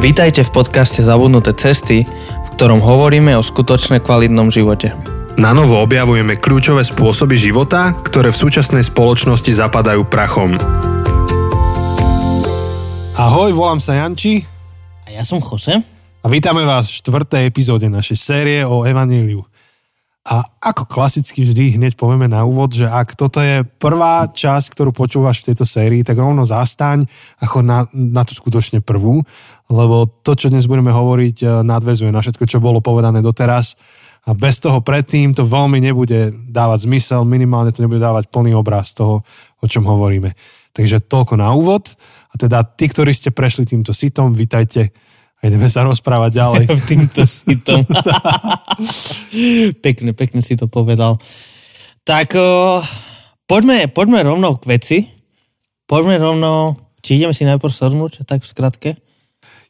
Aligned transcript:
Vítajte 0.00 0.48
v 0.48 0.64
podcaste 0.64 1.04
Zabudnuté 1.04 1.52
cesty, 1.52 2.08
v 2.08 2.48
ktorom 2.56 2.80
hovoríme 2.80 3.36
o 3.36 3.44
skutočne 3.44 4.00
kvalitnom 4.00 4.48
živote. 4.48 4.96
Na 5.36 5.52
novo 5.52 5.76
objavujeme 5.76 6.40
kľúčové 6.40 6.80
spôsoby 6.88 7.36
života, 7.36 7.92
ktoré 8.00 8.32
v 8.32 8.40
súčasnej 8.40 8.80
spoločnosti 8.80 9.52
zapadajú 9.52 10.08
prachom. 10.08 10.56
Ahoj, 13.12 13.52
volám 13.52 13.76
sa 13.76 14.00
Janči 14.00 14.40
A 15.04 15.12
ja 15.12 15.20
som 15.20 15.36
Jose. 15.36 15.84
a 16.24 16.26
vítame 16.32 16.64
vás 16.64 16.88
v 16.88 17.04
štvrtej 17.04 17.52
epizóde 17.52 17.92
našej 17.92 18.16
série 18.16 18.64
o 18.64 18.88
Evaníliu. 18.88 19.44
A 20.20 20.44
ako 20.60 20.84
klasicky 20.84 21.48
vždy 21.48 21.80
hneď 21.80 21.96
povieme 21.96 22.28
na 22.28 22.44
úvod, 22.44 22.76
že 22.76 22.84
ak 22.84 23.16
toto 23.16 23.40
je 23.40 23.64
prvá 23.64 24.28
časť, 24.28 24.68
ktorú 24.76 24.92
počúvaš 24.92 25.40
v 25.40 25.52
tejto 25.52 25.64
sérii, 25.64 26.04
tak 26.04 26.20
rovno 26.20 26.44
zastaň 26.44 27.08
a 27.40 27.44
na, 27.64 27.88
na 27.96 28.22
tú 28.28 28.36
skutočne 28.36 28.84
prvú, 28.84 29.24
lebo 29.72 30.04
to, 30.20 30.36
čo 30.36 30.52
dnes 30.52 30.68
budeme 30.68 30.92
hovoriť, 30.92 31.36
eh, 31.40 31.48
nadvezuje 31.64 32.12
na 32.12 32.20
všetko, 32.20 32.44
čo 32.44 32.60
bolo 32.60 32.84
povedané 32.84 33.24
doteraz 33.24 33.80
a 34.28 34.36
bez 34.36 34.60
toho 34.60 34.84
predtým 34.84 35.32
to 35.32 35.48
veľmi 35.48 35.80
nebude 35.80 36.36
dávať 36.52 36.84
zmysel, 36.84 37.24
minimálne 37.24 37.72
to 37.72 37.80
nebude 37.80 38.04
dávať 38.04 38.28
plný 38.28 38.52
obraz 38.52 38.92
toho, 38.92 39.24
o 39.56 39.66
čom 39.66 39.88
hovoríme. 39.88 40.36
Takže 40.76 41.08
toľko 41.08 41.40
na 41.40 41.50
úvod. 41.56 41.96
A 42.30 42.34
teda 42.36 42.62
tí, 42.62 42.86
ktorí 42.86 43.10
ste 43.10 43.32
prešli 43.32 43.66
týmto 43.66 43.90
sitom, 43.96 44.36
vitajte 44.36 44.92
a 45.40 45.48
ideme 45.48 45.72
sa 45.72 45.88
rozprávať 45.88 46.30
ďalej. 46.36 46.64
Týmto 46.90 47.24
sitom. 47.24 47.80
pekne, 49.86 50.12
pekne 50.12 50.40
si 50.44 50.54
to 50.54 50.68
povedal. 50.68 51.16
Tak 52.04 52.36
o, 52.36 52.80
poďme, 53.48 53.88
poďme 53.88 54.20
rovno 54.20 54.60
k 54.60 54.64
veci. 54.68 54.98
Poďme 55.88 56.20
rovno, 56.20 56.76
či 57.00 57.18
ideme 57.18 57.34
si 57.34 57.48
najprv 57.48 57.72
shrnúť, 57.72 58.22
tak 58.28 58.44
v 58.44 58.50
skratke. 58.52 58.90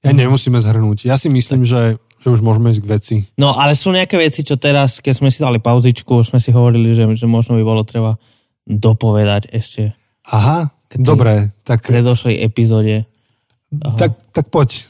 Ja 0.00 0.12
nemusíme 0.12 0.56
zhrnúť. 0.60 1.04
Ja 1.08 1.16
si 1.20 1.28
myslím, 1.28 1.64
že, 1.64 1.96
že 2.20 2.28
už 2.28 2.40
môžeme 2.40 2.72
ísť 2.72 2.82
k 2.82 2.90
veci. 2.90 3.16
No, 3.36 3.56
ale 3.56 3.76
sú 3.76 3.92
nejaké 3.92 4.16
veci, 4.16 4.40
čo 4.44 4.56
teraz, 4.56 5.00
keď 5.00 5.14
sme 5.16 5.28
si 5.32 5.40
dali 5.40 5.60
pauzičku, 5.60 6.24
sme 6.24 6.40
si 6.40 6.52
hovorili, 6.52 6.92
že, 6.96 7.04
že 7.16 7.26
možno 7.28 7.56
by 7.60 7.64
bolo 7.64 7.84
treba 7.84 8.16
dopovedať 8.64 9.48
ešte 9.52 9.92
Aha, 10.30 10.70
K 10.88 11.00
tej- 11.00 11.04
dobre, 11.04 11.32
tak, 11.66 11.82
v 11.84 11.96
predošlej 11.96 12.36
epizóde. 12.44 13.04
tak, 13.96 14.14
tak 14.30 14.46
poď. 14.52 14.89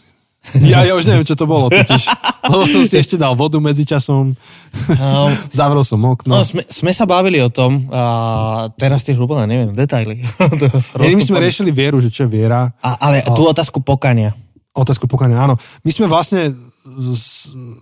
Ja, 0.64 0.88
ja 0.88 0.96
už 0.96 1.04
neviem, 1.04 1.28
čo 1.28 1.36
to 1.36 1.44
bolo 1.44 1.68
totiž. 1.68 2.08
Lebo 2.48 2.64
som 2.64 2.82
si 2.88 2.96
ešte 2.96 3.20
dal 3.20 3.36
vodu 3.36 3.60
medzi 3.60 3.84
časom, 3.84 4.32
Um, 4.70 5.34
zavrel 5.50 5.82
som 5.82 5.98
okno. 5.98 6.30
no, 6.30 6.46
sme, 6.46 6.62
sme 6.62 6.94
sa 6.94 7.02
bavili 7.02 7.42
o 7.42 7.50
tom 7.50 7.90
a 7.90 8.70
teraz 8.78 9.02
tiež 9.02 9.18
úplne 9.18 9.50
neviem, 9.50 9.74
detaily. 9.74 10.22
Nie, 11.02 11.18
my 11.18 11.26
sme 11.26 11.42
riešili 11.42 11.74
vieru, 11.74 11.98
že 11.98 12.06
čo 12.06 12.26
je 12.26 12.30
viera. 12.30 12.70
a, 12.78 12.90
ale 13.02 13.26
tú 13.34 13.50
otázku 13.50 13.82
pokania. 13.82 14.30
Otázku 14.70 15.10
pokania, 15.10 15.42
áno. 15.42 15.58
My 15.82 15.90
sme 15.90 16.06
vlastne 16.06 16.54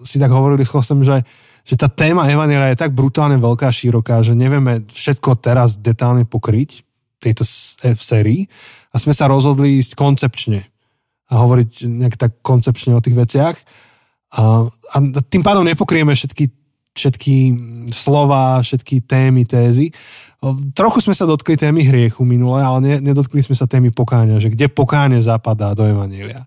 si 0.02 0.16
tak 0.16 0.32
hovorili 0.32 0.64
s 0.64 0.72
Chostem, 0.72 1.04
že, 1.04 1.20
že 1.60 1.76
tá 1.76 1.92
téma 1.92 2.24
Evanielia 2.24 2.72
je 2.72 2.80
tak 2.80 2.96
brutálne 2.96 3.36
veľká 3.36 3.68
a 3.68 3.74
široká, 3.74 4.24
že 4.24 4.32
nevieme 4.32 4.88
všetko 4.88 5.36
teraz 5.44 5.76
detálne 5.76 6.24
pokryť 6.24 6.82
tejto 7.20 7.44
e, 7.84 7.92
v 7.92 8.02
sérii 8.02 8.40
a 8.90 8.96
sme 8.96 9.12
sa 9.12 9.28
rozhodli 9.28 9.76
ísť 9.76 9.92
koncepčne 9.92 10.64
a 11.28 11.32
hovoriť 11.44 11.84
nejak 11.84 12.16
tak 12.16 12.32
koncepčne 12.40 12.96
o 12.96 13.04
tých 13.04 13.16
veciach. 13.16 13.56
A, 14.36 14.64
a 14.64 14.96
tým 15.28 15.44
pádom 15.44 15.64
nepokrieme 15.64 16.12
všetky, 16.12 16.48
všetky 16.96 17.34
slova, 17.92 18.64
všetky 18.64 19.04
témy, 19.04 19.44
tézy. 19.44 19.92
Trochu 20.72 21.04
sme 21.04 21.14
sa 21.16 21.26
dotkli 21.26 21.58
témy 21.58 21.84
hriechu 21.84 22.24
minule, 22.24 22.62
ale 22.62 22.78
ne, 22.80 22.94
nedotkli 23.12 23.42
sme 23.42 23.58
sa 23.58 23.68
témy 23.68 23.92
pokáňa, 23.92 24.40
že 24.40 24.52
kde 24.52 24.70
pokáne 24.70 25.18
zapadá 25.18 25.74
do 25.76 25.84
Evanília. 25.84 26.46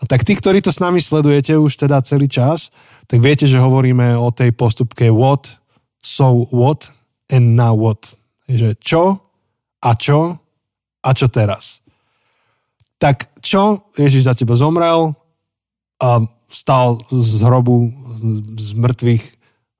A 0.00 0.02
tak 0.10 0.26
tí, 0.26 0.34
ktorí 0.34 0.58
to 0.58 0.74
s 0.74 0.82
nami 0.82 0.98
sledujete 0.98 1.54
už 1.54 1.86
teda 1.86 2.02
celý 2.02 2.26
čas, 2.26 2.74
tak 3.06 3.22
viete, 3.22 3.46
že 3.46 3.62
hovoríme 3.62 4.18
o 4.18 4.32
tej 4.34 4.50
postupke 4.50 5.06
what, 5.12 5.60
so 6.02 6.50
what 6.50 6.90
and 7.30 7.54
now 7.54 7.76
what. 7.76 8.18
Takže 8.48 8.74
čo 8.82 9.22
a 9.84 9.90
čo 9.94 10.40
a 11.04 11.10
čo 11.12 11.26
teraz. 11.28 11.83
Tak 13.04 13.36
čo? 13.44 13.92
Ježiš 14.00 14.24
za 14.24 14.32
teba 14.32 14.56
zomrel 14.56 15.12
a 16.00 16.24
stal 16.48 17.04
z 17.12 17.44
hrobu 17.44 17.92
z 18.56 18.80
mŕtvych 18.80 19.24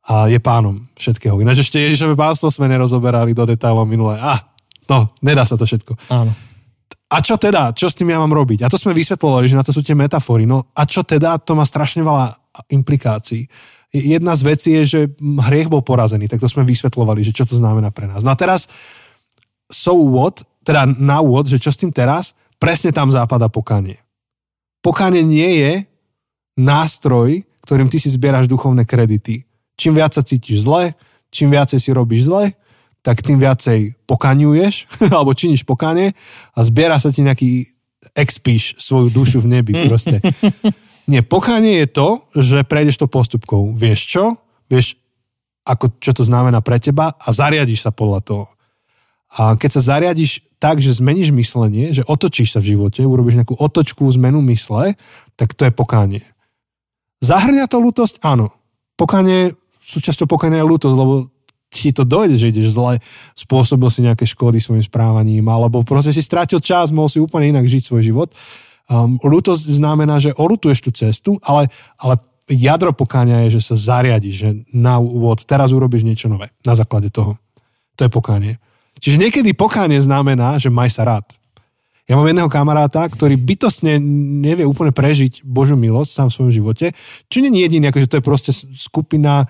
a 0.05 0.29
je 0.29 0.37
pánom 0.45 0.85
všetkého. 0.93 1.41
Ináč 1.41 1.65
ešte 1.65 1.81
Ježišové 1.81 2.13
pánstvo 2.21 2.53
sme 2.53 2.69
nerozoberali 2.69 3.33
do 3.33 3.49
detailov 3.49 3.89
minulé. 3.89 4.21
A, 4.21 4.45
to, 4.85 5.09
nedá 5.25 5.49
sa 5.49 5.57
to 5.57 5.65
všetko. 5.65 5.97
Áno. 6.13 6.37
A 7.09 7.17
čo 7.25 7.41
teda? 7.41 7.73
Čo 7.73 7.89
s 7.89 7.97
tým 7.97 8.13
ja 8.13 8.21
mám 8.21 8.29
robiť? 8.29 8.69
A 8.69 8.69
to 8.69 8.77
sme 8.77 8.93
vysvetlovali, 8.93 9.49
že 9.49 9.57
na 9.57 9.65
to 9.65 9.73
sú 9.73 9.81
tie 9.81 9.97
metafory. 9.97 10.45
No 10.45 10.69
a 10.77 10.85
čo 10.85 11.01
teda? 11.01 11.41
To 11.49 11.57
má 11.57 11.65
strašne 11.65 12.05
veľa 12.05 12.37
implikácií. 12.77 13.49
Jedna 13.89 14.37
z 14.37 14.43
vecí 14.45 14.69
je, 14.77 14.83
že 14.85 15.01
hriech 15.23 15.73
bol 15.73 15.81
porazený, 15.81 16.29
tak 16.29 16.45
to 16.45 16.51
sme 16.51 16.69
vysvetlovali, 16.69 17.25
že 17.25 17.33
čo 17.33 17.49
to 17.49 17.57
znamená 17.57 17.89
pre 17.89 18.05
nás. 18.05 18.21
No 18.21 18.35
a 18.35 18.37
teraz 18.37 18.69
so 19.73 19.97
what, 20.13 20.45
teda 20.61 20.85
na 20.85 21.25
what, 21.25 21.49
že 21.49 21.57
čo 21.57 21.73
s 21.73 21.81
tým 21.81 21.89
teraz, 21.89 22.37
presne 22.59 22.91
tam 22.95 23.11
západa 23.11 23.49
pokánie. 23.49 24.01
Pokánie 24.85 25.25
nie 25.25 25.51
je 25.65 25.73
nástroj, 26.61 27.43
ktorým 27.65 27.89
ty 27.89 27.97
si 27.97 28.13
zbieraš 28.13 28.47
duchovné 28.47 28.85
kredity. 28.85 29.49
Čím 29.75 29.99
viac 29.99 30.15
sa 30.15 30.23
cítiš 30.23 30.69
zle, 30.69 30.95
čím 31.33 31.51
viacej 31.51 31.81
si 31.81 31.91
robíš 31.91 32.31
zle, 32.31 32.55
tak 33.05 33.21
tým 33.21 33.37
viacej 33.37 33.99
pokaňuješ, 34.09 34.89
alebo 35.15 35.37
činíš 35.37 35.67
pokánie 35.67 36.13
a 36.55 36.59
zbiera 36.65 36.97
sa 37.01 37.11
ti 37.11 37.25
nejaký 37.25 37.69
expíš 38.15 38.77
svoju 38.79 39.09
dušu 39.11 39.39
v 39.43 39.61
nebi 39.61 39.73
proste. 39.89 40.21
Nie, 41.11 41.21
pokánie 41.21 41.85
je 41.85 41.89
to, 41.93 42.09
že 42.33 42.65
prejdeš 42.65 43.05
to 43.05 43.13
postupkou. 43.13 43.77
Vieš 43.77 44.01
čo? 44.09 44.25
Vieš, 44.73 44.97
ako, 45.69 46.01
čo 46.01 46.17
to 46.17 46.25
znamená 46.25 46.65
pre 46.65 46.81
teba 46.81 47.13
a 47.13 47.29
zariadiš 47.29 47.85
sa 47.85 47.93
podľa 47.93 48.21
toho. 48.25 48.45
A 49.35 49.59
keď 49.59 49.71
sa 49.79 49.99
zariadiš 49.99 50.47
tak, 50.63 50.79
že 50.79 50.95
zmeníš 50.95 51.35
myslenie, 51.35 51.91
že 51.91 52.07
otočíš 52.07 52.55
sa 52.55 52.63
v 52.63 52.79
živote, 52.79 53.03
urobíš 53.03 53.43
nejakú 53.43 53.59
otočku, 53.59 54.07
zmenu 54.15 54.39
mysle, 54.55 54.95
tak 55.35 55.59
to 55.59 55.67
je 55.67 55.73
pokánie. 55.75 56.23
Zahrňa 57.19 57.67
to 57.67 57.83
lútosť? 57.83 58.23
Áno. 58.23 58.55
Pokánie, 58.95 59.59
súčasťou 59.83 60.31
pokánia 60.31 60.63
je 60.63 60.71
lútosť, 60.71 60.95
lebo 60.95 61.35
ti 61.67 61.91
to 61.91 62.07
dojde, 62.07 62.39
že 62.39 62.55
ideš 62.55 62.79
zle, 62.79 63.03
spôsobil 63.35 63.91
si 63.91 64.07
nejaké 64.07 64.23
škody 64.23 64.63
svojim 64.63 64.87
správaním, 64.87 65.43
alebo 65.51 65.83
proste 65.83 66.15
si 66.15 66.23
strátil 66.23 66.63
čas, 66.63 66.95
mohol 66.95 67.11
si 67.11 67.19
úplne 67.19 67.51
inak 67.51 67.67
žiť 67.67 67.83
svoj 67.91 68.07
život. 68.07 68.31
Um, 68.87 69.19
lútosť 69.19 69.67
znamená, 69.67 70.23
že 70.23 70.37
olutuješ 70.39 70.79
tú 70.87 70.91
cestu, 70.95 71.31
ale, 71.43 71.67
ale 71.99 72.23
jadro 72.47 72.95
pokáňa 72.95 73.49
je, 73.49 73.59
že 73.59 73.75
sa 73.75 73.75
zariadiš, 73.75 74.35
že 74.37 74.49
na 74.71 75.03
úvod 75.03 75.43
teraz 75.43 75.75
urobíš 75.75 76.07
niečo 76.07 76.31
nové 76.31 76.55
na 76.63 76.79
základe 76.79 77.11
toho. 77.11 77.35
To 77.99 78.07
je 78.07 78.11
pokánie. 78.13 78.63
Čiže 79.05 79.21
niekedy 79.21 79.53
pokánie 79.53 80.01
znamená, 80.01 80.57
že 80.57 80.73
maj 80.73 80.89
sa 80.89 81.05
rád. 81.05 81.29
Ja 82.09 82.17
mám 82.17 82.25
jedného 82.25 82.49
kamaráta, 82.49 83.05
ktorý 83.05 83.37
bytostne 83.37 84.01
nevie 84.41 84.65
úplne 84.65 84.97
prežiť 84.97 85.45
Božiu 85.45 85.77
milosť 85.77 86.09
sám 86.09 86.29
v 86.33 86.37
svojom 86.41 86.53
živote, 86.53 86.87
čo 87.29 87.45
nie 87.45 87.53
je 87.53 87.69
jediný, 87.69 87.93
akože 87.93 88.09
to 88.09 88.17
je 88.21 88.25
proste 88.25 88.53
skupina, 88.73 89.45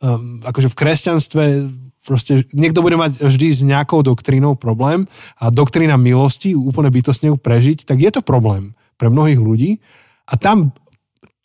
um, 0.00 0.40
akože 0.44 0.72
v 0.72 0.78
kresťanstve 0.80 1.44
proste 2.08 2.48
niekto 2.56 2.80
bude 2.80 2.96
mať 2.96 3.20
vždy 3.20 3.48
s 3.52 3.60
nejakou 3.66 4.00
doktrínou 4.00 4.56
problém 4.56 5.04
a 5.36 5.52
doktrína 5.52 6.00
milosti 6.00 6.56
úplne 6.56 6.88
bytostne 6.88 7.32
ju 7.32 7.36
prežiť, 7.36 7.84
tak 7.84 8.00
je 8.00 8.08
to 8.08 8.24
problém 8.24 8.72
pre 8.96 9.12
mnohých 9.12 9.40
ľudí 9.42 9.70
a 10.24 10.40
tam 10.40 10.72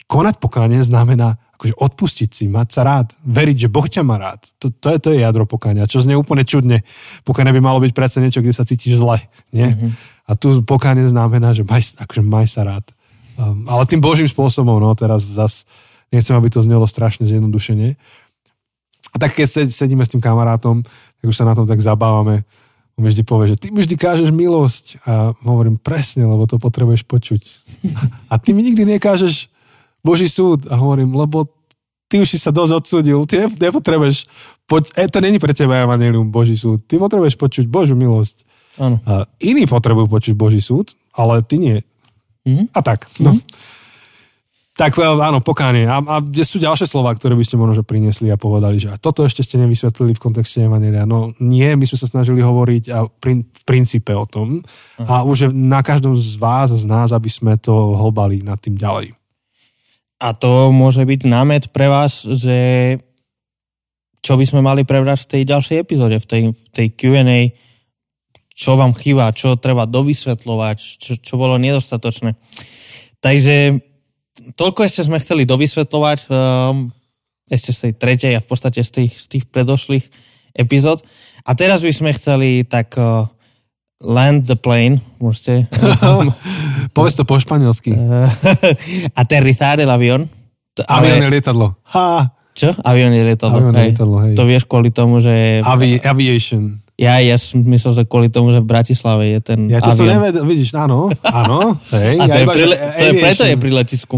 konať 0.07 0.39
pokánie 0.39 0.79
znamená 0.83 1.39
akože 1.61 1.77
odpustiť 1.77 2.29
si, 2.33 2.49
mať 2.49 2.73
sa 2.73 2.81
rád, 2.81 3.13
veriť, 3.21 3.69
že 3.69 3.69
Boh 3.69 3.85
ťa 3.85 4.01
má 4.01 4.17
rád. 4.17 4.41
To, 4.57 4.73
to, 4.73 4.89
je, 4.89 4.97
to 4.97 5.07
je 5.13 5.21
jadro 5.21 5.45
pokáňa, 5.45 5.85
čo 5.85 6.01
znie 6.01 6.17
úplne 6.17 6.41
čudne. 6.41 6.81
Pokánie 7.21 7.53
by 7.53 7.61
malo 7.61 7.77
byť 7.77 7.93
predsa 7.93 8.17
niečo, 8.17 8.41
kde 8.41 8.49
sa 8.49 8.65
cítiš 8.65 8.97
zle. 8.97 9.21
Nie? 9.53 9.77
Mm-hmm. 9.77 9.91
A 10.25 10.31
tu 10.33 10.57
pokánie 10.65 11.05
znamená, 11.05 11.53
že 11.53 11.61
maj, 11.61 11.85
akože 12.01 12.25
maj 12.25 12.49
sa 12.49 12.65
rád. 12.65 12.89
Um, 13.37 13.69
ale 13.69 13.85
tým 13.85 14.01
božím 14.01 14.25
spôsobom, 14.25 14.81
no 14.81 14.89
teraz 14.97 15.21
zas 15.21 15.69
nechcem, 16.09 16.33
aby 16.33 16.49
to 16.49 16.65
znelo 16.65 16.89
strašne 16.89 17.29
zjednodušene. 17.29 17.93
A 19.13 19.15
tak 19.21 19.37
keď 19.37 19.45
sed, 19.45 19.67
sedíme 19.69 20.01
s 20.01 20.09
tým 20.09 20.23
kamarátom, 20.25 20.81
tak 20.81 21.25
už 21.29 21.37
sa 21.37 21.45
na 21.45 21.53
tom 21.53 21.69
tak 21.69 21.77
zabávame. 21.77 22.41
On 22.97 23.05
mi 23.05 23.13
vždy 23.13 23.21
povie, 23.21 23.53
že 23.53 23.61
ty 23.61 23.69
mi 23.69 23.85
vždy 23.85 24.01
kážeš 24.01 24.33
milosť. 24.33 25.05
A 25.05 25.37
hovorím, 25.45 25.77
presne, 25.77 26.25
lebo 26.25 26.49
to 26.49 26.57
potrebuješ 26.57 27.05
počuť. 27.05 27.41
A 28.33 28.41
ty 28.41 28.57
mi 28.57 28.65
nikdy 28.65 28.97
nekážeš 28.97 29.53
Boží 30.01 30.25
súd. 30.25 30.65
A 30.73 30.75
hovorím, 30.81 31.13
lebo 31.13 31.60
ty 32.11 32.19
už 32.19 32.27
si 32.27 32.35
sa 32.35 32.51
dosť 32.51 32.83
odsúdil, 32.83 33.23
ty 33.23 33.39
ne- 33.39 33.71
nepotrebuješ, 33.71 34.27
poč- 34.67 34.91
e, 34.99 35.07
to 35.07 35.23
není 35.23 35.39
pre 35.39 35.55
teba 35.55 35.87
evanelium 35.87 36.27
Boží 36.27 36.59
súd. 36.59 36.83
Ty 36.83 36.99
potrebuješ 36.99 37.39
počuť 37.39 37.65
Božiu 37.71 37.95
milosť. 37.95 38.43
Áno. 38.75 38.99
A 39.07 39.23
iní 39.39 39.63
potrebujú 39.63 40.11
počuť 40.11 40.35
Boží 40.35 40.59
súd, 40.59 40.91
ale 41.15 41.39
ty 41.39 41.55
nie. 41.55 41.79
Mhm. 42.43 42.75
A 42.75 42.79
tak. 42.83 43.07
No. 43.23 43.31
Tak 44.75 44.97
e, 44.97 45.03
áno, 45.03 45.39
pokánie. 45.39 45.87
A, 45.87 46.03
a 46.03 46.15
kde 46.19 46.43
sú 46.43 46.59
ďalšie 46.59 46.87
slova, 46.87 47.15
ktoré 47.15 47.35
by 47.39 47.47
ste 47.47 47.55
možno 47.55 47.79
že 47.79 47.87
priniesli 47.87 48.27
a 48.27 48.39
povedali, 48.39 48.75
že 48.75 48.91
a 48.91 48.99
toto 48.99 49.23
ešte 49.23 49.43
ste 49.43 49.59
nevysvetlili 49.63 50.11
v 50.11 50.23
kontexte 50.23 50.67
Evangelia. 50.67 51.07
No 51.07 51.31
nie, 51.39 51.71
my 51.79 51.85
sme 51.87 51.97
sa 51.99 52.07
snažili 52.11 52.43
hovoriť 52.43 52.83
a 52.91 53.07
prin, 53.07 53.47
v 53.47 53.63
princípe 53.63 54.11
o 54.11 54.27
tom. 54.27 54.59
A 54.99 55.23
už 55.23 55.37
je 55.37 55.49
na 55.51 55.79
každom 55.79 56.15
z 56.15 56.35
vás, 56.35 56.75
z 56.75 56.83
nás, 56.87 57.15
aby 57.15 57.31
sme 57.31 57.55
to 57.55 57.71
hlbali 57.95 58.43
nad 58.43 58.59
tým 58.59 58.75
ďalej. 58.75 59.20
A 60.21 60.37
to 60.37 60.69
môže 60.69 61.01
byť 61.01 61.21
námet 61.25 61.63
pre 61.73 61.89
vás, 61.89 62.21
že 62.21 62.59
čo 64.21 64.37
by 64.37 64.45
sme 64.45 64.61
mali 64.61 64.85
prebrať 64.85 65.25
v 65.25 65.29
tej 65.33 65.43
ďalšej 65.49 65.77
epizóde, 65.81 66.21
v 66.21 66.27
tej, 66.29 66.41
v 66.53 66.67
tej 66.69 66.87
Q&A, 66.93 67.49
čo 68.53 68.77
vám 68.77 68.93
chýba, 68.93 69.33
čo 69.33 69.57
treba 69.57 69.89
dovysvetľovať, 69.89 70.77
čo, 70.77 71.11
čo 71.17 71.33
bolo 71.41 71.57
nedostatočné. 71.57 72.37
Takže 73.17 73.81
toľko 74.53 74.85
ešte 74.85 75.09
sme 75.09 75.17
chceli 75.17 75.49
dovysvetľovať 75.49 76.19
um, 76.29 76.93
ešte 77.49 77.71
z 77.73 77.79
tej 77.89 77.93
tretej 77.97 78.33
a 78.37 78.43
v 78.45 78.47
podstate 78.47 78.85
z 78.85 78.91
tých, 78.93 79.13
z 79.17 79.25
tých 79.25 79.45
predošlých 79.49 80.05
epizód. 80.53 81.01
A 81.49 81.57
teraz 81.57 81.81
by 81.81 81.89
sme 81.89 82.13
chceli 82.13 82.61
tak 82.61 82.93
uh, 83.01 83.25
land 84.01 84.49
the 84.49 84.57
plane, 84.57 84.99
môžete. 85.21 85.69
Povedz 86.97 87.15
to 87.15 87.23
po 87.23 87.37
španielsky. 87.37 87.93
Aterrizar 89.21 89.79
el 89.79 89.89
avión. 89.89 90.27
Avión 90.89 91.21
je 91.21 91.29
lietadlo. 91.29 91.77
Ha! 91.93 92.33
Čo? 92.51 92.75
Avión 92.83 93.15
je 93.15 93.23
lietadlo. 93.23 93.57
Avión 93.61 93.75
je 93.77 93.85
lietadlo, 93.93 94.17
hej. 94.27 94.33
To 94.35 94.43
vieš 94.43 94.67
kvôli 94.67 94.91
tomu, 94.91 95.23
že... 95.23 95.63
Avi, 95.63 96.01
aviation. 96.03 96.81
Ja, 96.99 97.17
ja 97.17 97.33
som 97.39 97.65
myslel, 97.65 97.97
že 97.97 98.03
kvôli 98.05 98.29
tomu, 98.29 98.53
že 98.53 98.61
v 98.61 98.67
Bratislave 98.69 99.33
je 99.33 99.39
ten 99.41 99.59
Ja 99.71 99.81
to 99.81 99.89
som 99.95 100.05
avión. 100.05 100.21
nevedel, 100.21 100.43
vidíš, 100.45 100.75
áno, 100.77 101.09
áno, 101.25 101.73
hej. 101.97 102.21
A 102.21 102.25
to, 102.27 102.29
ja 102.29 102.37
je 102.37 102.45
iba, 102.45 102.53
prile, 102.53 102.75
to 102.77 103.03
je 103.07 103.13
preto 103.17 103.43
je 103.47 103.55
pri 103.57 103.71
letisku. 103.73 104.15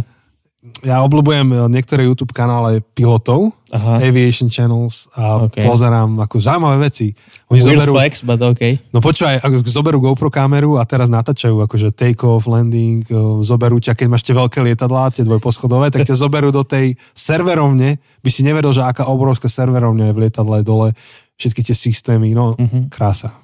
Ja 0.80 1.04
obľúbujem 1.04 1.52
eh, 1.52 1.60
niektoré 1.68 2.08
YouTube 2.08 2.32
kanále 2.32 2.80
pilotov, 2.96 3.52
Aha. 3.68 4.00
aviation 4.00 4.48
channels 4.48 5.12
a 5.12 5.44
Ok. 5.44 5.60
pozerám 5.60 6.16
ako 6.24 6.40
zaujímavé 6.40 6.88
veci. 6.88 7.12
Oni 7.52 7.60
Weird 7.60 7.84
zoberú, 7.84 7.92
flex, 8.00 8.24
but 8.24 8.40
okay. 8.40 8.80
no 8.96 9.04
počúvaj, 9.04 9.44
ako 9.44 9.60
zoberú 9.60 10.00
GoPro 10.00 10.32
kameru 10.32 10.80
a 10.80 10.88
teraz 10.88 11.12
natáčajú 11.12 11.60
akože 11.60 11.92
take 11.92 12.24
off, 12.24 12.48
landing, 12.48 13.04
eh, 13.04 13.16
zoberú 13.44 13.76
ťa, 13.76 13.92
keď 13.92 14.08
máš 14.08 14.24
tie 14.24 14.32
veľké 14.32 14.64
lietadlá, 14.64 15.12
tie 15.12 15.28
dvojposchodové, 15.28 15.92
tak 15.92 16.08
ťa 16.08 16.16
zoberú 16.16 16.48
do 16.48 16.64
tej 16.64 16.96
serverovne, 17.12 18.00
by 18.24 18.30
si 18.32 18.40
nevedel, 18.42 18.72
že 18.72 18.88
aká 18.88 19.12
obrovská 19.12 19.52
serverovňa 19.52 20.10
je 20.10 20.16
v 20.16 20.22
lietadle 20.24 20.64
dole, 20.64 20.96
všetky 21.36 21.60
tie 21.62 21.76
systémy, 21.76 22.32
no 22.32 22.56
Mhm. 22.56 22.88
krása. 22.88 23.36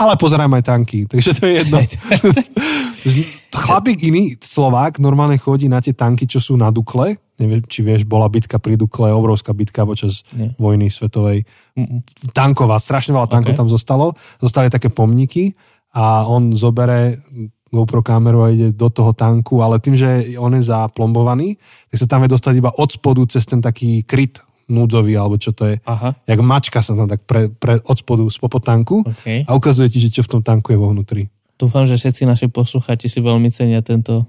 Ale 0.00 0.16
pozerám 0.16 0.48
aj 0.56 0.64
tanky, 0.64 1.04
takže 1.04 1.36
to 1.36 1.42
je 1.44 1.52
jedno. 1.60 1.78
Chlapík 3.52 4.00
iný 4.00 4.34
Slovák 4.40 4.96
normálne 4.96 5.36
chodí 5.36 5.68
na 5.68 5.78
tie 5.78 5.92
tanky, 5.92 6.24
čo 6.24 6.40
sú 6.40 6.56
na 6.56 6.72
Dukle. 6.72 7.20
Neviem, 7.36 7.60
či 7.68 7.84
vieš, 7.84 8.08
bola 8.08 8.26
bitka 8.26 8.56
pri 8.56 8.80
Dukle, 8.80 9.12
obrovská 9.12 9.52
bitka 9.52 9.84
počas 9.84 10.24
Nie. 10.32 10.56
vojny 10.56 10.88
svetovej. 10.88 11.44
Tanková, 12.32 12.80
strašne 12.80 13.12
veľa 13.12 13.28
tankov 13.28 13.52
Ok. 13.52 13.58
tam 13.58 13.68
zostalo. 13.68 14.16
Zostali 14.40 14.72
také 14.72 14.88
pomníky 14.88 15.52
a 15.92 16.24
on 16.24 16.56
zobere 16.56 17.20
GoPro 17.72 18.04
kameru 18.04 18.44
a 18.44 18.52
ide 18.52 18.72
do 18.72 18.88
toho 18.92 19.16
tanku, 19.16 19.64
ale 19.64 19.80
tým, 19.80 19.96
že 19.96 20.36
on 20.36 20.52
je 20.52 20.60
zaplombovaný, 20.60 21.56
tak 21.88 21.96
sa 22.00 22.06
tam 22.08 22.20
vie 22.20 22.28
dostať 22.28 22.54
iba 22.60 22.68
od 22.68 22.88
spodu 22.92 23.24
cez 23.24 23.48
ten 23.48 23.64
taký 23.64 24.04
kryt 24.04 24.44
núdzový, 24.68 25.16
alebo 25.16 25.36
čo 25.40 25.52
to 25.52 25.68
je. 25.72 25.76
Aha, 25.84 26.12
Jak 26.24 26.40
mačka 26.40 26.80
sa 26.80 26.92
tam 26.92 27.08
tak 27.08 27.24
pre, 27.24 27.48
pre, 27.48 27.80
od 27.84 27.96
spodu, 27.96 28.24
spod 28.28 28.60
tanku 28.60 29.00
OK. 29.04 29.48
a 29.48 29.50
ukazuje 29.52 29.88
ti, 29.88 29.98
že 30.00 30.12
čo 30.12 30.22
v 30.24 30.38
tom 30.38 30.42
tanku 30.44 30.72
je 30.72 30.78
vo 30.80 30.92
vnútri. 30.92 31.28
Dúfam, 31.62 31.86
že 31.86 31.94
všetci 31.94 32.26
naši 32.26 32.50
posluchači 32.50 33.06
si 33.06 33.22
veľmi 33.22 33.46
cenia 33.46 33.78
tento 33.86 34.26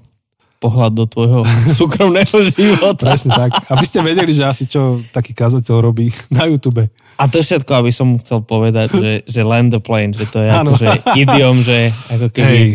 pohľad 0.61 0.93
do 0.93 1.09
tvojho 1.09 1.41
súkromného 1.81 2.37
života. 2.45 3.09
Presne 3.09 3.33
tak. 3.33 3.57
Aby 3.73 3.85
ste 3.89 4.05
vedeli, 4.05 4.31
že 4.37 4.45
asi 4.45 4.69
čo 4.69 5.01
taký 5.09 5.33
kazateľ 5.33 5.81
robí 5.81 6.13
na 6.37 6.45
YouTube. 6.45 6.85
A 7.17 7.23
to 7.25 7.41
je 7.41 7.45
všetko, 7.49 7.73
aby 7.73 7.89
som 7.89 8.13
chcel 8.21 8.45
povedať, 8.45 8.93
že, 8.93 9.11
že 9.25 9.41
land 9.41 9.73
the 9.73 9.81
plane, 9.81 10.13
že 10.13 10.29
to 10.29 10.45
je 10.45 10.49
Áno. 10.53 10.77
akože 10.77 11.17
idiom, 11.17 11.57
že 11.65 11.89
ako 12.13 12.27
keby 12.29 12.57
Hej, 12.57 12.69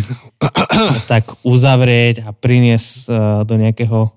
tak 1.11 1.23
uzavrieť 1.47 2.27
a 2.27 2.35
priniesť 2.35 2.91
uh, 3.07 3.15
do 3.47 3.55
nejakého 3.55 4.11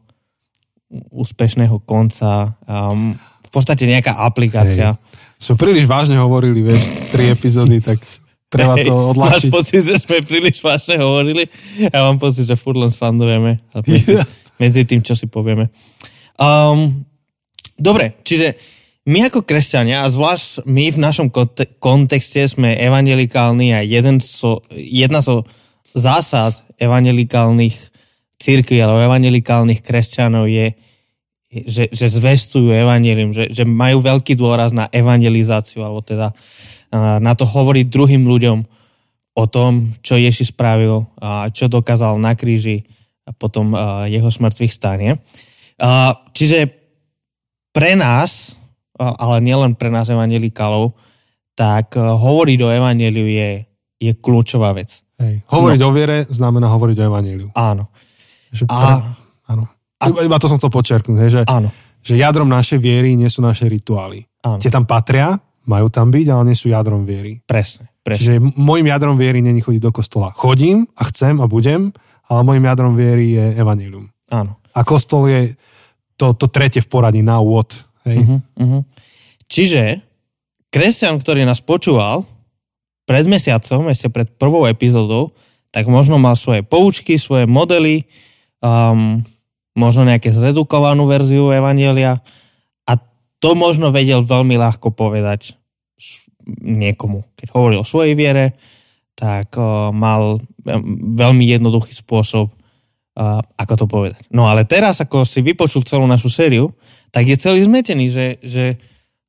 úspešného 1.13 1.77
konca. 1.85 2.57
Um, 2.65 3.13
v 3.45 3.49
podstate 3.53 3.85
nejaká 3.85 4.17
aplikácia. 4.25 4.97
sme 5.37 5.55
príliš 5.55 5.85
vážne 5.85 6.19
hovorili, 6.19 6.65
vieš, 6.65 6.81
tri 7.13 7.29
epizódy, 7.31 7.79
tak 7.79 8.01
treba 8.51 8.75
to 8.83 9.15
Máš 9.15 9.47
odlačiť. 9.47 9.49
pocit, 9.49 9.81
že 9.81 9.95
sme 9.95 10.19
príliš 10.19 10.59
vážne 10.59 10.99
hovorili? 10.99 11.47
Ja 11.79 12.03
mám 12.03 12.19
pocit, 12.19 12.43
že 12.43 12.59
furt 12.59 12.75
len 12.75 12.91
slandujeme 12.91 13.63
a 13.71 13.77
medzi, 13.87 14.19
medzi 14.59 14.83
tým, 14.83 14.99
čo 14.99 15.15
si 15.15 15.31
povieme. 15.31 15.71
Um, 16.35 16.99
dobre, 17.79 18.19
čiže 18.27 18.59
my 19.07 19.31
ako 19.31 19.47
kresťania, 19.47 20.05
a 20.05 20.11
zvlášť 20.11 20.67
my 20.69 20.93
v 20.93 20.99
našom 20.99 21.27
konte- 21.33 21.71
kontexte 21.81 22.45
sme 22.45 22.77
evangelikálni 22.77 23.73
a 23.73 23.81
jeden 23.81 24.21
so, 24.21 24.61
jedna 24.69 25.25
zo 25.25 25.47
zásad 25.95 26.53
evangelikálnych 26.77 27.73
církví 28.37 28.77
alebo 28.77 29.01
evangelikálnych 29.01 29.81
kresťanov 29.81 30.45
je, 30.45 30.77
že, 31.51 31.91
že 31.91 32.07
zvestujú 32.07 32.71
evangelium, 32.71 33.35
že, 33.35 33.51
že 33.51 33.67
majú 33.67 33.99
veľký 33.99 34.39
dôraz 34.39 34.71
na 34.71 34.87
evangelizáciu, 34.87 35.83
alebo 35.83 35.99
teda 35.99 36.31
na 37.19 37.35
to 37.35 37.43
hovoriť 37.43 37.91
druhým 37.91 38.23
ľuďom 38.23 38.63
o 39.35 39.45
tom, 39.51 39.91
čo 39.99 40.15
Ježiš 40.15 40.55
spravil, 40.55 41.03
a 41.19 41.51
čo 41.51 41.67
dokázal 41.67 42.15
na 42.23 42.39
kríži 42.39 42.87
a 43.27 43.35
potom 43.35 43.75
jeho 44.07 44.31
smrtvých 44.31 44.71
stane. 44.71 45.19
A, 45.79 46.15
čiže 46.31 46.71
pre 47.75 47.99
nás, 47.99 48.55
ale 48.95 49.43
nielen 49.43 49.75
pre 49.75 49.91
nás 49.91 50.07
evangelikálov, 50.07 50.95
tak 51.51 51.99
hovoriť 51.99 52.59
o 52.63 52.69
evangeliu 52.71 53.27
je, 53.27 53.67
je 53.99 54.11
kľúčová 54.15 54.71
vec. 54.71 55.03
Hej. 55.19 55.43
Hovoriť 55.51 55.81
o 55.83 55.91
viere 55.91 56.17
znamená 56.31 56.71
hovoriť 56.71 56.95
o 56.95 57.07
evaníliu. 57.11 57.47
Áno. 57.59 57.91
Že 58.55 58.71
A- 58.71 58.79
pre- 58.79 59.19
áno. 60.01 60.25
Iba, 60.25 60.41
to 60.41 60.49
som 60.49 60.57
chcel 60.57 60.73
počerknúť, 60.73 61.17
hej, 61.21 61.31
že, 61.31 61.41
Áno. 61.45 61.69
že 62.01 62.17
jadrom 62.17 62.49
našej 62.49 62.81
viery 62.81 63.13
nie 63.13 63.29
sú 63.29 63.45
naše 63.45 63.69
rituály. 63.69 64.25
Áno. 64.41 64.57
Tie 64.57 64.73
tam 64.73 64.89
patria, 64.89 65.37
majú 65.69 65.87
tam 65.93 66.09
byť, 66.09 66.25
ale 66.33 66.51
nie 66.51 66.57
sú 66.57 66.73
jadrom 66.73 67.05
viery. 67.05 67.39
Presne. 67.45 67.93
presne. 68.01 68.17
Čiže 68.17 68.33
môjim 68.57 68.89
jadrom 68.89 69.15
viery 69.15 69.45
není 69.45 69.61
chodiť 69.61 69.81
do 69.81 69.91
kostola. 69.93 70.33
Chodím 70.33 70.89
a 70.97 71.05
chcem 71.13 71.37
a 71.37 71.45
budem, 71.45 71.93
ale 72.25 72.39
môjim 72.41 72.65
jadrom 72.65 72.93
viery 72.97 73.37
je 73.37 73.45
evanílium. 73.61 74.09
Áno. 74.33 74.57
A 74.73 74.81
kostol 74.81 75.29
je 75.29 75.41
to, 76.17 76.33
to 76.33 76.49
tretie 76.49 76.81
v 76.81 76.89
poradí 76.89 77.21
na 77.21 77.37
úvod. 77.43 77.75
Hej. 78.07 78.17
Uh-huh, 78.23 78.39
uh-huh. 78.57 78.81
Čiže 79.51 80.01
kresťan, 80.71 81.19
ktorý 81.19 81.45
nás 81.45 81.59
počúval 81.61 82.23
pred 83.05 83.27
mesiacom, 83.27 83.91
ešte 83.91 84.07
pred 84.07 84.29
prvou 84.39 84.65
epizódou, 84.65 85.35
tak 85.75 85.87
možno 85.91 86.15
mal 86.21 86.39
svoje 86.39 86.63
poučky, 86.63 87.19
svoje 87.19 87.43
modely, 87.45 88.07
um, 88.63 89.19
možno 89.75 90.03
nejaké 90.03 90.35
zredukovanú 90.35 91.07
verziu 91.07 91.51
Evangelia 91.51 92.19
a 92.87 92.93
to 93.39 93.55
možno 93.55 93.89
vedel 93.89 94.23
veľmi 94.23 94.59
ľahko 94.59 94.91
povedať 94.91 95.55
niekomu. 96.61 97.23
Keď 97.37 97.47
hovoril 97.53 97.79
o 97.81 97.87
svojej 97.87 98.17
viere, 98.17 98.57
tak 99.15 99.53
uh, 99.55 99.93
mal 99.93 100.37
um, 100.37 100.41
veľmi 101.15 101.45
jednoduchý 101.45 101.93
spôsob, 101.93 102.49
uh, 102.49 103.39
ako 103.55 103.73
to 103.77 103.85
povedať. 103.85 104.23
No 104.33 104.49
ale 104.49 104.65
teraz, 104.65 104.99
ako 104.99 105.23
si 105.23 105.45
vypočul 105.45 105.85
celú 105.85 106.09
našu 106.09 106.27
sériu, 106.27 106.73
tak 107.13 107.29
je 107.29 107.37
celý 107.37 107.61
zmetený, 107.63 108.09
že, 108.09 108.27
že 108.41 108.65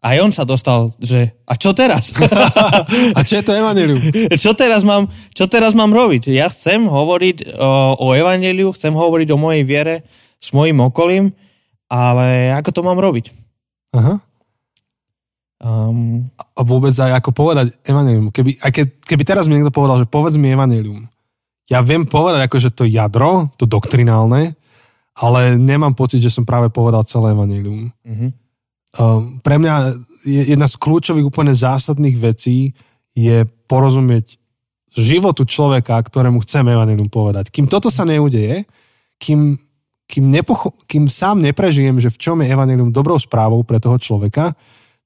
aj 0.02 0.16
on 0.18 0.32
sa 0.34 0.42
dostal, 0.42 0.90
že 0.98 1.30
a 1.46 1.54
čo 1.54 1.70
teraz? 1.76 2.10
A 3.18 3.20
čo 3.22 3.38
je 3.38 3.44
to 3.44 3.54
evanílium? 3.54 4.00
čo, 4.34 4.56
teraz 4.56 4.82
mám, 4.82 5.06
čo 5.30 5.46
teraz 5.46 5.76
mám 5.78 5.94
robiť? 5.94 6.26
Ja 6.32 6.50
chcem 6.50 6.88
hovoriť 6.88 7.54
o, 7.54 7.70
o 8.00 8.06
evaneliu, 8.16 8.74
chcem 8.74 8.90
hovoriť 8.90 9.28
o 9.30 9.38
mojej 9.38 9.62
viere 9.62 10.02
s 10.42 10.50
mojim 10.50 10.82
okolím, 10.82 11.30
ale 11.86 12.50
ako 12.50 12.70
to 12.74 12.80
mám 12.82 12.98
robiť? 12.98 13.30
Aha. 13.94 14.18
Um, 15.62 16.26
A 16.58 16.66
vôbec 16.66 16.90
aj 16.98 17.22
ako 17.22 17.30
povedať 17.30 17.78
evanílium. 17.86 18.34
Keby, 18.34 18.58
aj 18.58 18.70
ke, 18.74 18.82
keby 19.06 19.22
teraz 19.22 19.46
mi 19.46 19.54
niekto 19.54 19.70
povedal, 19.70 20.02
že 20.02 20.10
povedz 20.10 20.34
mi 20.34 20.50
evanílium. 20.50 21.06
Ja 21.70 21.86
viem 21.86 22.02
povedať 22.02 22.50
akože 22.50 22.74
to 22.74 22.82
jadro, 22.90 23.54
to 23.54 23.70
doktrinálne, 23.70 24.58
ale 25.14 25.54
nemám 25.54 25.94
pocit, 25.94 26.18
že 26.18 26.34
som 26.34 26.42
práve 26.42 26.66
povedal 26.74 27.06
celé 27.06 27.30
evanílium. 27.30 27.94
uh-huh. 28.02 28.30
Um, 28.92 29.40
pre 29.40 29.56
mňa 29.56 29.96
je 30.28 30.52
jedna 30.52 30.68
z 30.68 30.76
kľúčových 30.76 31.24
úplne 31.24 31.56
zásadných 31.56 32.12
vecí 32.20 32.76
je 33.16 33.48
porozumieť 33.64 34.36
životu 34.92 35.48
človeka, 35.48 35.96
ktorému 35.96 36.44
chceme 36.44 36.76
evanilium 36.76 37.08
povedať. 37.08 37.48
Kým 37.48 37.72
toto 37.72 37.88
sa 37.88 38.04
neudeje, 38.04 38.68
kým, 39.16 39.56
kým, 40.12 40.28
nepocho- 40.28 40.76
kým 40.84 41.08
sám 41.08 41.40
neprežijem, 41.40 41.96
že 41.96 42.12
v 42.12 42.20
čom 42.20 42.36
je 42.44 42.52
evanilium 42.52 42.92
dobrou 42.92 43.16
správou 43.16 43.64
pre 43.64 43.80
toho 43.80 43.96
človeka, 43.96 44.52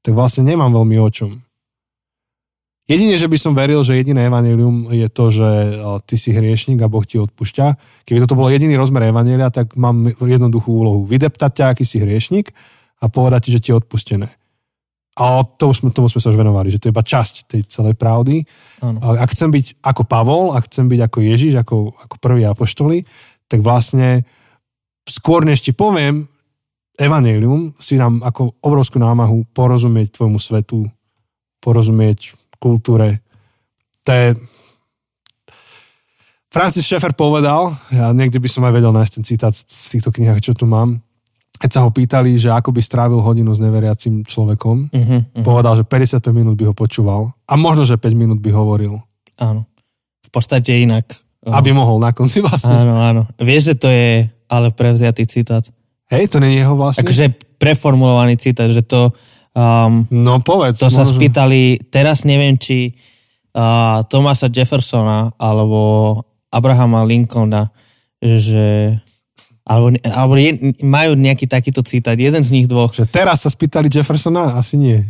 tak 0.03 0.19
vlastne 0.19 0.43
nemám 0.43 0.75
veľmi 0.75 0.99
o 0.99 1.07
čom. 1.07 1.39
Jedine, 2.87 3.19
že 3.19 3.27
by 3.27 3.39
som 3.39 3.55
veril, 3.55 3.83
že 3.83 3.99
jediné 3.99 4.31
evanelium 4.31 4.95
je 4.95 5.11
to, 5.11 5.25
že 5.35 5.51
ty 6.07 6.15
si 6.15 6.31
hriešnik 6.31 6.79
a 6.83 6.91
Boh 6.91 7.03
ti 7.03 7.19
odpúšťa. 7.19 7.67
Keby 8.07 8.23
toto 8.23 8.39
bolo 8.39 8.47
jediný 8.47 8.79
rozmer 8.79 9.11
evanelia, 9.11 9.51
tak 9.51 9.75
mám 9.75 10.07
jednoduchú 10.23 10.71
úlohu. 10.71 11.03
Vydeptať 11.03 11.51
ťa, 11.51 11.65
aký 11.75 11.83
si 11.83 11.99
hriešnik 11.99 12.55
a 13.03 13.11
povedať 13.11 13.51
ti, 13.51 13.51
že 13.59 13.63
ti 13.63 13.69
je 13.75 13.79
odpustené. 13.83 14.31
A 15.19 15.43
to 15.43 15.75
sme, 15.75 15.91
tomu 15.91 16.07
sme 16.07 16.23
sa 16.23 16.31
už 16.31 16.39
venovali, 16.39 16.71
že 16.71 16.79
to 16.79 16.87
je 16.87 16.95
iba 16.95 17.03
časť 17.03 17.35
tej 17.51 17.67
celej 17.67 17.99
pravdy. 17.99 18.47
Ano. 18.85 19.19
Ak 19.19 19.35
chcem 19.35 19.51
byť 19.51 19.83
ako 19.83 20.03
Pavol, 20.07 20.55
ak 20.55 20.71
chcem 20.71 20.87
byť 20.87 21.01
ako 21.11 21.19
Ježiš, 21.27 21.59
ako, 21.59 21.91
ako 21.91 22.17
prvý 22.23 22.47
apoštoli, 22.47 23.03
tak 23.51 23.67
vlastne 23.67 24.23
skôr 25.07 25.47
než 25.47 25.63
ti 25.63 25.71
poviem 25.71 26.27
evanelium, 26.99 27.73
si 27.79 28.01
nám 28.01 28.25
ako 28.25 28.57
obrovskú 28.61 28.99
námahu 28.99 29.47
porozumieť 29.53 30.17
tvojmu 30.17 30.41
svetu, 30.41 30.89
porozumieť 31.61 32.35
kultúre. 32.59 33.21
To 34.09 34.11
je... 34.13 34.27
Francis 36.49 36.89
Schaeffer 36.89 37.13
povedal, 37.13 37.69
ja 37.93 38.17
niekde 38.17 38.41
by 38.41 38.49
som 38.49 38.65
aj 38.65 38.73
vedel 38.73 38.93
nájsť 38.97 39.13
ten 39.13 39.25
citát 39.29 39.53
v 39.53 39.87
týchto 39.93 40.09
knihách, 40.09 40.41
čo 40.41 40.53
tu 40.57 40.65
mám, 40.65 41.05
keď 41.57 41.71
sa 41.73 41.85
ho 41.85 41.91
pýtali, 41.93 42.37
že 42.37 42.53
ako 42.53 42.73
by 42.73 42.81
strávil 42.81 43.21
hodinu 43.21 43.53
s 43.53 43.61
neveriacim 43.61 44.25
človekom, 44.25 44.89
uh-huh, 44.89 44.97
uh-huh. 44.97 45.45
povedal, 45.45 45.77
že 45.77 45.85
55 45.85 46.33
minút 46.33 46.57
by 46.57 46.73
ho 46.73 46.75
počúval 46.77 47.33
a 47.45 47.55
možno, 47.61 47.85
že 47.85 48.01
5 48.01 48.13
minút 48.17 48.39
by 48.41 48.51
hovoril. 48.53 49.01
Áno. 49.37 49.69
V 50.25 50.31
podstate 50.33 50.81
inak. 50.81 51.26
Aby 51.47 51.71
mohol 51.71 52.03
na 52.03 52.11
konci 52.11 52.43
vlastne. 52.43 52.75
Áno, 52.75 52.99
áno. 52.99 53.23
Vieš, 53.39 53.63
že 53.73 53.75
to 53.79 53.89
je 53.89 54.27
ale 54.47 54.71
prevziatý 54.75 55.27
citát. 55.27 55.63
Hej, 56.11 56.35
to 56.35 56.43
nie 56.43 56.55
je 56.55 56.67
jeho 56.67 56.75
vlastne? 56.79 57.03
Akože 57.03 57.27
preformulovaný 57.59 58.39
citát, 58.39 58.71
že 58.71 58.83
to 58.83 59.15
Um, 59.57 60.05
no 60.13 60.45
povedz. 60.45 60.85
To 60.85 60.93
sa 60.93 61.09
spýtali, 61.09 61.89
teraz 61.89 62.29
neviem, 62.29 62.61
či 62.61 62.93
uh, 62.93 64.05
Thomasa 64.05 64.53
Jeffersona 64.53 65.33
alebo 65.41 66.21
Abrahama 66.53 67.09
Lincolna, 67.09 67.73
že 68.21 68.93
alebo, 69.67 69.91
alebo 70.07 70.39
je, 70.39 70.79
majú 70.79 71.19
nejaký 71.19 71.51
takýto 71.51 71.83
citát, 71.83 72.15
jeden 72.15 72.39
z 72.39 72.55
nich 72.55 72.71
dvoch. 72.71 72.95
Že 72.95 73.11
teraz 73.11 73.43
sa 73.43 73.51
spýtali 73.51 73.91
Jeffersona? 73.91 74.55
Asi 74.55 74.79
nie. 74.79 75.03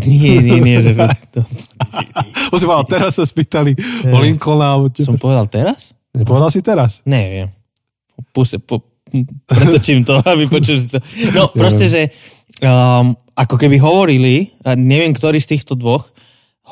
Nie, 0.00 0.40
nie, 0.40 0.64
nie. 0.64 0.80
Že 0.80 0.92
to, 1.36 1.40
to, 2.56 2.84
teraz 2.88 3.20
sa 3.20 3.28
spýtali 3.28 3.76
o 4.08 4.16
Lincolna. 4.24 4.80
Alebo 4.80 4.88
Som 4.96 5.20
povedal 5.20 5.44
teraz? 5.52 5.92
Nepovedal 6.16 6.48
si 6.48 6.64
teraz? 6.64 7.04
Neviem. 7.04 7.52
Puse, 8.32 8.56
po, 8.56 8.80
pretočím 9.44 10.08
to, 10.08 10.16
aby 10.32 10.48
počuli 10.48 10.88
to. 10.88 10.98
No, 11.36 11.52
proste, 11.60 11.92
že 11.92 12.02
um, 12.64 13.12
ako 13.36 13.60
keby 13.60 13.76
hovorili, 13.76 14.56
neviem, 14.72 15.12
ktorý 15.12 15.36
z 15.36 15.52
týchto 15.52 15.76
dvoch, 15.76 16.08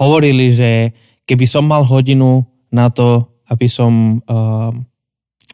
hovorili, 0.00 0.56
že 0.56 0.88
keby 1.28 1.44
som 1.44 1.68
mal 1.68 1.84
hodinu 1.84 2.48
na 2.72 2.88
to, 2.88 3.28
aby 3.52 3.68
som 3.68 4.24
um, 4.24 4.72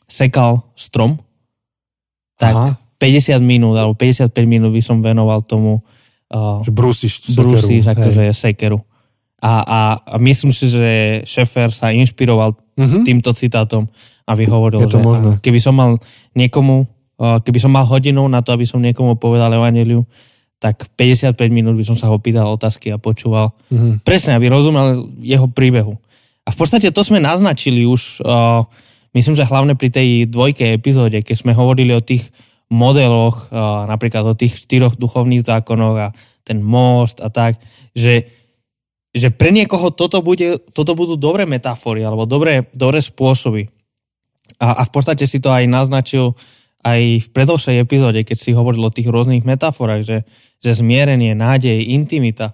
sekal 0.06 0.70
strom, 0.78 1.18
tak 2.42 2.54
Aha. 2.58 2.70
50 2.98 3.38
minút 3.38 3.78
alebo 3.78 3.94
55 3.94 4.34
minút 4.50 4.74
by 4.74 4.82
som 4.82 4.98
venoval 4.98 5.46
tomu 5.46 5.78
uh, 5.78 6.58
že 6.66 6.74
brúsiš, 6.74 7.38
brúsiš 7.38 7.86
akože 7.86 8.34
sekeru. 8.34 8.82
A, 9.42 9.62
a, 9.62 9.80
a 9.98 10.14
myslím 10.22 10.54
si, 10.54 10.70
že 10.70 11.22
Šefer 11.26 11.74
sa 11.74 11.90
inšpiroval 11.90 12.54
uh-huh. 12.54 13.02
týmto 13.02 13.34
citátom, 13.34 13.90
aby 14.30 14.46
hovoril, 14.46 14.86
že 14.86 15.02
keby 15.42 15.58
som 15.58 15.74
mal 15.74 15.98
niekomu 16.38 16.86
keby 17.22 17.58
som 17.62 17.70
mal 17.70 17.86
hodinu 17.86 18.26
na 18.26 18.42
to, 18.42 18.50
aby 18.54 18.66
som 18.66 18.82
niekomu 18.82 19.14
povedal 19.14 19.52
evaneliu, 19.54 20.02
tak 20.58 20.86
55 20.94 21.38
minút 21.50 21.74
by 21.74 21.84
som 21.86 21.98
sa 21.98 22.10
ho 22.10 22.18
pýtal 22.22 22.46
otázky 22.50 22.94
a 22.94 22.98
počúval. 22.98 23.50
Mm-hmm. 23.70 24.06
Presne, 24.06 24.38
aby 24.38 24.46
rozumel 24.46 25.10
jeho 25.18 25.50
príbehu. 25.50 25.98
A 26.42 26.48
v 26.50 26.56
podstate 26.58 26.90
to 26.90 27.02
sme 27.02 27.22
naznačili 27.22 27.86
už, 27.86 28.22
uh, 28.22 28.66
myslím, 29.12 29.34
že 29.36 29.48
hlavne 29.48 29.76
pri 29.76 29.88
tej 29.92 30.08
dvojke 30.28 30.76
epizóde, 30.76 31.20
keď 31.24 31.36
sme 31.36 31.52
hovorili 31.56 31.92
o 31.92 32.04
tých 32.04 32.32
modeloch, 32.72 33.52
napríklad 33.88 34.24
o 34.24 34.38
tých 34.38 34.56
štyroch 34.64 34.96
duchovných 34.96 35.44
zákonoch 35.44 35.96
a 36.00 36.08
ten 36.42 36.64
most 36.64 37.20
a 37.20 37.28
tak, 37.28 37.60
že, 37.92 38.26
že 39.12 39.28
pre 39.28 39.52
niekoho 39.52 39.92
toto, 39.92 40.24
bude, 40.24 40.58
toto 40.72 40.96
budú 40.96 41.20
dobré 41.20 41.44
metafory 41.44 42.00
alebo 42.02 42.24
dobré, 42.24 42.66
dobré 42.72 43.04
spôsoby. 43.04 43.68
A, 44.58 44.80
a 44.80 44.82
v 44.88 44.90
podstate 44.90 45.28
si 45.28 45.38
to 45.38 45.52
aj 45.52 45.68
naznačil 45.68 46.32
aj 46.82 47.00
v 47.22 47.28
predošlej 47.30 47.76
epizóde, 47.78 48.26
keď 48.26 48.36
si 48.40 48.50
hovoril 48.56 48.82
o 48.82 48.90
tých 48.90 49.06
rôznych 49.06 49.46
metaforách, 49.46 50.02
že, 50.02 50.18
že 50.58 50.82
zmierenie, 50.82 51.36
nádej, 51.36 51.94
intimita, 51.94 52.50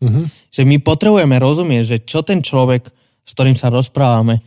mm-hmm. 0.00 0.24
že 0.48 0.62
my 0.64 0.80
potrebujeme 0.80 1.36
rozumieť, 1.36 1.84
že 1.84 1.98
čo 2.08 2.24
ten 2.24 2.40
človek, 2.40 2.88
s 3.20 3.30
ktorým 3.36 3.58
sa 3.58 3.68
rozprávame, 3.68 4.40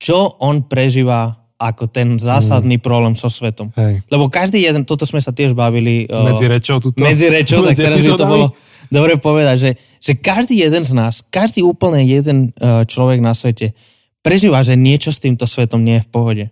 čo 0.00 0.40
on 0.40 0.64
prežíva 0.64 1.36
ako 1.60 1.92
ten 1.92 2.16
zásadný 2.16 2.80
mm. 2.80 2.84
problém 2.84 3.12
so 3.12 3.28
svetom. 3.28 3.68
Hej. 3.76 4.00
Lebo 4.08 4.32
každý 4.32 4.64
jeden, 4.64 4.88
toto 4.88 5.04
sme 5.04 5.20
sa 5.20 5.28
tiež 5.28 5.52
bavili. 5.52 6.08
Medzi 6.08 6.48
rečou 6.48 6.80
tuto. 6.80 7.04
Medzi 7.04 7.28
rečou, 7.28 7.60
tak 7.68 7.76
teraz 7.76 8.00
by 8.00 8.16
to 8.16 8.24
bolo 8.24 8.46
dobre 8.88 9.20
povedať, 9.20 9.56
že, 9.60 9.70
že 10.00 10.12
každý 10.16 10.56
jeden 10.56 10.82
z 10.82 10.96
nás, 10.96 11.20
každý 11.28 11.60
úplne 11.60 12.00
jeden 12.00 12.56
človek 12.88 13.20
na 13.20 13.36
svete 13.36 13.76
prežíva, 14.24 14.64
že 14.64 14.76
niečo 14.76 15.12
s 15.12 15.20
týmto 15.20 15.44
svetom 15.44 15.84
nie 15.84 16.00
je 16.00 16.06
v 16.08 16.12
pohode. 16.12 16.44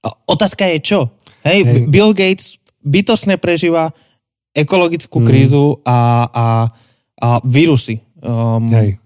A 0.00 0.08
otázka 0.28 0.68
je 0.72 0.78
čo? 0.80 1.00
Hej, 1.44 1.60
Hej. 1.64 1.80
Bill 1.92 2.12
Gates 2.16 2.60
bytosne 2.80 3.36
prežíva 3.36 3.92
ekologickú 4.56 5.20
mm. 5.20 5.26
krízu 5.26 5.80
a, 5.84 6.26
a, 6.32 6.46
a 7.20 7.28
vírusy. 7.44 8.00
Um, 8.24 8.72
Hej. 8.72 8.96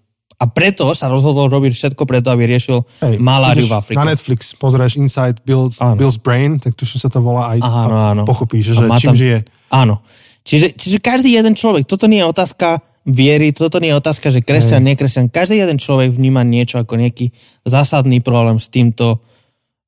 A 0.40 0.48
preto 0.48 0.88
sa 0.96 1.12
rozhodol 1.12 1.52
robiť 1.52 1.72
všetko 1.76 2.08
preto, 2.08 2.32
aby 2.32 2.48
riešil 2.48 2.80
Hej, 3.04 3.20
maláriu 3.20 3.68
v 3.68 3.76
Afrike. 3.76 4.00
Na 4.00 4.08
Netflix 4.08 4.56
pozrieš 4.56 4.96
Inside 4.96 5.44
Bill's, 5.44 5.76
Bill's 6.00 6.16
Brain, 6.16 6.56
tak 6.56 6.72
tuším 6.72 6.96
sa 6.96 7.12
to 7.12 7.20
volá 7.20 7.52
aj 7.52 7.58
áno, 7.60 7.96
áno. 7.96 8.22
pochopíš, 8.24 8.72
že 8.72 8.88
čím 8.96 9.12
tam, 9.12 9.16
žije. 9.20 9.38
Áno. 9.68 10.00
Čiže, 10.40 10.72
čiže 10.80 10.98
každý 11.04 11.36
jeden 11.36 11.52
človek, 11.52 11.84
toto 11.84 12.08
nie 12.08 12.24
je 12.24 12.26
otázka 12.26 12.80
viery, 13.04 13.52
toto 13.52 13.84
nie 13.84 13.92
je 13.92 14.00
otázka, 14.00 14.32
že 14.32 14.40
kresťan, 14.40 14.80
nekresťan. 14.80 15.28
Každý 15.28 15.60
jeden 15.60 15.76
človek 15.76 16.12
vníma 16.16 16.40
niečo 16.40 16.80
ako 16.80 16.96
nejaký 16.96 17.32
zásadný 17.68 18.24
problém 18.24 18.56
s 18.56 18.72
týmto 18.72 19.20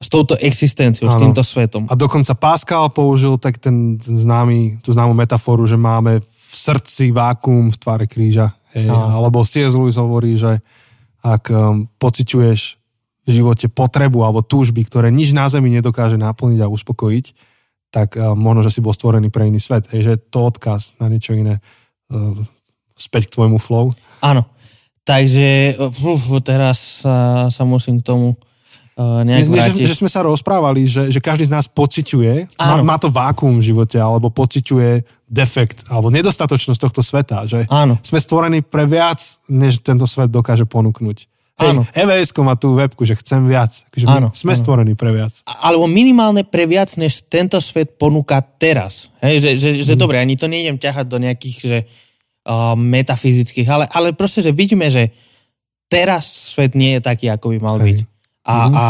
s 0.03 0.11
touto 0.11 0.35
existenciou, 0.35 1.07
ano. 1.07 1.15
s 1.15 1.17
týmto 1.23 1.43
svetom. 1.47 1.87
A 1.87 1.95
dokonca 1.95 2.35
Pascal 2.35 2.91
použil 2.91 3.39
tak 3.39 3.63
ten, 3.63 3.95
ten 4.03 4.19
známy, 4.19 4.83
tú 4.83 4.91
známu 4.91 5.15
metaforu, 5.15 5.63
že 5.63 5.79
máme 5.79 6.19
v 6.19 6.53
srdci 6.53 7.15
vákuum 7.15 7.71
v 7.71 7.77
tvare 7.79 8.07
kríža. 8.11 8.51
Hej. 8.73 8.89
Alebo 8.89 9.45
C.S. 9.45 9.77
Lewis 9.77 10.01
hovorí, 10.01 10.37
že 10.41 10.61
ak 11.23 11.53
um, 11.53 11.87
pociťuješ 12.01 12.61
v 13.23 13.31
živote 13.31 13.71
potrebu 13.71 14.27
alebo 14.27 14.43
túžby, 14.43 14.83
ktoré 14.83 15.15
nič 15.15 15.31
na 15.31 15.47
zemi 15.47 15.71
nedokáže 15.71 16.19
naplniť 16.19 16.61
a 16.67 16.73
uspokojiť, 16.73 17.27
tak 17.95 18.19
um, 18.19 18.35
možno, 18.35 18.67
že 18.67 18.75
si 18.75 18.81
bol 18.83 18.91
stvorený 18.91 19.31
pre 19.31 19.47
iný 19.47 19.63
svet. 19.63 19.87
Hej, 19.95 20.03
že 20.03 20.15
to 20.33 20.49
odkaz 20.51 20.99
na 20.99 21.07
niečo 21.07 21.37
iné 21.37 21.63
uh, 22.11 22.35
späť 22.99 23.31
k 23.31 23.35
tvojmu 23.39 23.63
flow. 23.63 23.95
Áno. 24.25 24.49
Takže 25.03 25.83
uf, 25.83 26.31
teraz 26.47 27.03
sa, 27.03 27.51
sa 27.51 27.63
musím 27.67 27.99
k 27.99 28.07
tomu 28.07 28.39
uh, 28.99 29.23
nejak 29.25 29.47
ne, 29.49 29.59
Že, 29.59 29.89
že 29.89 29.99
sme 29.99 30.11
sa 30.11 30.25
rozprávali, 30.25 30.85
že, 30.85 31.09
že 31.09 31.21
každý 31.23 31.49
z 31.49 31.53
nás 31.53 31.67
pociťuje, 31.69 32.59
má, 32.61 32.77
má 32.85 32.97
to 32.97 33.09
vákuum 33.09 33.61
v 33.61 33.73
živote, 33.73 33.97
alebo 33.97 34.29
pociťuje 34.29 35.23
defekt, 35.29 35.89
alebo 35.89 36.13
nedostatočnosť 36.13 36.81
tohto 36.81 37.01
sveta, 37.01 37.49
že 37.49 37.65
Áno. 37.73 37.97
sme 38.05 38.21
stvorení 38.21 38.61
pre 38.61 38.85
viac, 38.85 39.21
než 39.49 39.81
tento 39.81 40.05
svet 40.05 40.29
dokáže 40.29 40.69
ponúknuť. 40.69 41.33
Áno. 41.61 41.87
EVS 41.95 42.33
má 42.43 42.57
tú 42.59 42.75
webku, 42.75 43.05
že 43.07 43.15
chcem 43.21 43.45
viac. 43.47 43.71
Takže 43.93 44.07
áno, 44.09 44.29
sme 44.35 44.57
áno. 44.57 44.61
stvorení 44.61 44.95
pre 44.99 45.15
viac. 45.15 45.31
Alebo 45.63 45.87
minimálne 45.87 46.43
pre 46.43 46.67
viac, 46.67 46.91
než 46.99 47.23
tento 47.29 47.61
svet 47.63 47.95
ponúka 48.01 48.41
teraz. 48.41 49.13
Hej, 49.23 49.37
že, 49.39 49.51
že, 49.61 49.69
že 49.85 49.95
mm. 49.95 50.01
dobre, 50.01 50.17
ani 50.19 50.35
to 50.35 50.51
nejdem 50.51 50.81
ťahať 50.81 51.07
do 51.07 51.19
nejakých 51.23 51.57
že, 51.63 51.79
uh, 52.49 52.75
metafyzických, 52.75 53.69
ale, 53.69 53.85
ale 53.93 54.17
proste, 54.17 54.43
že 54.43 54.51
vidíme, 54.51 54.91
že 54.91 55.13
teraz 55.87 56.57
svet 56.57 56.75
nie 56.75 56.99
je 56.99 57.01
taký, 57.05 57.31
ako 57.31 57.55
by 57.55 57.59
mal 57.61 57.77
Hej. 57.79 57.85
byť. 57.85 57.99
A, 58.43 58.55
mm. 58.69 58.75
a 58.75 58.85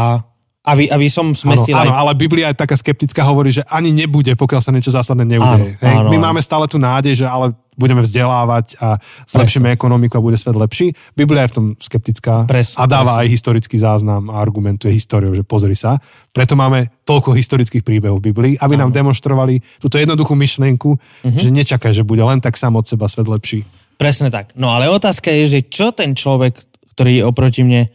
aby, 0.63 0.87
aby 0.95 1.11
som 1.11 1.35
smestil 1.35 1.75
áno, 1.75 1.83
aj... 1.83 1.89
Áno, 1.91 1.95
ale 2.07 2.13
Biblia 2.15 2.55
je 2.55 2.63
taká 2.63 2.79
skeptická, 2.79 3.27
hovorí, 3.27 3.51
že 3.51 3.67
ani 3.67 3.91
nebude, 3.91 4.39
pokiaľ 4.39 4.61
sa 4.63 4.71
niečo 4.71 4.95
zásadné 4.95 5.27
neudeje. 5.27 5.75
Áno, 5.83 6.07
áno, 6.07 6.09
My 6.15 6.23
áno. 6.23 6.25
máme 6.31 6.39
stále 6.39 6.71
tú 6.71 6.79
nádej, 6.79 7.19
že 7.19 7.27
ale 7.27 7.51
budeme 7.75 8.05
vzdelávať 8.05 8.79
a 8.79 9.01
zlepšíme 9.27 9.67
Presne. 9.67 9.79
ekonomiku 9.81 10.21
a 10.21 10.23
bude 10.23 10.39
svet 10.39 10.55
lepší. 10.55 10.93
Biblia 11.17 11.49
je 11.49 11.51
v 11.51 11.57
tom 11.57 11.67
skeptická 11.81 12.47
Pres, 12.47 12.77
a 12.77 12.85
dáva 12.85 13.17
presne. 13.17 13.21
aj 13.27 13.29
historický 13.33 13.77
záznam 13.81 14.29
a 14.31 14.39
argumentuje 14.39 14.93
históriou, 14.95 15.33
že 15.35 15.43
pozri 15.43 15.75
sa. 15.75 15.99
Preto 16.31 16.55
máme 16.55 16.93
toľko 17.03 17.33
historických 17.35 17.83
príbehov 17.83 18.21
v 18.23 18.31
Biblii, 18.31 18.55
aby 18.61 18.77
áno. 18.79 18.87
nám 18.87 18.91
demonstrovali 18.93 19.59
túto 19.81 19.97
jednoduchú 19.99 20.37
myšlienku, 20.37 20.91
uh-huh. 20.95 21.33
že 21.33 21.49
nečakaj, 21.49 21.91
že 21.97 22.07
bude 22.07 22.23
len 22.23 22.39
tak 22.39 22.55
sám 22.55 22.77
od 22.77 22.87
seba 22.87 23.09
svet 23.09 23.27
lepší. 23.27 23.65
Presne 23.97 24.29
tak. 24.29 24.53
No 24.55 24.71
ale 24.71 24.93
otázka 24.93 25.33
je, 25.33 25.59
že 25.59 25.61
čo 25.67 25.97
ten 25.97 26.13
človek, 26.13 26.55
ktorý 26.93 27.19
je 27.19 27.23
oproti 27.25 27.65
mne, 27.65 27.89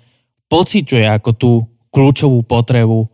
pociťuje 0.47 1.05
ako 1.11 1.29
tú 1.35 1.51
kľúčovú 1.91 2.43
potrebu, 2.47 3.07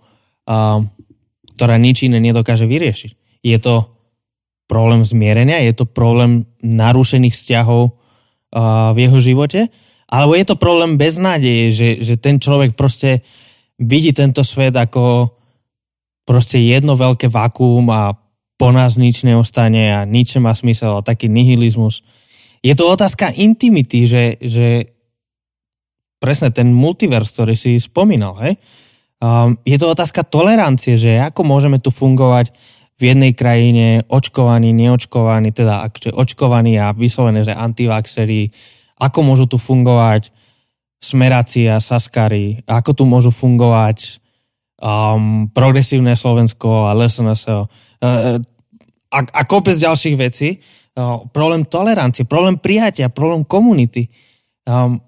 ktorá 1.53 1.75
nič 1.77 2.09
iné 2.09 2.17
nedokáže 2.21 2.65
vyriešiť. 2.65 3.41
Je 3.45 3.57
to 3.59 3.93
problém 4.69 5.03
zmierenia, 5.05 5.65
je 5.65 5.73
to 5.77 5.85
problém 5.85 6.47
narušených 6.63 7.35
vzťahov 7.35 7.97
v 8.93 8.97
jeho 8.97 9.19
živote, 9.21 9.69
Alebo 10.13 10.37
je 10.37 10.45
to 10.45 10.61
problém 10.61 10.93
bez 10.93 11.17
nádeje, 11.17 11.73
že, 11.73 11.89
že 12.05 12.13
ten 12.21 12.37
človek 12.37 12.77
proste 12.77 13.25
vidí 13.81 14.13
tento 14.13 14.45
svet 14.45 14.77
ako 14.77 15.33
proste 16.21 16.61
jedno 16.61 16.93
veľké 16.93 17.33
vakuum 17.33 17.89
a 17.89 18.13
po 18.53 18.69
nás 18.69 19.01
nič 19.01 19.25
neostane 19.25 19.89
a 19.89 20.05
nič 20.05 20.37
nemá 20.37 20.53
smysel 20.53 21.01
a 21.01 21.05
taký 21.05 21.33
nihilizmus. 21.33 22.05
Je 22.61 22.77
to 22.77 22.85
otázka 22.85 23.33
intimity, 23.33 24.05
že, 24.05 24.37
že 24.37 24.92
presne 26.23 26.55
ten 26.55 26.71
multivers, 26.71 27.35
ktorý 27.35 27.51
si 27.59 27.75
spomínal, 27.75 28.39
hej? 28.39 28.55
Um, 29.19 29.59
je 29.67 29.75
to 29.75 29.91
otázka 29.91 30.23
tolerancie, 30.23 30.95
že 30.95 31.19
ako 31.19 31.43
môžeme 31.43 31.83
tu 31.83 31.91
fungovať 31.91 32.55
v 32.95 33.11
jednej 33.11 33.35
krajine 33.35 34.07
očkovaní, 34.07 34.71
neočkovaní, 34.71 35.51
teda 35.51 35.83
akže 35.83 36.15
očkovaní 36.15 36.79
a 36.79 36.95
vyslovené, 36.95 37.43
že 37.43 37.51
antivaxery, 37.51 38.47
ako 39.03 39.19
môžu 39.23 39.51
tu 39.51 39.59
fungovať 39.59 40.31
smeráci 41.03 41.67
a 41.67 41.83
saskari, 41.83 42.63
ako 42.63 42.91
tu 42.95 43.03
môžu 43.03 43.31
fungovať 43.31 44.23
um, 44.79 45.51
progresívne 45.51 46.15
Slovensko 46.15 46.87
a 46.87 46.95
LSNS 46.95 47.41
uh, 47.51 47.67
a, 49.11 49.19
a 49.19 49.41
kopec 49.43 49.75
ďalších 49.75 50.15
vecí. 50.15 50.59
Uh, 50.93 51.25
problém 51.31 51.67
tolerancie, 51.67 52.23
problém 52.23 52.55
prijatia, 52.55 53.11
problém 53.11 53.43
komunity. 53.43 54.07
Um, 54.63 55.01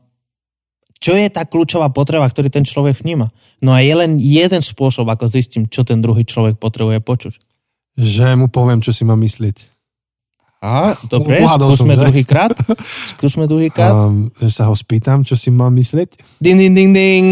čo 1.00 1.14
je 1.14 1.28
tá 1.30 1.46
kľúčová 1.46 1.94
potreba, 1.94 2.26
ktorý 2.26 2.50
ten 2.50 2.66
človek 2.66 2.98
vníma? 3.02 3.30
No 3.62 3.76
a 3.76 3.84
je 3.84 3.94
len 3.94 4.18
jeden 4.18 4.62
spôsob, 4.62 5.06
ako 5.06 5.30
zistím, 5.30 5.70
čo 5.70 5.86
ten 5.86 6.02
druhý 6.02 6.26
človek 6.26 6.58
potrebuje 6.58 7.00
počuť. 7.04 7.34
Že 7.96 8.36
mu 8.42 8.48
poviem, 8.52 8.84
čo 8.84 8.92
si 8.92 9.08
má 9.08 9.16
myslieť. 9.16 9.76
A, 10.66 10.98
dobre, 11.06 11.46
Uhadol 11.46 11.78
skúsme 11.78 11.94
druhýkrát. 11.94 12.58
Skúsme 13.14 13.46
druhýkrát. 13.46 14.10
Um, 14.10 14.34
že 14.34 14.50
sa 14.50 14.66
ho 14.66 14.74
spýtam, 14.74 15.22
čo 15.22 15.38
si 15.38 15.54
má 15.54 15.70
myslieť. 15.70 16.42
Ding, 16.42 16.58
ding, 16.58 16.74
ding, 16.74 16.92
ding. 16.96 17.26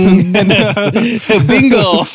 Bingo. 1.50 2.06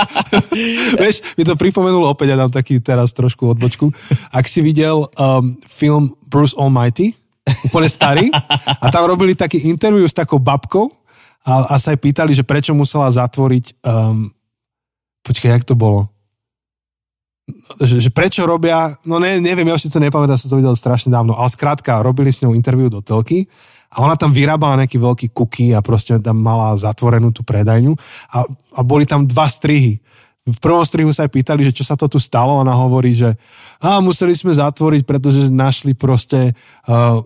Vieš, 1.00 1.38
mi 1.38 1.46
to 1.46 1.54
pripomenulo 1.54 2.10
opäť, 2.10 2.34
ja 2.34 2.36
dám 2.40 2.50
taký 2.50 2.82
teraz 2.82 3.14
trošku 3.14 3.46
odbočku. 3.54 3.94
Ak 4.34 4.50
si 4.50 4.58
videl 4.58 5.06
um, 5.06 5.54
film 5.62 6.18
Bruce 6.26 6.58
Almighty, 6.58 7.14
úplne 7.66 7.88
starý, 7.90 8.26
a 8.80 8.86
tam 8.90 9.06
robili 9.06 9.38
taký 9.38 9.66
interview 9.68 10.04
s 10.06 10.16
takou 10.16 10.38
babkou 10.38 10.90
a, 11.44 11.72
a 11.72 11.74
sa 11.80 11.92
aj 11.94 11.98
pýtali, 12.00 12.32
že 12.36 12.44
prečo 12.44 12.76
musela 12.76 13.08
zatvoriť 13.08 13.80
um, 13.84 14.28
počkaj, 15.24 15.50
jak 15.60 15.68
to 15.68 15.74
bolo? 15.76 16.08
Že, 17.82 18.08
že 18.08 18.10
prečo 18.14 18.46
robia, 18.46 18.94
no 19.02 19.18
ne, 19.18 19.42
neviem, 19.42 19.66
ja 19.66 19.74
už 19.74 19.90
si 19.90 19.92
to 19.92 19.98
nepamätám, 19.98 20.38
som 20.38 20.54
to 20.54 20.60
videl 20.62 20.74
strašne 20.78 21.10
dávno, 21.10 21.34
ale 21.34 21.50
skrátka, 21.50 22.02
robili 22.02 22.30
s 22.30 22.42
ňou 22.46 22.54
interviu 22.54 22.86
do 22.86 23.02
telky 23.02 23.50
a 23.90 24.06
ona 24.06 24.14
tam 24.14 24.30
vyrábala 24.30 24.78
nejaký 24.86 25.02
veľký 25.02 25.26
kuky 25.34 25.74
a 25.74 25.82
proste 25.82 26.14
tam 26.22 26.38
mala 26.38 26.78
zatvorenú 26.78 27.34
tú 27.34 27.42
predajňu 27.42 27.98
a, 28.30 28.46
a 28.78 28.80
boli 28.86 29.02
tam 29.02 29.26
dva 29.26 29.50
strihy 29.50 29.98
v 30.48 30.58
prvom 30.58 30.80
strihu 30.80 31.12
sa 31.12 31.28
aj 31.28 31.36
pýtali, 31.36 31.62
že 31.68 31.76
čo 31.76 31.84
sa 31.84 31.94
to 31.94 32.08
tu 32.08 32.16
stalo. 32.16 32.56
Ona 32.64 32.72
hovorí, 32.72 33.12
že 33.12 33.36
a, 33.80 34.00
museli 34.00 34.32
sme 34.32 34.56
zatvoriť, 34.56 35.02
pretože 35.04 35.52
našli 35.52 35.92
proste 35.92 36.56
uh, 36.88 37.20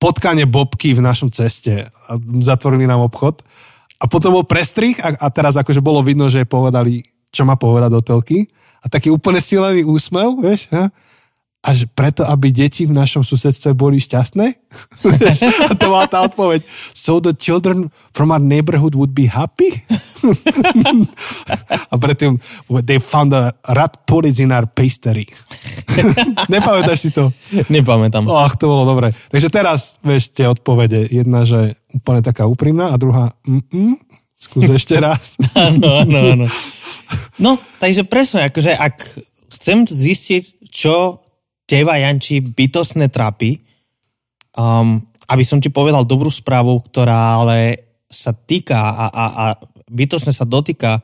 potkanie 0.00 0.48
bobky 0.48 0.96
v 0.96 1.04
našom 1.04 1.28
ceste. 1.28 1.86
A 1.86 2.12
zatvorili 2.40 2.88
nám 2.88 3.04
obchod. 3.04 3.44
A 4.00 4.08
potom 4.08 4.32
bol 4.32 4.48
prestrih 4.48 4.96
a, 5.04 5.12
a 5.20 5.26
teraz 5.28 5.60
akože 5.60 5.84
bolo 5.84 6.00
vidno, 6.00 6.32
že 6.32 6.48
povedali, 6.48 7.04
čo 7.28 7.44
má 7.44 7.60
povedať 7.60 7.90
do 7.92 8.00
telky. 8.00 8.48
A 8.80 8.88
taký 8.88 9.12
úplne 9.12 9.44
silený 9.44 9.84
úsmev, 9.84 10.40
vieš, 10.40 10.72
ha? 10.72 10.88
A 11.60 11.76
že 11.76 11.84
preto, 11.84 12.24
aby 12.24 12.48
deti 12.48 12.88
v 12.88 12.96
našom 12.96 13.20
susedstve 13.20 13.76
boli 13.76 14.00
šťastné? 14.00 14.46
a 15.68 15.72
to 15.76 15.92
bola 15.92 16.08
tá 16.08 16.24
odpoveď. 16.24 16.64
So 16.96 17.20
the 17.20 17.36
children 17.36 17.92
from 18.16 18.32
our 18.32 18.40
neighborhood 18.40 18.96
would 18.96 19.12
be 19.12 19.28
happy? 19.28 19.68
a 21.92 21.94
predtým 22.00 22.40
they 22.88 22.96
found 22.96 23.36
a 23.36 23.52
rat 23.76 24.08
police 24.08 24.40
in 24.40 24.56
our 24.56 24.64
pastry. 24.64 25.28
Nepamätáš 26.52 26.98
si 27.04 27.10
to? 27.12 27.28
Nepamätám. 27.68 28.24
Ach, 28.32 28.56
to 28.56 28.64
bolo 28.64 28.88
dobre. 28.88 29.12
Takže 29.28 29.52
teraz, 29.52 30.00
vieš, 30.00 30.32
tie 30.32 30.48
odpovede. 30.48 31.12
Jedna, 31.12 31.44
že 31.44 31.76
úplne 31.92 32.24
taká 32.24 32.48
úprimná 32.48 32.88
a 32.88 32.96
druhá 32.96 33.36
mm-mm. 33.44 34.00
Skús 34.40 34.72
ešte 34.72 34.96
raz. 34.96 35.36
Áno, 35.52 36.00
áno, 36.00 36.18
áno. 36.32 36.46
No, 37.36 37.60
takže 37.76 38.08
presne, 38.08 38.48
akože 38.48 38.72
ak 38.72 38.96
chcem 39.52 39.84
zistiť, 39.84 40.64
čo 40.72 41.20
teba, 41.70 41.94
Janči, 42.02 42.42
bytosne 42.42 43.06
trápi, 43.06 43.62
um, 44.58 44.98
aby 45.30 45.44
som 45.46 45.62
ti 45.62 45.70
povedal 45.70 46.02
dobrú 46.02 46.26
správu, 46.26 46.82
ktorá 46.82 47.38
ale 47.38 47.86
sa 48.10 48.34
týka 48.34 48.74
a, 48.74 49.06
a, 49.06 49.24
a 49.30 49.44
bytosne 49.86 50.34
sa 50.34 50.42
dotýka 50.42 50.98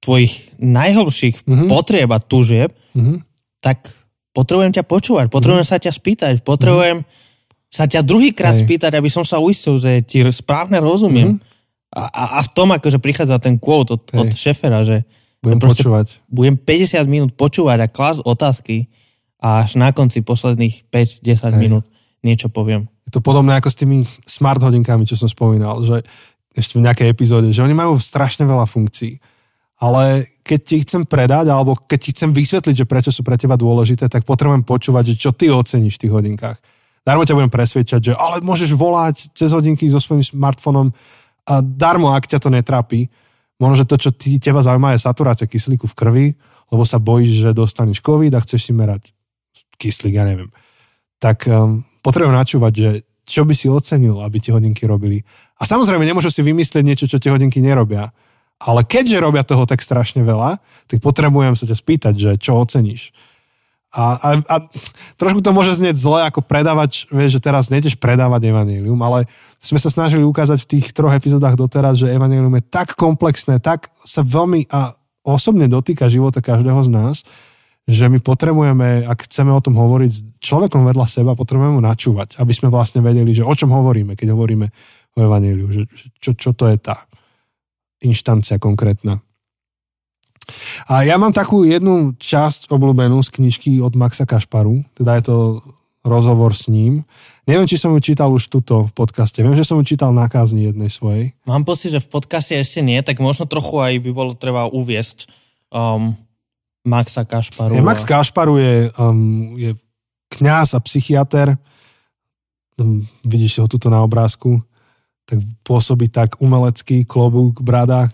tvojich 0.00 0.56
najhlbších 0.56 1.44
mm-hmm. 1.44 1.68
potrieb 1.68 2.08
a 2.08 2.18
túžieb, 2.18 2.72
mm-hmm. 2.96 3.20
tak 3.60 3.92
potrebujem 4.32 4.72
ťa 4.72 4.88
počúvať, 4.88 5.28
potrebujem 5.28 5.60
mm-hmm. 5.60 5.78
sa 5.78 5.84
ťa 5.84 5.92
spýtať, 5.92 6.34
potrebujem 6.40 7.04
mm-hmm. 7.04 7.68
sa 7.68 7.84
ťa 7.84 8.00
druhýkrát 8.00 8.56
spýtať, 8.56 8.96
aby 8.96 9.12
som 9.12 9.28
sa 9.28 9.38
uistil, 9.44 9.76
že 9.76 10.00
ti 10.00 10.24
správne 10.32 10.80
rozumiem. 10.80 11.36
Mm-hmm. 11.36 11.50
A, 11.92 12.40
a 12.40 12.40
v 12.40 12.50
tom 12.56 12.72
akože 12.72 12.96
prichádza 13.04 13.36
ten 13.36 13.60
quote 13.60 14.00
od, 14.00 14.02
od 14.16 14.32
šefera, 14.32 14.80
že 14.80 15.04
budem 15.44 15.60
počúvať. 15.60 16.24
Budem 16.24 16.56
50 16.56 17.04
minút 17.04 17.30
počúvať 17.36 17.84
a 17.84 17.92
klásť 17.92 18.24
otázky, 18.24 18.88
a 19.42 19.66
až 19.66 19.74
na 19.74 19.90
konci 19.90 20.22
posledných 20.22 20.86
5-10 20.94 21.58
minút 21.58 21.90
niečo 22.22 22.46
poviem. 22.46 22.86
Je 23.10 23.10
to 23.10 23.18
podobné 23.18 23.58
ako 23.58 23.68
s 23.68 23.76
tými 23.82 24.06
smart 24.22 24.62
hodinkami, 24.62 25.02
čo 25.02 25.18
som 25.18 25.26
spomínal, 25.26 25.82
že 25.82 26.06
ešte 26.54 26.78
v 26.78 26.86
nejakej 26.86 27.10
epizóde, 27.10 27.50
že 27.50 27.66
oni 27.66 27.74
majú 27.74 27.98
strašne 27.98 28.46
veľa 28.46 28.70
funkcií. 28.70 29.18
Ale 29.82 30.30
keď 30.46 30.60
ti 30.62 30.76
chcem 30.86 31.02
predať, 31.02 31.50
alebo 31.50 31.74
keď 31.74 31.98
ti 31.98 32.10
chcem 32.14 32.30
vysvetliť, 32.30 32.86
že 32.86 32.86
prečo 32.86 33.10
sú 33.10 33.26
pre 33.26 33.34
teba 33.34 33.58
dôležité, 33.58 34.06
tak 34.06 34.22
potrebujem 34.22 34.62
počúvať, 34.62 35.10
že 35.10 35.14
čo 35.18 35.30
ty 35.34 35.50
oceníš 35.50 35.98
v 35.98 36.02
tých 36.06 36.14
hodinkách. 36.14 36.58
Darmo 37.02 37.26
ťa 37.26 37.34
budem 37.34 37.50
presvedčať, 37.50 38.00
že 38.00 38.12
ale 38.14 38.38
môžeš 38.46 38.78
volať 38.78 39.34
cez 39.34 39.50
hodinky 39.50 39.90
so 39.90 39.98
svojím 39.98 40.22
smartfónom 40.22 40.94
a 41.50 41.58
darmo, 41.58 42.14
ak 42.14 42.30
ťa 42.30 42.38
to 42.38 42.54
netrápi. 42.54 43.10
Možno, 43.58 43.82
že 43.82 43.90
to, 43.90 43.98
čo 43.98 44.14
ty, 44.14 44.38
teba 44.38 44.62
zaujíma, 44.62 44.94
je 44.94 45.02
saturácia 45.02 45.50
kyslíku 45.50 45.90
v 45.90 45.98
krvi, 45.98 46.26
lebo 46.70 46.86
sa 46.86 47.02
bojíš, 47.02 47.42
že 47.42 47.50
dostaneš 47.50 47.98
COVID 48.06 48.38
a 48.38 48.42
chceš 48.46 48.70
si 48.70 48.72
merať 48.72 49.10
kyslík, 49.82 50.14
ja 50.14 50.22
neviem. 50.22 50.54
Tak 51.18 51.50
um, 51.50 51.82
potrebujem 52.06 52.38
načúvať, 52.38 52.72
že 52.72 52.90
čo 53.26 53.42
by 53.42 53.54
si 53.54 53.66
ocenil, 53.70 54.22
aby 54.22 54.38
tie 54.38 54.54
hodinky 54.54 54.86
robili. 54.86 55.22
A 55.58 55.66
samozrejme, 55.66 56.02
nemôžu 56.02 56.30
si 56.30 56.42
vymyslieť 56.42 56.84
niečo, 56.86 57.06
čo 57.10 57.22
tie 57.22 57.30
hodinky 57.34 57.58
nerobia. 57.62 58.14
Ale 58.62 58.86
keďže 58.86 59.18
robia 59.18 59.42
toho 59.42 59.66
tak 59.66 59.82
strašne 59.82 60.22
veľa, 60.22 60.62
tak 60.86 61.02
potrebujem 61.02 61.58
sa 61.58 61.66
ťa 61.66 61.76
spýtať, 61.78 62.14
že 62.14 62.30
čo 62.38 62.58
oceníš. 62.58 63.10
A, 63.92 64.16
a, 64.16 64.30
a 64.48 64.56
trošku 65.20 65.44
to 65.44 65.52
môže 65.52 65.76
znieť 65.76 66.00
zle 66.00 66.24
ako 66.24 66.40
predávač, 66.40 67.04
vieš, 67.12 67.36
že 67.36 67.44
teraz 67.44 67.68
nejdeš 67.68 68.00
predávať 68.00 68.48
evanílium, 68.48 68.96
ale 69.04 69.28
sme 69.60 69.76
sa 69.76 69.92
snažili 69.92 70.24
ukázať 70.24 70.64
v 70.64 70.70
tých 70.78 70.96
troch 70.96 71.12
epizódach 71.12 71.60
doteraz, 71.60 72.00
že 72.00 72.08
evanílium 72.08 72.56
je 72.56 72.64
tak 72.72 72.96
komplexné, 72.96 73.60
tak 73.60 73.92
sa 74.00 74.24
veľmi 74.24 74.64
a 74.72 74.96
osobne 75.20 75.68
dotýka 75.68 76.08
života 76.08 76.40
každého 76.40 76.80
z 76.88 76.90
nás, 76.90 77.14
že 77.82 78.06
my 78.06 78.22
potrebujeme, 78.22 79.02
ak 79.02 79.26
chceme 79.26 79.50
o 79.50 79.58
tom 79.58 79.74
hovoriť 79.74 80.10
s 80.10 80.20
človekom 80.38 80.86
vedľa 80.86 81.06
seba, 81.06 81.34
potrebujeme 81.34 81.78
mu 81.78 81.82
načúvať, 81.82 82.38
aby 82.38 82.52
sme 82.54 82.70
vlastne 82.70 83.02
vedeli, 83.02 83.34
že 83.34 83.42
o 83.42 83.50
čom 83.50 83.74
hovoríme, 83.74 84.14
keď 84.14 84.34
hovoríme 84.34 84.66
o 85.12 85.18
Evangeliu, 85.18 85.68
že 85.68 85.82
čo, 86.22 86.32
čo 86.38 86.54
to 86.54 86.70
je 86.70 86.78
tá 86.78 87.10
inštancia 88.06 88.62
konkrétna. 88.62 89.18
A 90.90 91.06
ja 91.06 91.18
mám 91.18 91.30
takú 91.30 91.62
jednu 91.62 92.18
časť 92.18 92.70
obľúbenú 92.70 93.22
z 93.22 93.30
knižky 93.30 93.70
od 93.78 93.94
Maxa 93.94 94.26
Kašparu, 94.26 94.82
teda 94.98 95.18
je 95.18 95.24
to 95.30 95.36
rozhovor 96.02 96.50
s 96.50 96.66
ním. 96.66 97.06
Neviem, 97.46 97.66
či 97.66 97.78
som 97.78 97.94
ju 97.94 98.02
čítal 98.02 98.30
už 98.30 98.50
tuto 98.50 98.86
v 98.86 98.92
podcaste. 98.94 99.42
Viem, 99.42 99.54
že 99.54 99.66
som 99.66 99.78
ju 99.78 99.86
čítal 99.86 100.10
na 100.10 100.26
kázni 100.26 100.66
jednej 100.66 100.90
svojej. 100.90 101.34
Mám 101.46 101.62
pocit, 101.62 101.94
že 101.94 102.02
v 102.02 102.10
podcaste 102.10 102.54
ešte 102.58 102.82
nie, 102.82 102.98
tak 103.02 103.22
možno 103.22 103.46
trochu 103.46 103.78
aj 103.78 104.02
by 104.02 104.10
bolo 104.10 104.34
treba 104.34 104.66
uviesť 104.66 105.30
um, 105.70 106.14
Maxa 106.82 107.24
Kašparu. 107.24 107.74
Je, 107.74 107.82
Max 107.82 108.04
Kašparu 108.04 108.58
je, 108.58 108.90
um, 108.98 109.54
je 109.54 109.70
kňaz 110.34 110.74
a 110.74 110.80
psychiatr. 110.82 111.54
Um, 112.78 113.06
vidíš 113.22 113.62
ho 113.62 113.66
tuto 113.70 113.86
na 113.86 114.02
obrázku. 114.02 114.58
Tak 115.22 115.38
pôsobí 115.62 116.10
tak 116.10 116.42
umelecký, 116.42 117.06
klobúk, 117.06 117.62
brada. 117.62 118.10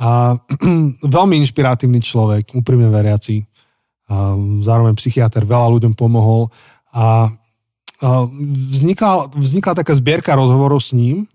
A 0.00 0.40
veľmi 1.04 1.36
inšpiratívny 1.44 2.00
človek, 2.00 2.56
úprimne 2.56 2.88
veriaci. 2.88 3.44
A 4.08 4.36
zároveň 4.64 4.96
psychiatr, 4.96 5.44
veľa 5.44 5.68
ľuďom 5.76 5.92
pomohol. 5.92 6.48
A, 6.96 7.28
a 8.00 8.08
vznikla, 8.72 9.28
vznikla 9.36 9.84
taká 9.84 9.92
zbierka 9.92 10.32
rozhovorov 10.32 10.80
s 10.80 10.96
ním, 10.96 11.28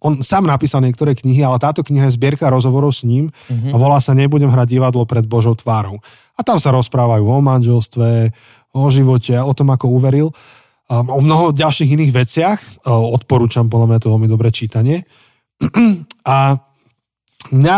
on 0.00 0.24
sám 0.24 0.48
napísal 0.48 0.80
niektoré 0.80 1.12
knihy, 1.12 1.44
ale 1.44 1.60
táto 1.60 1.84
kniha 1.84 2.08
je 2.08 2.16
zbierka 2.16 2.48
rozhovorov 2.48 2.96
s 2.96 3.04
ním 3.04 3.28
mm-hmm. 3.28 3.72
a 3.72 3.76
volá 3.76 4.00
sa 4.00 4.16
Nebudem 4.16 4.48
hrať 4.48 4.80
divadlo 4.80 5.04
pred 5.04 5.28
Božou 5.28 5.52
tvárou. 5.52 6.00
A 6.36 6.40
tam 6.40 6.56
sa 6.56 6.72
rozprávajú 6.72 7.24
o 7.24 7.38
manželstve, 7.44 8.32
o 8.72 8.88
živote, 8.88 9.36
o 9.36 9.52
tom, 9.52 9.68
ako 9.70 9.92
uveril. 9.92 10.32
o 10.88 11.20
mnoho 11.20 11.52
ďalších 11.52 11.92
iných 12.00 12.12
veciach. 12.16 12.60
Odporúčam 12.88 13.68
podľa 13.68 13.86
mňa 13.92 13.98
to 14.00 14.12
veľmi 14.12 14.28
dobré 14.28 14.48
čítanie. 14.48 15.04
A 16.24 16.56
mňa, 17.52 17.76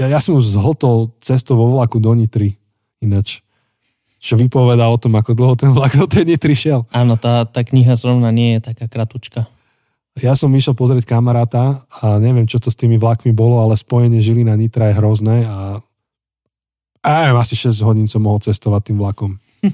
ja, 0.00 0.06
ja 0.08 0.18
som 0.18 0.40
už 0.40 0.56
zhltol 0.56 1.12
cestu 1.20 1.52
vo 1.52 1.68
vlaku 1.68 2.00
do 2.00 2.16
Nitry, 2.16 2.56
ináč 3.04 3.44
čo 4.20 4.36
vypovedá 4.36 4.84
o 4.92 5.00
tom, 5.00 5.16
ako 5.16 5.32
dlho 5.32 5.56
ten 5.56 5.72
vlak 5.72 5.96
do 5.96 6.04
tej 6.04 6.28
Nitry 6.28 6.52
šiel. 6.52 6.84
Áno, 6.92 7.16
tá, 7.16 7.48
tá 7.48 7.64
kniha 7.64 7.96
zrovna 7.96 8.28
nie 8.28 8.60
je 8.60 8.68
taká 8.68 8.84
kratučka. 8.84 9.48
Ja 10.18 10.34
som 10.34 10.50
išiel 10.50 10.74
pozrieť 10.74 11.06
kamaráta 11.06 11.86
a 12.02 12.18
neviem, 12.18 12.42
čo 12.42 12.58
to 12.58 12.66
s 12.66 12.74
tými 12.74 12.98
vlakmi 12.98 13.30
bolo, 13.30 13.62
ale 13.62 13.78
spojenie 13.78 14.18
Žilina 14.18 14.58
Nitra 14.58 14.90
je 14.90 14.98
hrozné 14.98 15.46
a, 15.46 15.78
a 17.06 17.30
asi 17.38 17.54
6 17.54 17.78
hodín 17.86 18.10
som 18.10 18.26
mohol 18.26 18.42
cestovať 18.42 18.90
tým 18.90 18.98
vlakom. 18.98 19.38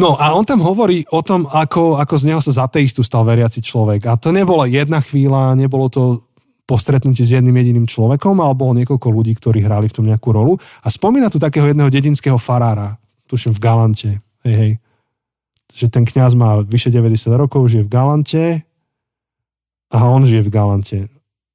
no 0.00 0.14
a 0.14 0.30
on 0.38 0.46
tam 0.46 0.62
hovorí 0.62 1.02
o 1.10 1.26
tom, 1.26 1.50
ako, 1.50 1.98
ako 1.98 2.14
z 2.14 2.24
neho 2.30 2.38
sa 2.38 2.54
za 2.54 2.66
teistu 2.70 3.02
stal 3.02 3.26
veriaci 3.26 3.58
človek. 3.58 4.06
A 4.06 4.14
to 4.14 4.30
nebola 4.30 4.70
jedna 4.70 5.02
chvíľa, 5.02 5.58
nebolo 5.58 5.90
to 5.90 6.22
po 6.70 6.78
stretnutí 6.78 7.26
s 7.26 7.34
jedným 7.34 7.58
jediným 7.58 7.86
človekom, 7.90 8.38
ale 8.38 8.54
bolo 8.54 8.78
niekoľko 8.78 9.10
ľudí, 9.10 9.34
ktorí 9.34 9.58
hrali 9.66 9.90
v 9.90 9.96
tom 9.98 10.06
nejakú 10.06 10.30
rolu. 10.30 10.54
A 10.86 10.88
spomína 10.88 11.26
tu 11.26 11.42
takého 11.42 11.66
jedného 11.66 11.90
dedinského 11.90 12.38
farára, 12.38 12.94
tuším 13.26 13.50
v 13.50 13.58
Galante. 13.58 14.10
Hej, 14.46 14.54
hej. 14.54 14.72
Že 15.70 15.86
ten 15.88 16.04
kňaz 16.04 16.34
má 16.34 16.60
vyše 16.62 16.90
90 16.90 17.30
rokov, 17.34 17.70
žije 17.70 17.86
v 17.86 17.92
Galante 17.92 18.44
a 19.90 19.98
on 20.10 20.22
žije 20.26 20.46
v 20.46 20.54
Galante. 20.54 21.00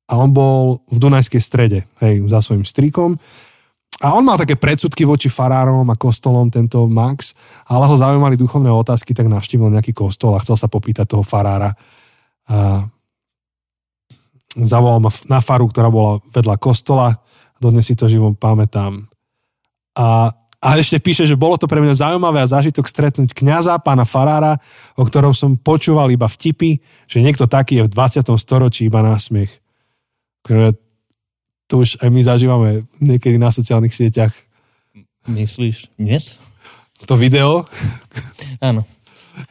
A 0.06 0.22
on 0.22 0.30
bol 0.30 0.86
v 0.92 0.98
Dunajskej 1.02 1.42
strede, 1.42 1.80
hej, 2.04 2.26
za 2.30 2.40
svojim 2.44 2.68
strikom. 2.68 3.18
A 4.04 4.12
on 4.12 4.28
mal 4.28 4.36
také 4.36 4.60
predsudky 4.60 5.08
voči 5.08 5.32
farárom 5.32 5.88
a 5.88 5.96
kostolom, 5.96 6.52
tento 6.52 6.84
Max, 6.86 7.32
ale 7.66 7.88
ho 7.88 7.96
zaujímali 7.96 8.36
duchovné 8.36 8.68
otázky, 8.68 9.16
tak 9.16 9.32
navštívil 9.32 9.72
nejaký 9.72 9.96
kostol 9.96 10.36
a 10.36 10.44
chcel 10.44 10.60
sa 10.60 10.68
popýtať 10.68 11.16
toho 11.16 11.24
farára. 11.24 11.72
A 12.52 12.86
zavolal 14.60 15.00
ma 15.00 15.12
na 15.32 15.40
faru, 15.40 15.72
ktorá 15.72 15.88
bola 15.88 16.20
vedľa 16.28 16.56
kostola. 16.60 17.16
Dodnes 17.56 17.88
si 17.88 17.96
to 17.96 18.12
živom 18.12 18.36
pamätám. 18.36 19.08
A, 19.96 20.32
a 20.66 20.82
ešte 20.82 20.98
píše, 20.98 21.30
že 21.30 21.38
bolo 21.38 21.62
to 21.62 21.70
pre 21.70 21.78
mňa 21.78 21.94
zaujímavé 21.94 22.42
a 22.42 22.50
zážitok 22.50 22.90
stretnúť 22.90 23.38
kňaza, 23.38 23.78
pána 23.86 24.02
farára, 24.02 24.58
o 24.98 25.06
ktorom 25.06 25.30
som 25.38 25.54
počúval 25.54 26.10
iba 26.10 26.26
vtipy, 26.26 26.82
že 27.06 27.22
niekto 27.22 27.46
taký 27.46 27.78
je 27.78 27.86
v 27.86 27.94
20. 27.94 28.26
storočí 28.42 28.90
iba 28.90 29.06
na 29.06 29.14
smiech. 29.22 29.62
To 31.70 31.74
už 31.86 32.02
aj 32.02 32.10
my 32.10 32.22
zažívame 32.26 32.70
niekedy 32.98 33.38
na 33.38 33.54
sociálnych 33.54 33.94
sieťach. 33.94 34.34
Myslíš 35.30 35.94
dnes? 36.02 36.42
To 37.06 37.14
video? 37.14 37.70
Áno. 38.58 38.86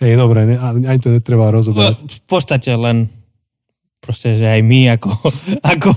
Hej, 0.03 0.19
dobre, 0.19 0.51
ne, 0.51 0.57
ani 0.59 0.99
to 0.99 1.15
netreba 1.15 1.55
rozoberať. 1.55 1.99
V 2.03 2.21
podstate 2.27 2.75
len 2.75 3.07
proste, 4.03 4.35
že 4.35 4.47
aj 4.49 4.61
my 4.67 4.99
ako, 4.99 5.11
ako 5.79 5.93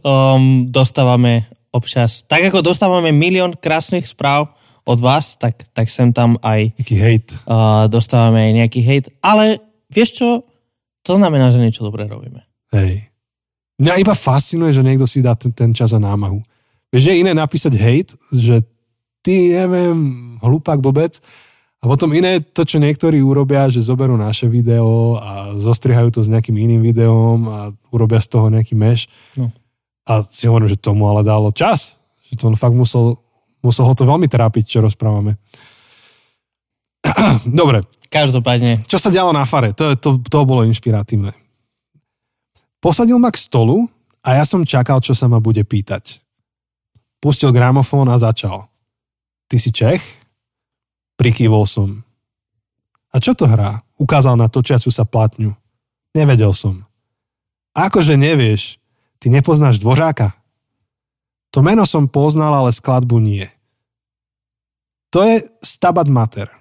um, 0.00 0.44
dostávame 0.72 1.46
občas, 1.74 2.22
tak 2.30 2.46
ako 2.46 2.62
dostávame 2.62 3.10
milión 3.10 3.58
krásnych 3.58 4.06
správ 4.06 4.54
od 4.86 5.02
vás, 5.02 5.34
tak, 5.34 5.66
tak 5.74 5.90
sem 5.90 6.14
tam 6.14 6.38
aj 6.38 6.70
nejaký 6.78 6.96
hejt. 6.96 7.26
Uh, 7.42 7.90
dostávame 7.90 8.46
aj 8.46 8.52
nejaký 8.62 8.80
hejt, 8.86 9.06
ale 9.18 9.58
vieš 9.90 10.22
čo, 10.22 10.28
to 11.02 11.18
znamená, 11.18 11.50
že 11.50 11.58
niečo 11.58 11.82
dobré 11.82 12.06
robíme. 12.06 12.46
Hej. 12.70 13.10
Mňa 13.82 13.98
iba 13.98 14.14
fascinuje, 14.14 14.70
že 14.70 14.86
niekto 14.86 15.08
si 15.10 15.18
dá 15.18 15.34
ten, 15.34 15.50
ten 15.50 15.74
čas 15.74 15.90
a 15.90 15.98
námahu. 15.98 16.38
Vieš, 16.94 17.10
že 17.10 17.18
iné 17.18 17.34
napísať 17.34 17.74
hejt, 17.74 18.14
že 18.30 18.62
ty, 19.18 19.50
neviem, 19.50 20.38
hlupák, 20.38 20.78
blbec, 20.78 21.18
a 21.84 21.84
potom 21.84 22.16
iné 22.16 22.40
to, 22.40 22.64
čo 22.64 22.80
niektorí 22.80 23.20
urobia, 23.20 23.68
že 23.68 23.84
zoberú 23.84 24.16
naše 24.16 24.48
video 24.48 25.20
a 25.20 25.52
zostrihajú 25.52 26.16
to 26.16 26.24
s 26.24 26.32
nejakým 26.32 26.56
iným 26.56 26.80
videom 26.80 27.44
a 27.44 27.58
urobia 27.92 28.24
z 28.24 28.32
toho 28.32 28.48
nejaký 28.48 28.72
meš. 28.72 29.04
No. 29.36 29.52
A 30.04 30.20
si 30.20 30.44
hovorím, 30.44 30.68
že 30.68 30.80
tomu 30.80 31.08
ale 31.08 31.24
dalo 31.24 31.48
čas. 31.50 31.96
Že 32.28 32.32
to 32.36 32.42
on 32.52 32.56
fakt 32.60 32.76
musel, 32.76 33.16
musel 33.64 33.88
ho 33.88 33.94
to 33.96 34.04
veľmi 34.04 34.28
trápiť, 34.28 34.64
čo 34.68 34.84
rozprávame. 34.84 35.40
Dobre. 37.48 37.84
Každopádne. 38.12 38.86
Čo 38.86 39.00
sa 39.00 39.10
dialo 39.10 39.34
na 39.34 39.42
fare? 39.42 39.74
To, 39.74 39.96
to, 39.98 40.22
to 40.22 40.38
bolo 40.46 40.62
inšpiratívne. 40.62 41.34
Posadil 42.78 43.16
ma 43.18 43.32
k 43.32 43.40
stolu 43.40 43.88
a 44.20 44.38
ja 44.38 44.44
som 44.44 44.62
čakal, 44.62 45.00
čo 45.00 45.16
sa 45.16 45.26
ma 45.26 45.40
bude 45.40 45.64
pýtať. 45.64 46.20
Pustil 47.18 47.50
gramofón 47.50 48.12
a 48.12 48.20
začal. 48.20 48.68
Ty 49.48 49.56
si 49.56 49.72
Čech? 49.72 50.04
Prikývol 51.16 51.64
som. 51.64 52.04
A 53.08 53.16
čo 53.18 53.32
to 53.32 53.48
hrá? 53.48 53.80
Ukázal 53.96 54.36
na 54.36 54.52
točiacu 54.52 54.92
sa 54.92 55.08
platňu. 55.08 55.56
Nevedel 56.12 56.52
som. 56.52 56.84
Akože 57.74 58.14
nevieš, 58.14 58.78
ty 59.24 59.32
nepoznáš 59.32 59.80
dvořáka? 59.80 60.36
To 61.56 61.64
meno 61.64 61.88
som 61.88 62.04
poznal, 62.04 62.52
ale 62.52 62.76
skladbu 62.76 63.16
nie. 63.24 63.48
To 65.16 65.24
je 65.24 65.40
Stabat 65.64 66.12
Mater. 66.12 66.52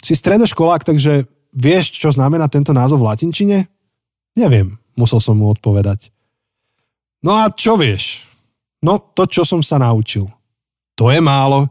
Si 0.00 0.16
stredoškolák, 0.16 0.88
takže 0.88 1.28
vieš, 1.52 2.00
čo 2.00 2.08
znamená 2.08 2.48
tento 2.48 2.72
názov 2.72 3.04
v 3.04 3.12
latinčine? 3.12 3.68
Neviem, 4.32 4.80
musel 4.96 5.20
som 5.20 5.36
mu 5.36 5.52
odpovedať. 5.52 6.08
No 7.20 7.36
a 7.36 7.52
čo 7.52 7.76
vieš? 7.76 8.24
No 8.80 8.96
to, 8.96 9.28
čo 9.28 9.44
som 9.44 9.60
sa 9.60 9.76
naučil. 9.76 10.32
To 10.96 11.12
je 11.12 11.20
málo. 11.20 11.68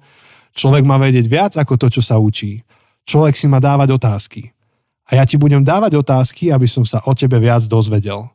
Človek 0.53 0.85
má 0.85 1.01
vedieť 1.01 1.25
viac 1.25 1.53
ako 1.57 1.81
to, 1.81 1.87
čo 1.89 2.05
sa 2.05 2.21
učí. 2.21 2.61
Človek 3.07 3.33
si 3.33 3.47
má 3.49 3.57
dávať 3.57 3.95
otázky. 3.95 4.53
A 5.07 5.17
ja 5.17 5.23
ti 5.23 5.39
budem 5.39 5.63
dávať 5.63 5.97
otázky, 5.97 6.51
aby 6.51 6.67
som 6.67 6.83
sa 6.83 6.99
o 7.07 7.15
tebe 7.15 7.39
viac 7.39 7.63
dozvedel. 7.65 8.27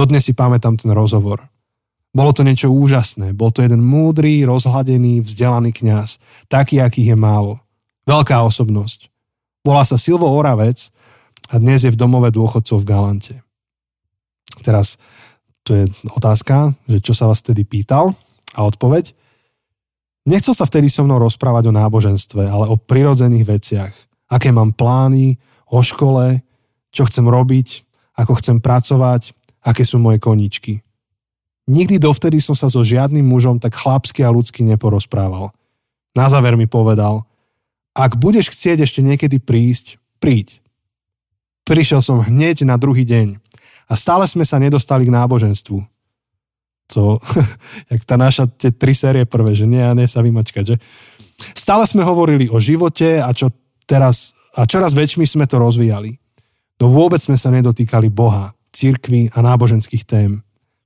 Dodnes 0.00 0.24
si 0.24 0.32
pamätám 0.32 0.80
ten 0.80 0.96
rozhovor. 0.96 1.44
Bolo 2.16 2.32
to 2.32 2.40
niečo 2.40 2.72
úžasné. 2.72 3.36
Bol 3.36 3.52
to 3.52 3.60
jeden 3.60 3.84
múdry, 3.84 4.48
rozhladený, 4.48 5.20
vzdelaný 5.20 5.76
kňaz. 5.76 6.16
Taký, 6.48 6.80
akých 6.80 7.12
je 7.12 7.18
málo. 7.20 7.60
Veľká 8.08 8.40
osobnosť. 8.48 9.12
Volá 9.60 9.84
sa 9.84 10.00
Silvo 10.00 10.24
Oravec 10.24 10.88
a 11.52 11.60
dnes 11.60 11.84
je 11.84 11.92
v 11.92 12.00
domove 12.00 12.32
dôchodcov 12.32 12.80
v 12.80 12.88
Galante. 12.88 13.34
Teraz 14.64 14.96
tu 15.68 15.76
je 15.76 15.84
otázka, 16.16 16.72
že 16.88 17.04
čo 17.04 17.12
sa 17.12 17.28
vás 17.28 17.44
tedy 17.44 17.68
pýtal 17.68 18.16
a 18.56 18.64
odpoveď. 18.64 19.12
Nechcel 20.24 20.56
sa 20.56 20.64
vtedy 20.64 20.88
so 20.88 21.04
mnou 21.04 21.20
rozprávať 21.20 21.68
o 21.68 21.76
náboženstve, 21.76 22.48
ale 22.48 22.72
o 22.72 22.80
prirodzených 22.80 23.44
veciach. 23.44 23.92
Aké 24.32 24.48
mám 24.48 24.72
plány, 24.72 25.36
o 25.68 25.84
škole, 25.84 26.40
čo 26.88 27.04
chcem 27.04 27.28
robiť, 27.28 27.84
ako 28.16 28.32
chcem 28.40 28.56
pracovať, 28.64 29.36
aké 29.64 29.84
sú 29.84 30.00
moje 30.00 30.20
koničky. 30.20 30.80
Nikdy 31.70 32.02
dovtedy 32.02 32.42
som 32.42 32.58
sa 32.58 32.66
so 32.66 32.82
žiadnym 32.82 33.22
mužom 33.22 33.62
tak 33.62 33.76
chlapsky 33.76 34.26
a 34.26 34.34
ľudsky 34.34 34.66
neporozprával. 34.66 35.54
Na 36.16 36.26
záver 36.26 36.58
mi 36.58 36.66
povedal, 36.66 37.22
ak 37.94 38.18
budeš 38.18 38.50
chcieť 38.50 38.82
ešte 38.82 39.00
niekedy 39.04 39.38
prísť, 39.38 40.02
príď. 40.18 40.58
Prišiel 41.68 42.02
som 42.02 42.24
hneď 42.24 42.66
na 42.66 42.74
druhý 42.74 43.06
deň 43.06 43.38
a 43.86 43.92
stále 43.94 44.26
sme 44.26 44.42
sa 44.42 44.58
nedostali 44.58 45.06
k 45.06 45.14
náboženstvu 45.14 45.78
to, 46.90 47.22
jak 47.94 48.02
tá 48.02 48.18
naša, 48.18 48.50
tie 48.50 48.74
tri 48.74 48.90
série 48.90 49.22
prvé, 49.22 49.54
že 49.54 49.70
nie 49.70 49.80
a 49.80 49.94
nie 49.94 50.10
sa 50.10 50.20
vymačkať, 50.20 50.74
že? 50.74 50.76
Stále 51.54 51.86
sme 51.86 52.04
hovorili 52.04 52.50
o 52.50 52.58
živote 52.58 53.22
a 53.22 53.30
čo 53.30 53.48
teraz, 53.86 54.34
a 54.58 54.66
čoraz 54.66 54.92
väčšmi 54.92 55.24
sme 55.24 55.46
to 55.46 55.56
rozvíjali. 55.56 56.18
No 56.82 56.90
vôbec 56.90 57.22
sme 57.22 57.38
sa 57.38 57.48
nedotýkali 57.54 58.10
Boha, 58.10 58.52
církvy 58.70 59.34
a 59.34 59.38
náboženských 59.42 60.04
tém. 60.06 60.42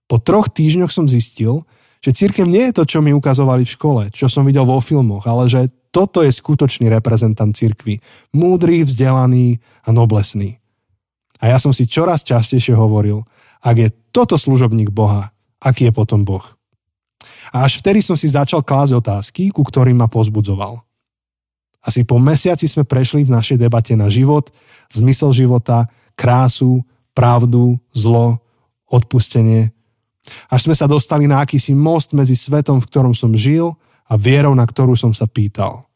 Po 0.09 0.21
troch 0.21 0.53
týždňoch 0.53 0.93
som 0.93 1.09
zistil, 1.09 1.65
že 2.05 2.13
církev 2.13 2.45
nie 2.45 2.69
je 2.69 2.77
to, 2.77 2.85
čo 2.85 2.99
mi 3.01 3.17
ukazovali 3.17 3.65
v 3.65 3.75
škole, 3.75 4.03
čo 4.13 4.29
som 4.29 4.45
videl 4.45 4.69
vo 4.69 4.77
filmoch, 4.77 5.25
ale 5.25 5.49
že 5.49 5.73
toto 5.89 6.21
je 6.21 6.29
skutočný 6.29 6.91
reprezentant 6.91 7.55
církvy. 7.55 8.03
Múdry, 8.37 8.85
vzdelaný 8.85 9.63
a 9.87 9.95
noblesný. 9.95 10.61
A 11.41 11.55
ja 11.55 11.59
som 11.63 11.73
si 11.73 11.89
čoraz 11.89 12.27
častejšie 12.27 12.77
hovoril, 12.77 13.25
ak 13.65 13.77
je 13.79 13.89
toto 14.13 14.37
služobník 14.37 14.93
Boha, 14.93 15.33
aký 15.63 15.89
je 15.89 15.93
potom 15.97 16.27
Boh. 16.27 16.45
A 17.57 17.65
až 17.65 17.81
vtedy 17.81 18.05
som 18.05 18.19
si 18.19 18.29
začal 18.29 18.61
klásť 18.61 18.93
otázky, 19.01 19.49
ku 19.49 19.65
ktorým 19.65 19.97
ma 19.97 20.11
pozbudzoval. 20.11 20.85
Asi 21.85 22.05
po 22.05 22.17
mesiaci 22.17 22.65
sme 22.65 22.89
prešli 22.89 23.25
v 23.25 23.33
našej 23.33 23.61
debate 23.61 23.93
na 23.97 24.09
život, 24.09 24.49
zmysel 24.93 25.37
života, 25.37 25.89
krásu, 26.17 26.81
pravdu, 27.15 27.79
zlo, 27.95 28.43
odpustenie. 28.91 29.71
Až 30.51 30.69
sme 30.69 30.75
sa 30.77 30.91
dostali 30.91 31.25
na 31.31 31.41
akýsi 31.41 31.73
most 31.73 32.13
medzi 32.13 32.35
svetom, 32.35 32.83
v 32.83 32.89
ktorom 32.91 33.15
som 33.15 33.33
žil 33.33 33.73
a 34.05 34.19
vierou, 34.19 34.53
na 34.53 34.67
ktorú 34.67 34.99
som 34.99 35.15
sa 35.17 35.25
pýtal. 35.25 35.87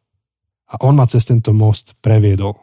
A 0.68 0.80
on 0.84 0.96
ma 0.96 1.08
cez 1.08 1.24
tento 1.24 1.50
most 1.52 1.96
previedol. 2.00 2.56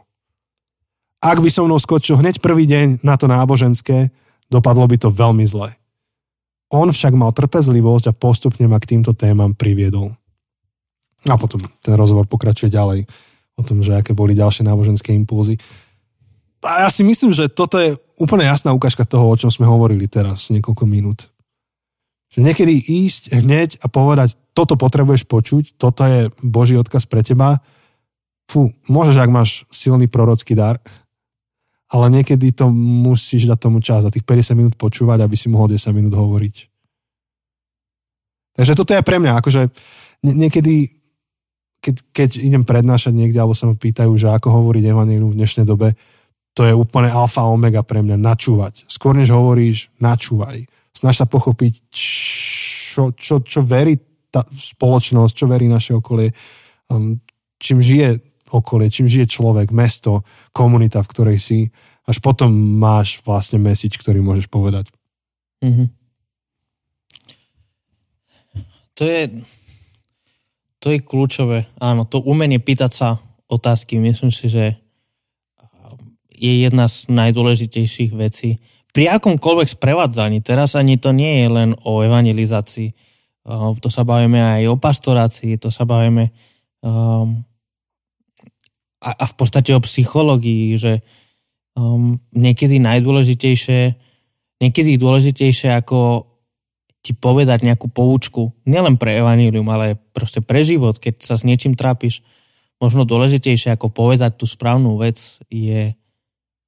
Ak 1.25 1.41
by 1.41 1.49
som 1.49 1.65
mnou 1.65 1.81
skočil 1.81 2.21
hneď 2.21 2.37
prvý 2.37 2.69
deň 2.69 3.01
na 3.01 3.17
to 3.17 3.25
náboženské, 3.25 4.13
dopadlo 4.45 4.85
by 4.85 4.97
to 5.01 5.09
veľmi 5.09 5.41
zle. 5.41 5.73
On 6.69 6.85
však 6.85 7.17
mal 7.17 7.33
trpezlivosť 7.33 8.13
a 8.13 8.17
postupne 8.17 8.69
ma 8.69 8.77
k 8.77 8.93
týmto 8.93 9.17
témam 9.17 9.57
priviedol. 9.57 10.13
A 11.25 11.33
potom 11.41 11.65
ten 11.81 11.97
rozhovor 11.97 12.29
pokračuje 12.29 12.69
ďalej 12.69 13.09
o 13.57 13.61
tom, 13.65 13.81
že 13.81 13.97
aké 13.97 14.13
boli 14.13 14.37
ďalšie 14.37 14.67
náboženské 14.67 15.09
impulzy. 15.17 15.57
A 16.65 16.86
ja 16.86 16.89
si 16.89 17.06
myslím, 17.06 17.30
že 17.30 17.45
toto 17.47 17.78
je 17.78 17.93
úplne 18.17 18.49
jasná 18.49 18.73
ukážka 18.73 19.06
toho, 19.06 19.30
o 19.30 19.38
čom 19.38 19.54
sme 19.54 19.69
hovorili 19.69 20.10
teraz 20.10 20.49
niekoľko 20.49 20.84
minút. 20.89 21.30
Že 22.34 22.51
niekedy 22.51 22.73
ísť 23.06 23.32
hneď 23.32 23.69
a 23.80 23.88
povedať, 23.88 24.36
toto 24.58 24.75
potrebuješ 24.75 25.30
počuť, 25.30 25.78
toto 25.78 26.01
je 26.04 26.34
Boží 26.41 26.73
odkaz 26.75 27.06
pre 27.06 27.21
teba. 27.21 27.62
Fú, 28.49 28.73
môžeš, 28.89 29.15
ak 29.21 29.32
máš 29.32 29.49
silný 29.69 30.10
prorocký 30.10 30.58
dar, 30.58 30.82
ale 31.91 32.10
niekedy 32.10 32.51
to 32.51 32.67
musíš 32.73 33.45
dať 33.45 33.60
tomu 33.62 33.80
čas 33.80 34.04
a 34.04 34.13
tých 34.13 34.25
50 34.25 34.58
minút 34.58 34.73
počúvať, 34.75 35.21
aby 35.21 35.36
si 35.38 35.47
mohol 35.47 35.69
10 35.69 35.86
minút 35.93 36.17
hovoriť. 36.17 36.56
Takže 38.56 38.73
toto 38.73 38.95
je 38.95 39.04
pre 39.04 39.19
mňa, 39.19 39.43
akože 39.43 39.67
niekedy, 40.23 40.88
keď, 41.84 41.95
keď 42.15 42.30
idem 42.39 42.63
prednášať 42.63 43.12
niekde, 43.12 43.38
alebo 43.38 43.54
sa 43.54 43.67
ma 43.67 43.75
pýtajú, 43.75 44.15
že 44.15 44.32
ako 44.32 44.47
hovoriť 44.49 44.84
evanílium 44.88 45.36
v 45.36 45.39
dnešnej 45.43 45.67
dobe, 45.67 45.93
to 46.55 46.63
je 46.63 46.71
úplne 46.71 47.11
alfa 47.11 47.43
omega 47.51 47.83
pre 47.83 47.99
mňa, 47.99 48.15
načúvať. 48.15 48.87
Skôr 48.87 49.11
než 49.11 49.35
hovoríš, 49.35 49.91
načúvaj. 49.99 50.63
Snaž 50.95 51.19
sa 51.19 51.27
pochopiť, 51.27 51.91
čo, 51.91 53.11
čo, 53.11 53.43
čo 53.43 53.59
verí 53.59 53.99
tá 54.31 54.47
spoločnosť, 54.47 55.33
čo 55.35 55.45
verí 55.51 55.67
naše 55.67 55.91
okolie, 55.91 56.31
um, 56.87 57.19
čím 57.59 57.83
žije 57.83 58.23
okolie, 58.55 58.87
čím 58.87 59.11
žije 59.11 59.27
človek, 59.27 59.75
mesto, 59.75 60.23
komunita, 60.55 61.03
v 61.03 61.11
ktorej 61.11 61.37
si. 61.43 61.59
Až 62.07 62.23
potom 62.23 62.55
máš 62.55 63.19
vlastne 63.27 63.59
message, 63.59 63.99
ktorý 63.99 64.23
môžeš 64.23 64.47
povedať. 64.47 64.87
Mm-hmm. 65.59 65.87
To 68.95 69.03
je, 69.03 69.21
to 70.79 70.87
je 70.95 70.99
kľúčové. 71.03 71.67
Áno, 71.83 72.07
to 72.07 72.23
umenie 72.23 72.63
pýtať 72.63 72.91
sa 72.95 73.07
otázky, 73.51 73.99
myslím 73.99 74.31
si, 74.31 74.47
že 74.47 74.79
je 76.36 76.67
jedna 76.67 76.91
z 76.91 77.08
najdôležitejších 77.10 78.12
vecí. 78.13 78.60
Pri 78.95 79.12
akomkoľvek 79.12 79.76
sprevádzaní, 79.76 80.39
teraz 80.39 80.76
ani 80.80 80.95
to 80.95 81.12
nie 81.12 81.43
je 81.43 81.48
len 81.52 81.69
o 81.84 82.00
evangelizácii, 82.04 82.95
to 83.84 83.89
sa 83.91 84.08
bavíme 84.08 84.39
aj 84.39 84.62
o 84.71 84.76
pastorácii, 84.80 85.60
to 85.62 85.69
sa 85.69 85.86
bavíme 85.86 86.32
um, 86.82 87.43
a, 89.06 89.12
a 89.13 89.26
v 89.30 89.36
podstate 89.38 89.76
o 89.78 89.84
psychológii, 89.84 90.80
že 90.80 90.93
um, 91.78 92.17
niekedy 92.34 92.82
najdôležitejšie, 92.82 93.93
niekedy 94.63 94.98
dôležitejšie 94.98 95.78
ako 95.78 96.26
ti 97.06 97.13
povedať 97.13 97.62
nejakú 97.62 97.86
poučku, 97.93 98.50
nielen 98.65 98.98
pre 98.98 99.13
evanílium, 99.21 99.69
ale 99.69 99.93
proste 100.10 100.41
pre 100.41 100.65
život, 100.65 100.98
keď 100.98 101.21
sa 101.21 101.38
s 101.38 101.45
niečím 101.45 101.78
trápiš, 101.78 102.26
možno 102.82 103.06
dôležitejšie 103.06 103.78
ako 103.78 103.93
povedať 103.93 104.41
tú 104.41 104.50
správnu 104.50 104.98
vec 104.98 105.21
je 105.54 105.93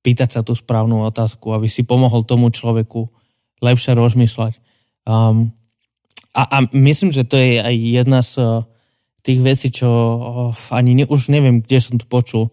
pýtať 0.08 0.40
sa 0.40 0.42
tú 0.48 0.56
správnu 0.56 1.04
otázku, 1.04 1.52
aby 1.52 1.68
si 1.68 1.84
pomohol 1.84 2.24
tomu 2.24 2.48
človeku 2.48 3.12
lepšie 3.60 3.92
rozmýšľať. 3.92 4.56
Um, 5.04 5.52
a, 6.32 6.44
a 6.48 6.58
myslím, 6.72 7.12
že 7.12 7.28
to 7.28 7.36
je 7.36 7.60
aj 7.60 7.76
jedna 7.76 8.24
z 8.24 8.32
uh, 8.40 8.64
tých 9.20 9.44
vecí, 9.44 9.68
čo 9.68 9.90
oh, 9.92 10.56
ani 10.72 11.04
ne, 11.04 11.04
už 11.04 11.28
neviem, 11.28 11.60
kde 11.60 11.80
som 11.84 12.00
to 12.00 12.08
počul, 12.08 12.48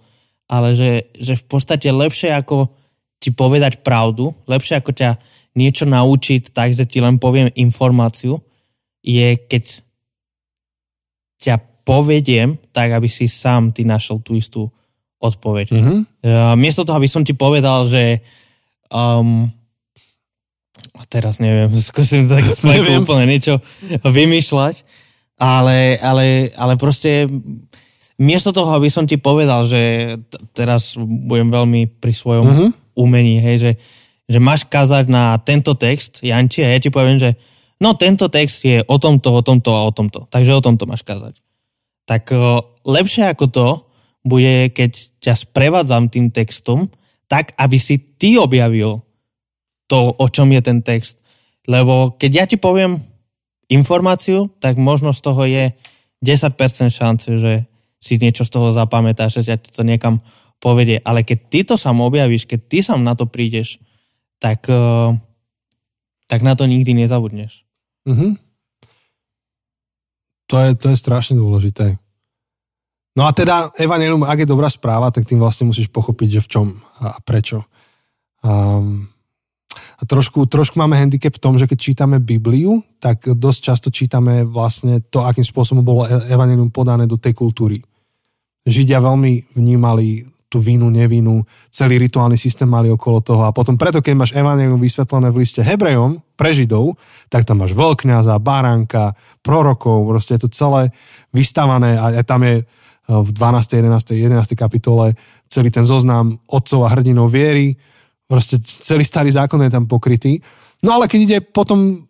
ale 0.51 0.75
že, 0.75 1.15
že 1.15 1.39
v 1.39 1.45
podstate 1.47 1.95
lepšie 1.95 2.35
ako 2.35 2.75
ti 3.23 3.31
povedať 3.31 3.87
pravdu, 3.87 4.35
lepšie 4.51 4.83
ako 4.83 4.91
ťa 4.91 5.11
niečo 5.55 5.87
naučiť 5.87 6.51
tak, 6.51 6.75
že 6.75 6.91
ti 6.91 6.99
len 6.99 7.23
poviem 7.23 7.55
informáciu, 7.55 8.43
je 9.07 9.39
keď 9.39 9.65
ťa 11.39 11.55
povediem 11.87 12.59
tak, 12.75 12.91
aby 12.91 13.07
si 13.07 13.31
sám 13.31 13.71
ty 13.71 13.87
našiel 13.87 14.19
tú 14.19 14.35
istú 14.35 14.75
odpoveď. 15.25 15.67
Mm-hmm. 15.73 15.99
Uh, 16.21 16.53
miesto 16.61 16.85
toho, 16.85 17.01
aby 17.01 17.09
som 17.09 17.25
ti 17.25 17.33
povedal, 17.33 17.89
že 17.89 18.21
um, 18.93 19.49
teraz 21.09 21.41
neviem, 21.41 21.73
skúsim 21.89 22.29
tak 22.29 22.45
neviem. 22.69 23.01
úplne 23.01 23.25
niečo 23.25 23.65
vymýšľať, 24.05 24.85
ale, 25.41 25.97
ale, 26.05 26.53
ale 26.53 26.77
proste 26.77 27.25
miesto 28.21 28.53
toho, 28.53 28.77
aby 28.77 28.93
som 28.93 29.09
ti 29.09 29.17
povedal, 29.17 29.65
že 29.65 30.15
t- 30.21 30.41
teraz 30.53 31.01
budem 31.01 31.49
veľmi 31.49 31.97
pri 31.97 32.13
svojom 32.13 32.47
mm-hmm. 32.47 32.71
umení, 33.01 33.41
hej, 33.41 33.57
že 33.59 33.73
že 34.25 34.39
máš 34.41 34.65
kázať 34.65 35.05
na 35.13 35.37
tento 35.41 35.77
text, 35.77 36.25
Janči, 36.25 36.65
a 36.65 36.73
ja 36.73 36.81
ti 36.81 36.89
poviem, 36.89 37.21
že 37.21 37.37
no 37.81 37.93
tento 37.93 38.33
text 38.33 38.65
je 38.65 38.81
o 38.81 38.97
tomto, 38.97 39.29
o 39.37 39.43
tomto 39.45 39.71
a 39.73 39.85
o 39.85 39.93
tomto. 39.93 40.25
Takže 40.33 40.57
o 40.57 40.65
tomto 40.65 40.89
máš 40.89 41.05
kázať. 41.05 41.37
Tak 42.09 42.33
lepšie 42.85 43.29
ako 43.29 43.45
to 43.49 43.69
bude, 44.25 44.73
keď 44.73 45.21
ťa 45.21 45.35
sprevádzam 45.37 46.09
tým 46.09 46.33
textom, 46.33 46.89
tak, 47.29 47.53
aby 47.61 47.77
si 47.77 48.01
ty 48.01 48.41
objavil 48.41 49.05
to, 49.87 50.17
o 50.17 50.27
čom 50.33 50.49
je 50.49 50.61
ten 50.65 50.81
text. 50.81 51.21
Lebo 51.69 52.17
keď 52.17 52.31
ja 52.33 52.45
ti 52.49 52.57
poviem 52.57 53.01
informáciu, 53.69 54.49
tak 54.61 54.81
možno 54.81 55.13
z 55.13 55.21
toho 55.21 55.43
je 55.45 55.73
10% 56.25 56.57
šance, 56.89 57.29
že 57.37 57.69
si 58.01 58.21
niečo 58.21 58.45
z 58.45 58.53
toho 58.53 58.69
zapamätáš, 58.73 59.41
že 59.41 59.57
ťa 59.57 59.57
to 59.73 59.83
niekam 59.85 60.21
povedie. 60.61 61.01
Ale 61.05 61.25
keď 61.25 61.39
ty 61.49 61.61
to 61.65 61.77
sám 61.81 62.01
objavíš, 62.05 62.45
keď 62.45 62.61
ty 62.69 62.79
sám 62.85 63.01
na 63.05 63.17
to 63.17 63.25
prídeš, 63.29 63.81
tak, 64.41 64.69
eh, 64.69 65.11
tak 66.29 66.41
na 66.45 66.53
to 66.53 66.69
nikdy 66.69 66.93
nezabudneš. 66.93 67.65
Mm-hmm. 68.05 68.37
To, 70.53 70.57
je, 70.61 70.71
to 70.77 70.87
je 70.93 70.97
strašne 71.01 71.41
dôležité. 71.41 71.97
No 73.15 73.31
a 73.31 73.31
teda 73.31 73.71
Evangelium, 73.79 74.27
ak 74.27 74.43
je 74.43 74.51
dobrá 74.51 74.67
správa, 74.67 75.15
tak 75.15 75.23
tým 75.23 75.39
vlastne 75.39 75.71
musíš 75.71 75.87
pochopiť, 75.87 76.39
že 76.39 76.41
v 76.43 76.51
čom 76.51 76.67
a 76.99 77.15
prečo. 77.23 77.63
Um, 78.43 79.07
a 79.75 80.03
trošku, 80.03 80.51
trošku 80.51 80.75
máme 80.75 80.99
handicap 80.99 81.39
v 81.39 81.43
tom, 81.43 81.55
že 81.55 81.71
keď 81.71 81.79
čítame 81.79 82.17
Bibliu, 82.19 82.83
tak 82.99 83.31
dosť 83.31 83.61
často 83.63 83.89
čítame 83.95 84.43
vlastne 84.43 84.99
to, 85.07 85.23
akým 85.23 85.47
spôsobom 85.47 85.87
bolo 85.87 86.03
e- 86.11 86.27
Evangelium 86.27 86.75
podané 86.75 87.07
do 87.07 87.15
tej 87.15 87.39
kultúry. 87.39 87.79
Židia 88.67 88.99
veľmi 88.99 89.55
vnímali 89.55 90.27
tú 90.51 90.63
vinu, 90.63 90.87
nevinu, 90.87 91.43
celý 91.71 91.99
rituálny 91.99 92.39
systém 92.39 92.71
mali 92.71 92.87
okolo 92.87 93.19
toho 93.19 93.43
a 93.43 93.51
potom 93.51 93.75
preto, 93.75 93.99
keď 93.99 94.15
máš 94.15 94.33
Evangelium 94.39 94.79
vysvetlené 94.79 95.31
v 95.31 95.43
liste 95.43 95.63
Hebrejom 95.63 96.23
pre 96.39 96.55
Židov, 96.55 96.95
tak 97.27 97.43
tam 97.43 97.63
máš 97.63 97.75
veľkňaza, 97.75 98.39
baránka, 98.39 99.19
prorokov, 99.43 100.07
proste 100.07 100.39
je 100.39 100.47
to 100.47 100.51
celé 100.55 100.95
vystavané 101.35 101.99
a 101.99 102.23
tam 102.23 102.47
je 102.47 102.63
v 103.09 103.31
12. 103.33 103.85
11. 103.85 104.17
11. 104.17 104.57
kapitole 104.57 105.15
celý 105.49 105.69
ten 105.71 105.85
zoznam 105.85 106.41
otcov 106.49 106.89
a 106.89 106.93
hrdinov 106.93 107.31
viery, 107.31 107.77
proste 108.25 108.59
celý 108.61 109.05
starý 109.05 109.31
zákon 109.31 109.61
je 109.63 109.71
tam 109.71 109.85
pokrytý. 109.85 110.41
No 110.83 110.97
ale 110.97 111.07
keď 111.07 111.21
ide 111.21 111.39
potom, 111.45 112.03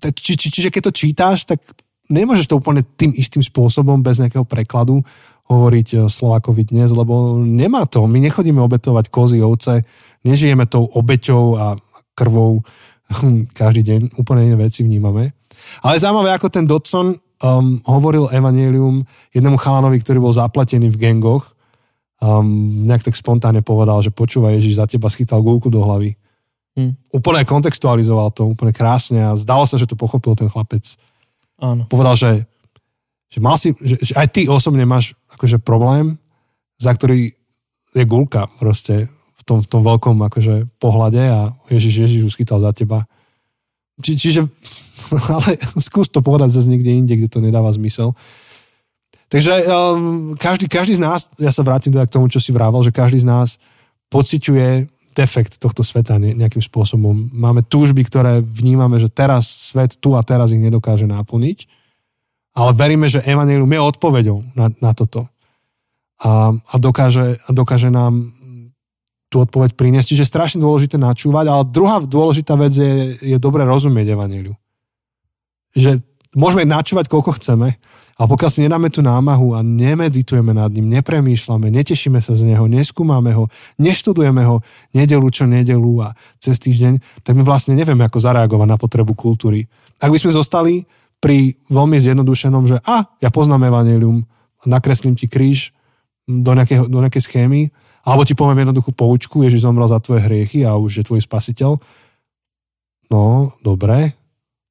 či, 0.00 0.36
či, 0.36 0.48
čiže 0.52 0.68
keď 0.68 0.82
to 0.88 0.92
čítáš, 0.92 1.38
tak 1.48 1.64
nemôžeš 2.12 2.46
to 2.52 2.60
úplne 2.60 2.84
tým 2.84 3.16
istým 3.16 3.40
spôsobom 3.40 4.04
bez 4.04 4.20
nejakého 4.20 4.44
prekladu 4.44 5.00
hovoriť 5.48 5.88
e, 5.92 5.96
Slovákovi 6.06 6.68
dnes, 6.68 6.92
lebo 6.92 7.40
nemá 7.40 7.88
to. 7.88 8.04
My 8.06 8.20
nechodíme 8.22 8.60
obetovať 8.62 9.08
kozy, 9.08 9.40
ovce, 9.42 9.82
nežijeme 10.22 10.68
tou 10.68 10.86
obeťou 10.86 11.44
a 11.58 11.66
krvou 12.12 12.62
každý 13.58 13.82
deň, 13.82 14.00
úplne 14.20 14.52
iné 14.52 14.56
veci 14.56 14.84
vnímame. 14.84 15.32
Ale 15.84 16.00
zaujímavé, 16.00 16.36
ako 16.36 16.48
ten 16.52 16.64
Dodson 16.68 17.16
um, 17.42 17.82
hovoril 17.84 18.30
Evangelium 18.30 19.04
jednému 19.34 19.58
chalanovi, 19.58 19.98
ktorý 20.00 20.22
bol 20.22 20.32
zaplatený 20.32 20.88
v 20.88 20.96
gengoch, 20.96 21.52
um, 22.22 22.86
nejak 22.86 23.10
tak 23.10 23.18
spontánne 23.18 23.60
povedal, 23.60 24.00
že 24.00 24.14
počúva 24.14 24.54
Ježiš, 24.54 24.78
za 24.78 24.86
teba 24.86 25.10
schytal 25.10 25.42
gulku 25.42 25.68
do 25.68 25.82
hlavy. 25.82 26.14
Hmm. 26.72 26.96
Úplne 27.12 27.44
kontextualizoval 27.44 28.32
to, 28.32 28.48
úplne 28.48 28.72
krásne 28.72 29.20
a 29.20 29.36
zdalo 29.36 29.68
sa, 29.68 29.76
že 29.76 29.84
to 29.84 29.98
pochopil 29.98 30.32
ten 30.32 30.48
chlapec. 30.48 30.96
Áno. 31.60 31.84
Povedal, 31.90 32.16
že 32.16 32.30
že, 33.32 33.40
mal 33.40 33.56
si, 33.56 33.72
že, 33.80 33.96
že 33.96 34.12
aj 34.12 34.28
ty 34.28 34.44
osobne 34.44 34.84
máš 34.84 35.16
akože 35.32 35.64
problém, 35.64 36.20
za 36.76 36.92
ktorý 36.92 37.32
je 37.96 38.04
gulka 38.04 38.44
proste 38.60 39.08
v 39.08 39.42
tom, 39.48 39.64
v 39.64 39.68
tom 39.72 39.80
veľkom 39.80 40.20
akože 40.20 40.68
pohľade 40.76 41.22
a 41.32 41.56
Ježiš, 41.72 42.04
Ježiš 42.04 42.22
už 42.28 42.36
chytal 42.36 42.60
za 42.60 42.76
teba. 42.76 43.08
Či, 44.02 44.12
čiže, 44.18 44.40
ale 45.34 45.56
skús 45.78 46.10
to 46.10 46.20
povedať 46.20 46.52
zase 46.52 46.68
niekde 46.68 46.90
inde, 46.90 47.14
kde 47.14 47.30
to 47.30 47.38
nedáva 47.38 47.70
zmysel. 47.70 48.18
Takže 49.30 49.64
um, 49.64 50.36
každý, 50.36 50.68
každý 50.68 51.00
z 51.00 51.04
nás, 51.06 51.32
ja 51.40 51.48
sa 51.48 51.64
vrátim 51.64 51.88
teda 51.88 52.04
k 52.04 52.14
tomu, 52.18 52.28
čo 52.28 52.36
si 52.36 52.52
vrával, 52.52 52.84
že 52.84 52.92
každý 52.92 53.24
z 53.24 53.30
nás 53.30 53.56
pociťuje 54.12 54.92
defekt 55.16 55.56
tohto 55.56 55.80
sveta 55.80 56.20
nejakým 56.20 56.60
spôsobom. 56.60 57.32
Máme 57.32 57.64
túžby, 57.64 58.04
ktoré 58.04 58.44
vnímame, 58.44 59.00
že 59.00 59.08
teraz 59.08 59.72
svet 59.72 59.96
tu 59.96 60.12
a 60.16 60.24
teraz 60.24 60.52
ich 60.52 60.60
nedokáže 60.60 61.08
naplniť 61.08 61.64
ale 62.52 62.70
veríme, 62.76 63.08
že 63.08 63.24
Evangelium 63.24 63.72
je 63.72 63.80
odpoveďou 63.80 64.38
na, 64.52 64.68
na 64.80 64.92
toto. 64.92 65.28
A, 66.20 66.52
a, 66.52 66.76
dokáže, 66.76 67.40
a 67.48 67.50
dokáže 67.50 67.88
nám 67.88 68.30
tú 69.32 69.40
odpoveď 69.40 69.72
priniesť. 69.72 70.12
Čiže 70.12 70.28
strašne 70.28 70.60
dôležité 70.60 71.00
načúvať, 71.00 71.48
ale 71.48 71.64
druhá 71.64 72.04
dôležitá 72.04 72.52
vec 72.60 72.76
je, 72.76 73.16
je 73.16 73.36
dobre 73.40 73.64
rozumieť 73.64 74.12
Evangeliu. 74.12 74.52
Že 75.72 76.04
môžeme 76.36 76.68
načúvať, 76.68 77.08
koľko 77.08 77.40
chceme, 77.40 77.80
ale 78.20 78.26
pokiaľ 78.28 78.50
si 78.52 78.60
nedáme 78.60 78.92
tú 78.92 79.00
námahu 79.00 79.56
a 79.56 79.64
nemeditujeme 79.64 80.52
nad 80.52 80.68
ním, 80.68 80.92
nepremýšľame, 80.92 81.72
netešíme 81.72 82.20
sa 82.20 82.36
z 82.36 82.52
neho, 82.52 82.68
neskúmame 82.68 83.32
ho, 83.32 83.48
neštudujeme 83.80 84.44
ho 84.44 84.60
nedelu 84.92 85.26
čo 85.32 85.48
nedelu 85.48 85.92
a 86.04 86.12
cez 86.36 86.60
týždeň, 86.60 87.24
tak 87.24 87.32
my 87.32 87.40
vlastne 87.40 87.72
nevieme, 87.72 88.04
ako 88.04 88.20
zareagovať 88.20 88.68
na 88.68 88.76
potrebu 88.76 89.16
kultúry. 89.16 89.64
Ak 89.96 90.12
by 90.12 90.20
sme 90.20 90.36
zostali 90.36 90.84
pri 91.24 91.56
veľmi 91.72 91.96
zjednodušenom, 91.96 92.68
že 92.68 92.76
a, 92.84 93.08
ja 93.24 93.32
poznám 93.32 93.72
evanelium, 93.72 94.28
nakreslím 94.68 95.16
ti 95.16 95.26
kríž 95.26 95.72
do, 96.28 96.52
nejakého, 96.52 96.86
do 96.86 96.98
nejakej 97.00 97.22
schémy, 97.24 97.72
alebo 98.02 98.26
ti 98.26 98.34
poviem 98.34 98.66
jednoduchú 98.66 98.90
poučku, 98.90 99.46
Ježiš 99.46 99.62
zomrel 99.62 99.86
za 99.86 100.02
tvoje 100.02 100.26
hriechy 100.26 100.66
a 100.66 100.74
už 100.74 101.02
je 101.02 101.06
tvoj 101.06 101.22
spasiteľ. 101.22 101.78
No, 103.10 103.54
dobre, 103.62 104.18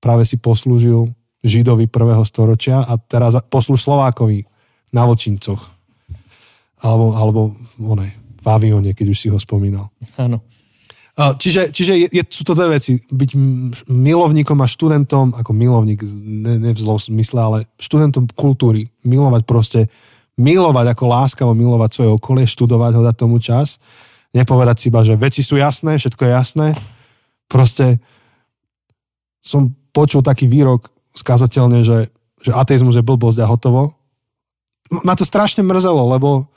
práve 0.03 0.27
si 0.27 0.35
poslúžil 0.35 1.13
Židovi 1.41 1.89
prvého 1.89 2.21
storočia 2.27 2.85
a 2.85 2.99
teraz 2.99 3.33
poslúž 3.47 3.81
Slovákovi 3.81 4.45
na 4.93 5.07
Vočincoch. 5.07 5.71
Alebo, 6.81 7.13
alebo 7.13 7.41
one, 7.77 8.13
v 8.41 8.47
avione, 8.49 8.91
keď 8.97 9.07
už 9.13 9.17
si 9.17 9.27
ho 9.29 9.37
spomínal. 9.37 9.89
Áno. 10.17 10.41
Čiže, 11.13 11.69
čiže 11.69 11.93
je, 12.09 12.23
sú 12.25 12.41
to 12.41 12.57
dve 12.57 12.81
veci. 12.81 12.97
Byť 12.97 13.37
milovníkom 13.85 14.57
a 14.57 14.67
študentom, 14.67 15.37
ako 15.37 15.51
milovník, 15.53 16.01
ne, 16.25 16.57
ne 16.57 16.71
v 16.73 16.79
zlom 16.81 16.97
smysle, 16.97 17.37
ale 17.37 17.57
študentom 17.77 18.25
kultúry. 18.33 18.89
Milovať 19.05 19.41
proste, 19.45 19.79
milovať 20.39 20.95
ako 20.95 21.03
láskavo, 21.07 21.51
milovať 21.51 21.89
svoje 21.91 22.09
okolie, 22.15 22.45
študovať 22.47 22.91
ho, 22.95 23.01
dať 23.03 23.15
tomu 23.15 23.37
čas. 23.41 23.81
Nepovedať 24.31 24.77
si 24.79 24.85
iba, 24.87 25.03
že 25.03 25.19
veci 25.19 25.43
sú 25.43 25.59
jasné, 25.59 25.99
všetko 25.99 26.21
je 26.23 26.31
jasné. 26.31 26.67
Proste 27.51 27.99
som 29.43 29.75
počul 29.91 30.23
taký 30.23 30.47
výrok 30.47 30.87
skazateľne, 31.11 31.83
že, 31.83 32.07
že 32.39 32.55
ateizmus 32.55 32.95
je 32.95 33.03
blbosť 33.03 33.43
a 33.43 33.49
hotovo. 33.51 33.91
Ma 35.03 35.19
to 35.19 35.27
strašne 35.27 35.63
mrzelo, 35.67 35.99
lebo 36.15 36.47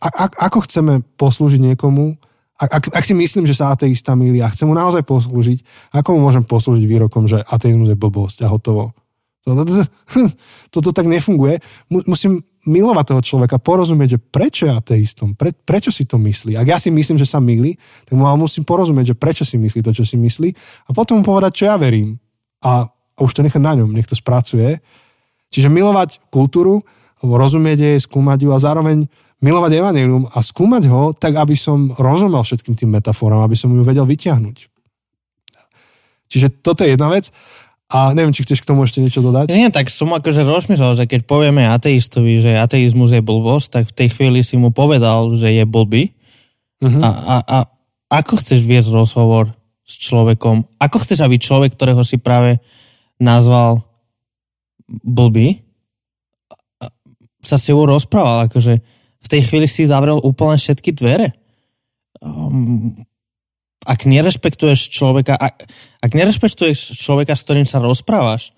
a, 0.00 0.08
a, 0.08 0.24
ako 0.48 0.64
chceme 0.64 1.04
poslúžiť 1.20 1.60
niekomu, 1.60 2.16
ak, 2.54 2.94
ak 2.94 3.04
si 3.04 3.12
myslím, 3.18 3.44
že 3.44 3.58
sa 3.58 3.74
ateista 3.74 4.14
milí 4.14 4.38
a 4.38 4.48
chcem 4.48 4.70
mu 4.70 4.78
naozaj 4.78 5.02
poslúžiť, 5.02 5.90
ako 5.90 6.14
mu 6.14 6.30
môžem 6.30 6.46
poslúžiť 6.46 6.86
výrokom, 6.86 7.26
že 7.26 7.42
ateizmus 7.42 7.90
je 7.90 7.98
blbosť 7.98 8.46
a 8.46 8.48
hotovo. 8.48 8.94
Toto 9.44 9.60
to, 9.68 9.84
to, 10.72 10.78
to 10.80 10.90
tak 10.98 11.04
nefunguje. 11.04 11.60
Musím 11.92 12.40
milovať 12.64 13.04
toho 13.12 13.22
človeka, 13.22 13.60
porozumieť, 13.60 14.16
že 14.16 14.18
prečo 14.20 14.64
je 14.64 14.72
ateistom, 14.72 15.36
pre, 15.36 15.52
prečo 15.52 15.92
si 15.92 16.08
to 16.08 16.16
myslí. 16.16 16.56
Ak 16.56 16.64
ja 16.64 16.80
si 16.80 16.88
myslím, 16.88 17.20
že 17.20 17.28
sa 17.28 17.44
milí, 17.44 17.76
tak 18.08 18.16
mu 18.16 18.24
musím 18.40 18.64
porozumieť, 18.64 19.12
že 19.12 19.20
prečo 19.20 19.44
si 19.44 19.60
myslí 19.60 19.84
to, 19.84 19.92
čo 19.92 20.04
si 20.08 20.16
myslí 20.16 20.48
a 20.88 20.96
potom 20.96 21.20
mu 21.20 21.24
povedať, 21.28 21.60
čo 21.60 21.64
ja 21.68 21.76
verím. 21.76 22.16
A, 22.64 22.88
a 22.88 23.18
už 23.20 23.36
to 23.36 23.44
nechať 23.44 23.60
na 23.60 23.76
ňom, 23.76 23.92
nech 23.92 24.08
to 24.08 24.16
spracuje. 24.16 24.80
Čiže 25.52 25.68
milovať 25.68 26.24
kultúru, 26.32 26.80
rozumieť 27.20 27.78
jej, 27.84 27.96
skúmať 28.00 28.48
ju 28.48 28.50
a 28.56 28.58
zároveň 28.58 29.04
milovať 29.44 29.72
evanelium 29.76 30.24
a 30.32 30.40
skúmať 30.40 30.88
ho 30.88 31.12
tak, 31.12 31.36
aby 31.36 31.52
som 31.52 31.92
rozumel 32.00 32.40
všetkým 32.40 32.72
tým 32.72 32.96
metaforám, 32.96 33.44
aby 33.44 33.52
som 33.52 33.68
ju 33.76 33.84
vedel 33.84 34.08
vyťahnuť. 34.08 34.72
Čiže 36.32 36.64
toto 36.64 36.82
je 36.82 36.96
jedna 36.96 37.12
vec. 37.12 37.28
A 37.94 38.10
neviem, 38.10 38.34
či 38.34 38.42
chceš 38.42 38.66
k 38.66 38.68
tomu 38.74 38.82
ešte 38.82 38.98
niečo 38.98 39.22
dodať? 39.22 39.54
Nie, 39.54 39.70
tak 39.70 39.86
som 39.86 40.10
akože 40.10 40.42
rozmýšľal, 40.42 40.98
že 40.98 41.04
keď 41.06 41.30
povieme 41.30 41.62
ateistovi, 41.70 42.42
že 42.42 42.58
ateizmus 42.58 43.14
je 43.14 43.22
blbosť, 43.22 43.66
tak 43.70 43.84
v 43.86 43.96
tej 44.02 44.08
chvíli 44.10 44.42
si 44.42 44.58
mu 44.58 44.74
povedal, 44.74 45.30
že 45.38 45.54
je 45.54 45.62
blbý. 45.62 46.10
Uh-huh. 46.82 46.98
A, 46.98 47.08
a, 47.14 47.36
a 47.46 47.58
ako 48.10 48.34
chceš 48.42 48.66
viesť 48.66 48.90
rozhovor 48.90 49.54
s 49.86 49.94
človekom? 50.10 50.66
Ako 50.82 50.98
chceš, 50.98 51.22
aby 51.22 51.38
človek, 51.38 51.78
ktorého 51.78 52.02
si 52.02 52.18
práve 52.18 52.58
nazval 53.22 53.86
blbý, 55.06 55.62
sa 57.38 57.62
s 57.62 57.70
tebou 57.70 57.86
rozprával? 57.86 58.50
Akože 58.50 58.82
v 59.22 59.28
tej 59.30 59.40
chvíli 59.46 59.70
si 59.70 59.86
zavrel 59.86 60.18
úplne 60.18 60.58
všetky 60.58 60.90
dvere. 60.98 61.30
Um, 62.18 63.06
ak 63.84 64.08
nerešpektuješ 64.08 64.90
človeka, 64.90 65.36
ak, 65.36 65.68
ak 66.00 66.10
nerešpektuješ 66.12 66.98
človeka, 66.98 67.36
s 67.36 67.44
ktorým 67.44 67.68
sa 67.68 67.80
rozprávaš, 67.80 68.56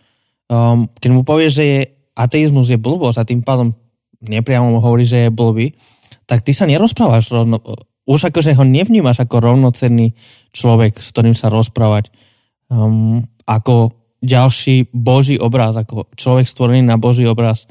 um, 0.48 0.88
keď 0.98 1.10
mu 1.12 1.22
povieš, 1.26 1.52
že 1.52 1.64
je 1.64 1.80
ateizmus 2.16 2.72
je 2.72 2.78
blbosť 2.80 3.18
a 3.20 3.28
tým 3.28 3.44
pádom 3.44 3.76
nepriamo 4.24 4.72
mu 4.72 4.78
hovorí, 4.80 5.04
že 5.04 5.28
je 5.28 5.34
blbý, 5.34 5.76
tak 6.24 6.42
ty 6.42 6.56
sa 6.56 6.64
nerozprávaš 6.64 7.30
rovno, 7.30 7.60
už 8.06 8.32
akože 8.32 8.56
ho 8.56 8.64
nevnímaš 8.64 9.22
ako 9.26 9.42
rovnocenný 9.42 10.16
človek, 10.54 10.98
s 10.98 11.12
ktorým 11.12 11.36
sa 11.36 11.52
rozprávať. 11.52 12.08
Um, 12.66 13.26
ako 13.46 13.94
ďalší 14.24 14.90
boží 14.90 15.38
obraz, 15.38 15.78
ako 15.78 16.10
človek 16.18 16.50
stvorený 16.50 16.82
na 16.82 16.98
boží 16.98 17.22
obraz 17.28 17.70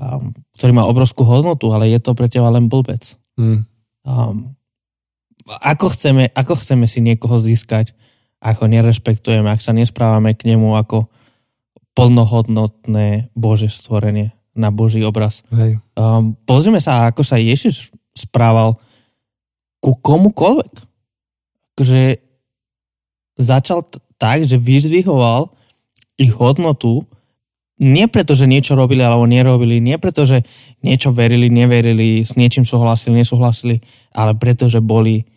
um, 0.00 0.32
ktorý 0.56 0.72
má 0.76 0.84
obrovskú 0.84 1.24
hodnotu, 1.24 1.72
ale 1.72 1.90
je 1.90 2.00
to 2.00 2.12
pre 2.12 2.28
teba 2.28 2.52
len 2.52 2.68
blbec. 2.68 3.16
Mm. 3.36 3.64
Um, 4.06 4.56
ako, 5.46 5.86
chceme, 5.94 6.30
ako 6.34 6.58
chceme 6.58 6.86
si 6.90 6.98
niekoho 6.98 7.38
získať, 7.38 7.94
ako 8.42 8.66
nerešpektujeme, 8.66 9.46
ak 9.48 9.62
sa 9.62 9.72
nesprávame 9.72 10.34
k 10.34 10.50
nemu 10.54 10.74
ako 10.76 11.08
plnohodnotné 11.96 13.32
Bože 13.32 13.72
stvorenie 13.72 14.36
na 14.52 14.68
Boží 14.68 15.00
obraz. 15.00 15.46
Hej. 15.52 15.80
Um, 15.96 16.36
pozrime 16.44 16.80
sa, 16.82 17.08
ako 17.08 17.24
sa 17.24 17.40
Ježiš 17.40 17.92
správal 18.12 18.76
ku 19.80 19.96
komukoľvek. 19.96 20.74
Že 21.76 22.20
začal 23.36 23.84
t- 23.84 24.00
tak, 24.16 24.44
že 24.48 24.56
vyzvihoval 24.56 25.52
ich 26.16 26.32
hodnotu 26.32 27.04
nie 27.76 28.08
preto, 28.08 28.32
že 28.32 28.48
niečo 28.48 28.72
robili 28.72 29.04
alebo 29.04 29.28
nerobili, 29.28 29.84
nie 29.84 30.00
preto, 30.00 30.24
že 30.24 30.40
niečo 30.80 31.12
verili, 31.12 31.52
neverili, 31.52 32.24
s 32.24 32.32
niečím 32.32 32.64
súhlasili, 32.64 33.20
nesúhlasili, 33.20 33.84
ale 34.16 34.32
preto, 34.32 34.64
že 34.64 34.80
boli 34.80 35.28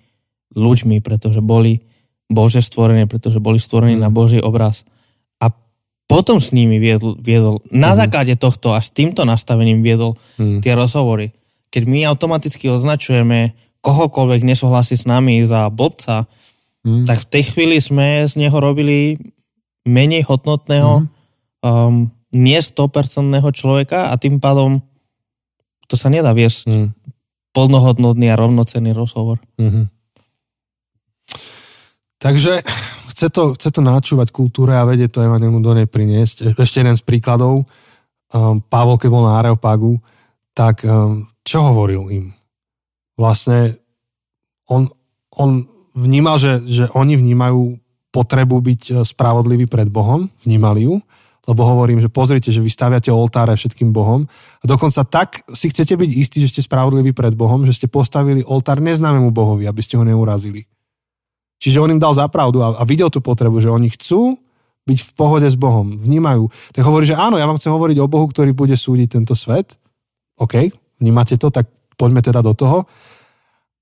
ľuďmi, 0.54 1.02
pretože 1.04 1.44
boli 1.44 1.84
Bože 2.30 2.62
stvorenie, 2.62 3.10
pretože 3.10 3.42
boli 3.42 3.58
stvorení 3.58 3.98
mm. 3.98 4.04
na 4.06 4.10
Boží 4.14 4.38
obraz. 4.38 4.86
A 5.42 5.50
potom 6.06 6.38
s 6.38 6.54
nimi 6.54 6.78
viedol, 6.78 7.18
viedol 7.18 7.66
na 7.74 7.94
mm. 7.94 7.98
základe 8.06 8.34
tohto 8.38 8.78
a 8.78 8.80
s 8.80 8.94
týmto 8.94 9.26
nastavením 9.26 9.82
viedol 9.82 10.14
mm. 10.38 10.62
tie 10.62 10.78
rozhovory. 10.78 11.34
Keď 11.74 11.84
my 11.86 12.06
automaticky 12.06 12.70
označujeme 12.70 13.58
kohokoľvek 13.82 14.42
nesúhlasí 14.46 14.98
s 14.98 15.10
nami 15.10 15.42
za 15.46 15.70
blbca, 15.74 16.30
mm. 16.86 17.10
tak 17.10 17.18
v 17.26 17.30
tej 17.34 17.44
chvíli 17.50 17.78
sme 17.82 18.26
z 18.30 18.38
neho 18.38 18.58
robili 18.58 19.18
menej 19.90 20.30
hodnotného 20.30 21.02
mm. 21.02 21.08
um, 21.66 22.14
nie 22.30 22.60
100% 22.62 22.94
človeka 23.58 24.14
a 24.14 24.22
tým 24.22 24.38
pádom 24.38 24.86
to 25.90 25.98
sa 25.98 26.14
nedá 26.14 26.30
viesť 26.38 26.70
mm. 26.70 26.88
plnohodnotný 27.58 28.30
a 28.30 28.38
rovnocenný 28.38 28.94
rozhovor. 28.94 29.42
Mm-hmm. 29.58 29.99
Takže 32.20 32.60
chce 33.16 33.28
to, 33.32 33.56
chce 33.56 33.70
to 33.72 33.80
načúvať 33.80 34.36
kultúre 34.36 34.76
a 34.76 34.84
vedie 34.84 35.08
to 35.08 35.24
Evangelium 35.24 35.64
do 35.64 35.72
nej 35.72 35.88
priniesť. 35.88 36.52
E, 36.52 36.60
ešte 36.60 36.84
jeden 36.84 37.00
z 37.00 37.04
príkladov. 37.04 37.64
Um, 38.30 38.62
Pavol, 38.62 39.00
keď 39.00 39.10
bol 39.10 39.24
na 39.26 39.40
Areopagu, 39.40 39.98
tak 40.54 40.84
um, 40.84 41.26
čo 41.42 41.64
hovoril 41.64 42.12
im? 42.12 42.26
Vlastne 43.18 43.80
on, 44.70 44.92
on 45.34 45.66
vnímal, 45.98 46.38
že, 46.38 46.62
že 46.68 46.86
oni 46.94 47.18
vnímajú 47.18 47.80
potrebu 48.14 48.62
byť 48.62 48.82
spravodlivý 49.06 49.66
pred 49.66 49.90
Bohom, 49.90 50.30
vnímali 50.46 50.86
ju, 50.86 51.02
lebo 51.50 51.62
hovorím, 51.66 51.98
že 51.98 52.14
pozrite, 52.14 52.54
že 52.54 52.62
vy 52.62 52.70
staviate 52.70 53.10
oltáre 53.10 53.54
všetkým 53.58 53.90
Bohom 53.90 54.30
a 54.62 54.66
dokonca 54.66 55.02
tak 55.06 55.42
si 55.50 55.74
chcete 55.74 55.98
byť 55.98 56.12
istí, 56.14 56.38
že 56.46 56.52
ste 56.54 56.62
spravodliví 56.62 57.14
pred 57.14 57.34
Bohom, 57.34 57.66
že 57.66 57.74
ste 57.74 57.88
postavili 57.90 58.46
oltár 58.46 58.78
neznámemu 58.78 59.34
Bohovi, 59.34 59.66
aby 59.66 59.82
ste 59.82 59.98
ho 59.98 60.06
neurazili. 60.06 60.70
Čiže 61.60 61.84
on 61.84 61.92
im 61.92 62.02
dal 62.02 62.16
zapravdu 62.16 62.64
a, 62.64 62.80
a 62.80 62.84
videl 62.88 63.12
tú 63.12 63.20
potrebu, 63.20 63.60
že 63.60 63.70
oni 63.70 63.92
chcú 63.92 64.40
byť 64.88 65.00
v 65.06 65.12
pohode 65.14 65.46
s 65.46 65.60
Bohom, 65.60 66.00
vnímajú. 66.00 66.50
Tak 66.74 66.82
hovorí, 66.88 67.06
že 67.06 67.20
áno, 67.20 67.38
ja 67.38 67.46
vám 67.46 67.60
chcem 67.62 67.70
hovoriť 67.70 67.98
o 68.02 68.10
Bohu, 68.10 68.26
ktorý 68.26 68.56
bude 68.56 68.74
súdiť 68.74 69.20
tento 69.20 69.38
svet. 69.38 69.78
OK, 70.40 70.72
vnímate 70.98 71.38
to, 71.38 71.52
tak 71.52 71.70
poďme 72.00 72.24
teda 72.24 72.42
do 72.42 72.56
toho. 72.56 72.90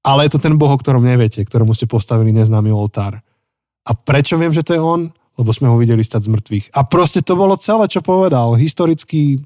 Ale 0.04 0.28
je 0.28 0.36
to 0.36 0.44
ten 0.44 0.58
Boh, 0.60 0.74
o 0.74 0.82
ktorom 0.82 1.06
neviete, 1.06 1.40
ktorému 1.46 1.72
ste 1.72 1.88
postavili 1.88 2.36
neznámy 2.36 2.74
oltár. 2.74 3.22
A 3.88 3.92
prečo 3.96 4.36
viem, 4.36 4.52
že 4.52 4.66
to 4.68 4.76
je 4.76 4.82
on? 4.82 5.02
lebo 5.38 5.54
sme 5.54 5.70
ho 5.70 5.78
videli 5.78 6.02
stať 6.02 6.28
z 6.28 6.34
mŕtvych. 6.34 6.66
A 6.74 6.82
proste 6.84 7.22
to 7.22 7.38
bolo 7.38 7.54
celé, 7.62 7.86
čo 7.86 8.02
povedal. 8.02 8.58
Historický, 8.58 9.38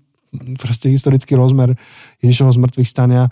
proste 0.56 0.88
historický 0.88 1.36
rozmer 1.36 1.76
Ježišovho 2.24 2.56
z 2.56 2.62
mŕtvych 2.64 2.90
stania. 2.90 3.28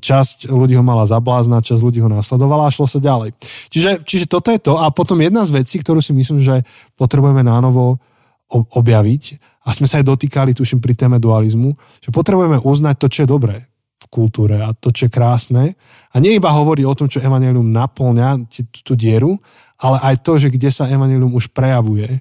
Časť 0.00 0.48
ľudí 0.50 0.74
ho 0.78 0.84
mala 0.84 1.04
zablázna, 1.06 1.62
časť 1.62 1.82
ľudí 1.82 2.00
ho 2.02 2.10
následovala 2.10 2.68
a 2.68 2.74
šlo 2.74 2.86
sa 2.88 3.02
ďalej. 3.02 3.36
Čiže, 3.70 4.02
čiže 4.02 4.26
toto 4.26 4.50
je 4.50 4.58
to. 4.58 4.78
A 4.78 4.90
potom 4.90 5.20
jedna 5.20 5.46
z 5.46 5.62
vecí, 5.62 5.78
ktorú 5.78 5.98
si 6.02 6.10
myslím, 6.16 6.42
že 6.42 6.66
potrebujeme 6.98 7.44
nánovo 7.46 8.02
objaviť, 8.50 9.38
a 9.60 9.76
sme 9.76 9.84
sa 9.84 10.00
aj 10.00 10.08
dotýkali, 10.08 10.56
tuším, 10.56 10.80
pri 10.80 10.96
téme 10.96 11.20
dualizmu, 11.20 11.76
že 12.00 12.10
potrebujeme 12.10 12.58
uznať 12.64 12.94
to, 12.96 13.06
čo 13.12 13.18
je 13.22 13.28
dobré 13.28 13.56
v 14.00 14.06
kultúre 14.08 14.56
a 14.64 14.72
to, 14.72 14.88
čo 14.88 15.06
je 15.06 15.12
krásne. 15.12 15.76
A 16.10 16.16
nie 16.18 16.40
iba 16.40 16.48
hovoriť 16.48 16.84
o 16.88 16.96
tom, 16.96 17.06
čo 17.12 17.20
Evangelium 17.20 17.68
naplňa 17.68 18.48
tú 18.82 18.96
dieru, 18.96 19.36
ale 19.80 19.96
aj 20.00 20.14
to, 20.20 20.36
že 20.36 20.52
kde 20.52 20.68
sa 20.68 20.88
evanilium 20.88 21.32
už 21.32 21.52
prejavuje, 21.56 22.20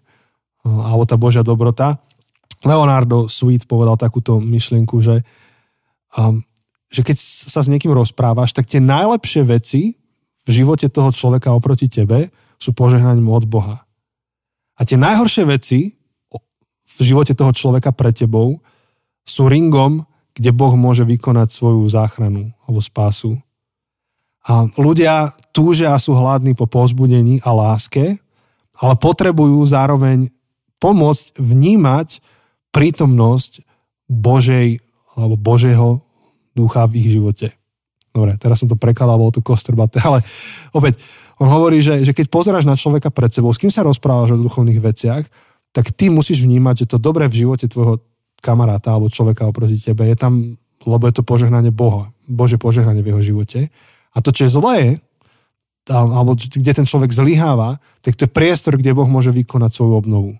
alebo 0.64 1.04
tá 1.04 1.20
Božia 1.20 1.44
dobrota. 1.44 2.00
Leonardo 2.64 3.28
Sweet 3.28 3.68
povedal 3.68 4.00
takúto 4.00 4.40
myšlienku, 4.40 5.00
že, 5.00 5.24
um, 6.16 6.44
že 6.90 7.06
keď 7.06 7.18
sa 7.22 7.62
s 7.62 7.70
niekým 7.70 7.94
rozprávaš, 7.94 8.52
tak 8.54 8.66
tie 8.66 8.82
najlepšie 8.82 9.46
veci 9.46 9.94
v 10.46 10.50
živote 10.50 10.90
toho 10.90 11.14
človeka 11.14 11.54
oproti 11.54 11.86
tebe 11.86 12.34
sú 12.58 12.74
požehnaním 12.74 13.30
od 13.30 13.46
Boha. 13.46 13.86
A 14.76 14.82
tie 14.84 14.98
najhoršie 14.98 15.46
veci 15.46 15.94
v 16.90 17.00
živote 17.00 17.38
toho 17.38 17.54
človeka 17.54 17.94
pre 17.94 18.10
tebou 18.10 18.60
sú 19.22 19.46
ringom, 19.46 20.10
kde 20.34 20.50
Boh 20.50 20.74
môže 20.74 21.06
vykonať 21.06 21.54
svoju 21.54 21.86
záchranu 21.86 22.50
alebo 22.66 22.82
spásu. 22.82 23.38
A 24.50 24.66
ľudia 24.80 25.36
túžia 25.54 25.94
a 25.94 26.02
sú 26.02 26.18
hladní 26.18 26.58
po 26.58 26.66
pozbudení 26.66 27.44
a 27.46 27.54
láske, 27.54 28.18
ale 28.80 28.94
potrebujú 28.98 29.62
zároveň 29.68 30.32
pomôcť 30.80 31.38
vnímať 31.38 32.24
prítomnosť 32.72 33.62
Božej 34.08 34.80
alebo 35.14 35.36
Božieho 35.36 36.02
ducha 36.60 36.84
v 36.84 37.00
ich 37.00 37.16
živote. 37.16 37.56
Dobre, 38.12 38.36
teraz 38.36 38.60
som 38.60 38.68
to 38.68 38.76
prekladal, 38.76 39.16
bol 39.16 39.32
tu 39.32 39.40
kostrbaté, 39.40 40.04
ale 40.08 40.20
opäť, 40.76 41.00
on 41.40 41.48
hovorí, 41.48 41.80
že, 41.80 42.04
že 42.04 42.12
keď 42.12 42.28
pozeráš 42.28 42.68
na 42.68 42.76
človeka 42.76 43.08
pred 43.16 43.32
sebou, 43.32 43.56
s 43.56 43.62
kým 43.62 43.72
sa 43.72 43.88
rozprávaš 43.88 44.36
o 44.36 44.44
duchovných 44.44 44.84
veciach, 44.84 45.24
tak 45.72 45.96
ty 45.96 46.12
musíš 46.12 46.44
vnímať, 46.44 46.84
že 46.84 46.90
to 46.92 46.98
dobré 47.00 47.32
v 47.32 47.48
živote 47.48 47.72
tvojho 47.72 48.04
kamaráta 48.44 48.92
alebo 48.96 49.12
človeka 49.12 49.48
oproti 49.48 49.80
tebe 49.80 50.08
je 50.08 50.16
tam, 50.20 50.60
lebo 50.84 51.04
je 51.08 51.16
to 51.16 51.24
požehnanie 51.24 51.72
Boha, 51.72 52.12
Bože 52.28 52.60
požehnanie 52.60 53.04
v 53.04 53.16
jeho 53.16 53.22
živote. 53.24 53.72
A 54.16 54.18
to, 54.20 54.36
čo 54.36 54.48
je 54.48 54.52
zlé, 54.52 54.80
alebo 55.88 56.36
kde 56.36 56.72
ten 56.76 56.86
človek 56.86 57.12
zlyháva, 57.14 57.80
tak 58.04 58.20
to 58.20 58.28
je 58.28 58.32
priestor, 58.32 58.78
kde 58.78 58.94
Boh 58.96 59.08
môže 59.08 59.32
vykonať 59.32 59.72
svoju 59.74 59.94
obnovu. 59.96 60.32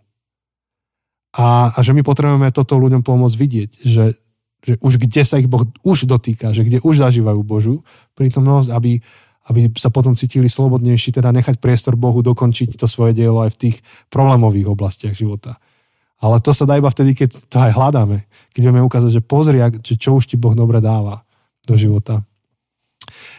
A, 1.38 1.70
a 1.74 1.80
že 1.86 1.94
my 1.94 2.02
potrebujeme 2.02 2.50
toto 2.50 2.78
ľuďom 2.82 3.06
pomôcť 3.06 3.36
vidieť, 3.38 3.70
že, 3.86 4.18
že 4.60 4.76
už 4.84 5.00
kde 5.00 5.24
sa 5.24 5.40
ich 5.40 5.48
Boh 5.48 5.64
už 5.88 6.06
dotýka, 6.10 6.52
že 6.52 6.68
kde 6.68 6.84
už 6.84 7.00
zažívajú 7.00 7.40
Božu 7.44 7.82
prítomnosť, 8.20 8.70
aby, 8.76 9.00
aby 9.48 9.72
sa 9.80 9.88
potom 9.88 10.14
cítili 10.14 10.52
slobodnejší, 10.52 11.16
teda 11.16 11.32
nechať 11.32 11.64
priestor 11.64 11.96
Bohu 11.96 12.20
dokončiť 12.20 12.76
to 12.76 12.86
svoje 12.86 13.16
dielo 13.16 13.40
aj 13.44 13.56
v 13.56 13.60
tých 13.70 13.78
problémových 14.12 14.68
oblastiach 14.68 15.16
života. 15.16 15.56
Ale 16.20 16.44
to 16.44 16.52
sa 16.52 16.68
dá 16.68 16.76
iba 16.76 16.92
vtedy, 16.92 17.16
keď 17.16 17.48
to 17.48 17.58
aj 17.64 17.72
hľadáme. 17.80 18.28
Keď 18.52 18.62
vieme 18.68 18.84
ukázať, 18.84 19.12
že 19.20 19.22
pozri, 19.24 19.64
že 19.80 19.96
čo 19.96 20.20
už 20.20 20.28
ti 20.28 20.36
Boh 20.36 20.52
dobre 20.52 20.84
dáva 20.84 21.24
do 21.64 21.80
života. 21.80 22.28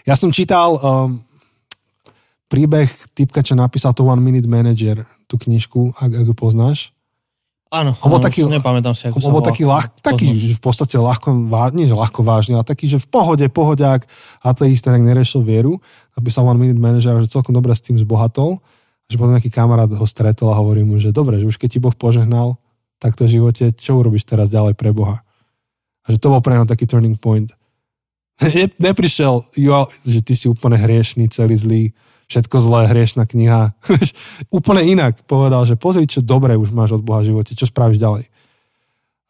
Ja 0.08 0.16
som 0.16 0.32
čítal 0.32 0.80
um, 0.80 1.20
príbeh 2.48 2.88
typka, 3.12 3.44
čo 3.44 3.52
napísal 3.52 3.92
to 3.92 4.08
One 4.08 4.24
Minute 4.24 4.48
Manager, 4.48 5.04
tú 5.28 5.36
knižku, 5.36 5.94
ak, 6.00 6.10
ak 6.10 6.26
ju 6.26 6.34
poznáš. 6.34 6.96
Áno, 7.70 7.94
áno 7.94 8.18
taký, 8.18 8.42
nepamätám 8.50 8.98
si, 8.98 9.06
ako 9.06 9.22
sa 9.22 9.30
bol 9.30 9.46
taký, 9.46 9.62
ľah, 9.62 9.86
taký 10.02 10.34
že 10.34 10.58
v 10.58 10.62
podstate 10.62 10.98
ľahko, 10.98 11.30
nie 11.70 11.86
že 11.86 11.94
ľahko 11.94 12.26
vážne, 12.26 12.58
ale 12.58 12.66
taký, 12.66 12.90
že 12.90 12.98
v 12.98 13.06
pohode, 13.06 13.46
pohodiak, 13.46 14.10
ateista, 14.42 14.90
tak 14.90 15.06
nerešil 15.06 15.46
vieru, 15.46 15.78
aby 16.18 16.34
sa 16.34 16.42
One 16.42 16.58
Minute 16.58 16.82
Manager, 16.82 17.22
že 17.22 17.30
celkom 17.30 17.54
dobre 17.54 17.70
s 17.70 17.78
tým 17.78 17.94
zbohatol, 17.94 18.58
že 19.06 19.14
potom 19.14 19.38
nejaký 19.38 19.54
kamarát 19.54 19.86
ho 19.86 20.02
stretol 20.02 20.50
a 20.50 20.58
hovorí 20.58 20.82
mu, 20.82 20.98
že 20.98 21.14
dobre, 21.14 21.38
že 21.38 21.46
už 21.46 21.62
keď 21.62 21.68
ti 21.70 21.78
Boh 21.78 21.94
požehnal 21.94 22.58
takto 22.98 23.30
v 23.30 23.38
živote, 23.38 23.70
čo 23.70 24.02
urobíš 24.02 24.26
teraz 24.26 24.50
ďalej 24.50 24.74
pre 24.74 24.90
Boha? 24.90 25.22
A 26.02 26.06
že 26.10 26.18
to 26.18 26.34
bol 26.34 26.42
pre 26.42 26.58
neho 26.58 26.66
taký 26.66 26.90
turning 26.90 27.14
point. 27.22 27.54
Neprišiel, 28.82 29.46
jo, 29.54 29.78
že 30.02 30.18
ty 30.26 30.34
si 30.34 30.50
úplne 30.50 30.74
hriešný, 30.74 31.30
celý 31.30 31.54
zlý, 31.54 31.84
všetko 32.30 32.56
zlé, 32.62 32.86
hriešná 32.86 33.26
kniha. 33.26 33.74
Úplne 34.56 34.86
inak 34.86 35.26
povedal, 35.26 35.66
že 35.66 35.74
pozri, 35.74 36.06
čo 36.06 36.22
dobré 36.22 36.54
už 36.54 36.70
máš 36.70 36.94
od 36.94 37.02
Boha 37.02 37.26
v 37.26 37.34
živote, 37.34 37.58
čo 37.58 37.66
spravíš 37.66 37.98
ďalej. 37.98 38.30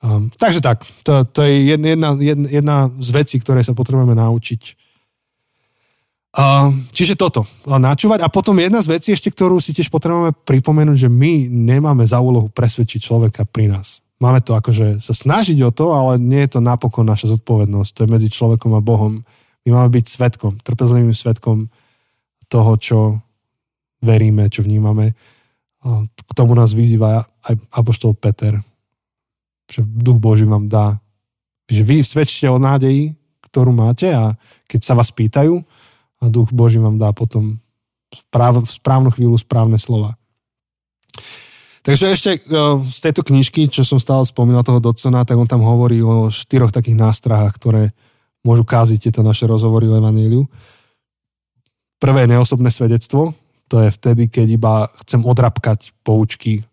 Um, 0.01 0.32
takže 0.32 0.61
tak, 0.61 0.84
to, 1.05 1.24
to 1.28 1.44
je 1.44 1.76
jedna, 1.76 2.16
jedna, 2.16 2.46
jedna 2.48 2.76
z 3.01 3.09
vecí, 3.12 3.36
ktoré 3.40 3.64
sa 3.64 3.76
potrebujeme 3.76 4.16
naučiť. 4.16 4.76
Um, 6.30 6.86
čiže 6.94 7.18
toto, 7.18 7.42
načúvať. 7.66 8.22
A 8.22 8.30
potom 8.30 8.55
jedna 8.61 8.80
z 8.80 8.96
vecí 8.96 9.09
ešte, 9.11 9.34
ktorú 9.34 9.59
si 9.59 9.74
tiež 9.74 9.90
potrebujeme 9.90 10.30
pripomenúť, 10.46 11.09
že 11.09 11.11
my 11.11 11.51
nemáme 11.51 12.07
za 12.07 12.22
úlohu 12.22 12.48
presvedčiť 12.48 13.01
človeka 13.03 13.44
pri 13.48 13.76
nás. 13.76 14.01
Máme 14.20 14.44
to 14.44 14.53
akože 14.53 15.01
sa 15.01 15.16
snažiť 15.16 15.59
o 15.64 15.72
to, 15.72 15.96
ale 15.96 16.20
nie 16.20 16.44
je 16.44 16.57
to 16.57 16.61
napokon 16.61 17.09
naša 17.09 17.36
zodpovednosť. 17.36 17.90
To 17.96 18.01
je 18.05 18.12
medzi 18.12 18.28
človekom 18.28 18.76
a 18.76 18.84
Bohom. 18.84 19.24
My 19.64 19.68
máme 19.72 19.90
byť 19.96 20.07
svetkom, 20.07 20.61
trpezlivým 20.61 21.16
svetkom 21.16 21.72
toho, 22.51 22.72
čo 22.76 22.98
veríme, 24.03 24.51
čo 24.51 24.66
vnímame. 24.66 25.14
K 26.05 26.30
tomu 26.34 26.59
nás 26.59 26.74
vyzýva 26.74 27.24
aj 27.46 27.55
Apoštol 27.72 28.18
Peter, 28.18 28.59
že 29.70 29.86
Duch 29.86 30.18
Boží 30.18 30.44
vám 30.44 30.66
dá, 30.66 30.98
že 31.70 31.86
vy 31.86 32.03
svedčíte 32.03 32.51
o 32.51 32.59
nádeji, 32.59 33.14
ktorú 33.48 33.70
máte 33.70 34.11
a 34.11 34.34
keď 34.66 34.80
sa 34.82 34.98
vás 34.98 35.14
pýtajú, 35.14 35.62
a 36.20 36.28
Duch 36.28 36.53
Boží 36.53 36.76
vám 36.76 37.01
dá 37.01 37.16
potom 37.16 37.57
v 38.12 38.68
správnu 38.68 39.09
chvíľu 39.14 39.40
správne 39.40 39.80
slova. 39.80 40.20
Takže 41.80 42.12
ešte 42.12 42.30
e, 42.36 42.40
z 42.84 42.98
tejto 43.01 43.24
knižky, 43.24 43.72
čo 43.72 43.88
som 43.88 43.96
stále 43.96 44.20
spomínal 44.28 44.61
toho 44.61 44.84
Dodsona, 44.84 45.24
tak 45.24 45.40
on 45.40 45.48
tam 45.48 45.64
hovorí 45.64 46.05
o 46.05 46.28
štyroch 46.28 46.74
takých 46.74 46.98
nástrahách, 46.98 47.57
ktoré 47.57 47.82
môžu 48.44 48.68
káziť 48.68 49.09
tieto 49.09 49.24
naše 49.24 49.48
rozhovory 49.48 49.88
o 49.88 49.96
Evaníliu. 49.96 50.44
Prvé 52.01 52.24
neosobné 52.24 52.72
svedectvo, 52.72 53.36
to 53.68 53.86
je 53.86 53.92
vtedy, 53.92 54.26
keď 54.26 54.46
iba 54.51 54.74
chcem 55.05 55.20
odrapkať 55.22 55.92
poučky 56.03 56.64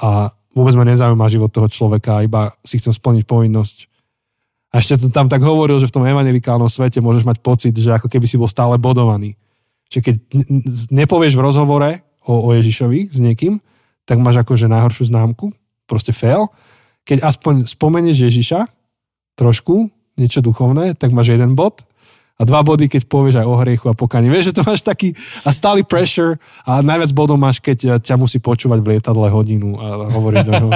a 0.00 0.30
vôbec 0.56 0.72
ma 0.78 0.88
nezaujíma 0.88 1.28
život 1.28 1.52
toho 1.52 1.68
človeka, 1.68 2.24
iba 2.24 2.56
si 2.64 2.80
chcem 2.80 2.94
splniť 2.94 3.28
povinnosť. 3.28 3.78
A 4.72 4.80
ešte 4.80 5.04
to 5.04 5.12
tam 5.12 5.28
tak 5.28 5.44
hovoril, 5.44 5.76
že 5.82 5.90
v 5.90 5.94
tom 6.00 6.08
evangelikálnom 6.08 6.70
svete 6.70 7.04
môžeš 7.04 7.28
mať 7.28 7.38
pocit, 7.44 7.74
že 7.76 7.92
ako 7.92 8.08
keby 8.08 8.24
si 8.24 8.40
bol 8.40 8.48
stále 8.48 8.80
bodovaný. 8.80 9.36
Čiže 9.92 10.02
keď 10.02 10.14
nepovieš 10.94 11.34
v 11.36 11.44
rozhovore 11.44 11.90
o, 12.24 12.46
o 12.46 12.48
Ježišovi 12.56 13.12
s 13.12 13.18
niekým, 13.20 13.60
tak 14.06 14.22
máš 14.22 14.46
akože 14.46 14.70
najhoršiu 14.70 15.10
známku, 15.10 15.50
proste 15.84 16.14
fail. 16.14 16.48
Keď 17.06 17.22
aspoň 17.22 17.68
spomenieš 17.68 18.26
Ježiša 18.30 18.66
trošku, 19.38 19.90
niečo 20.16 20.40
duchovné, 20.40 20.96
tak 20.96 21.12
máš 21.12 21.36
jeden 21.36 21.52
bod 21.54 21.84
a 22.36 22.42
dva 22.44 22.60
body, 22.60 22.92
keď 22.92 23.08
povieš 23.08 23.40
aj 23.40 23.46
o 23.48 23.56
hriechu 23.64 23.86
a 23.88 23.96
pokaní. 23.96 24.28
Vieš, 24.28 24.52
že 24.52 24.56
to 24.60 24.62
máš 24.68 24.84
taký 24.84 25.16
a 25.48 25.50
stály 25.56 25.80
pressure 25.80 26.36
a 26.68 26.84
najviac 26.84 27.10
bodov 27.16 27.40
máš, 27.40 27.64
keď 27.64 27.96
ťa 28.04 28.14
musí 28.20 28.44
počúvať 28.44 28.84
v 28.84 28.88
lietadle 28.96 29.32
hodinu 29.32 29.80
a 29.80 30.12
hovoriť 30.12 30.40
do 30.44 30.52
neho. 30.52 30.70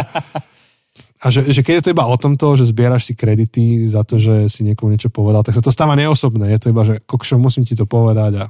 A 1.20 1.28
že, 1.28 1.44
že 1.52 1.60
keď 1.60 1.74
je 1.76 1.84
to 1.84 1.92
iba 1.92 2.08
o 2.08 2.16
tomto, 2.16 2.56
že 2.56 2.72
zbieraš 2.72 3.12
si 3.12 3.12
kredity 3.12 3.84
za 3.84 4.00
to, 4.08 4.16
že 4.16 4.48
si 4.48 4.64
niekomu 4.64 4.88
niečo 4.88 5.12
povedal, 5.12 5.44
tak 5.44 5.52
sa 5.52 5.60
to 5.60 5.68
stáva 5.68 5.92
neosobné. 5.92 6.48
Je 6.48 6.60
to 6.64 6.72
iba, 6.72 6.80
že 6.80 6.96
kokšo, 7.04 7.36
musím 7.36 7.68
ti 7.68 7.76
to 7.76 7.84
povedať 7.84 8.32
a 8.40 8.44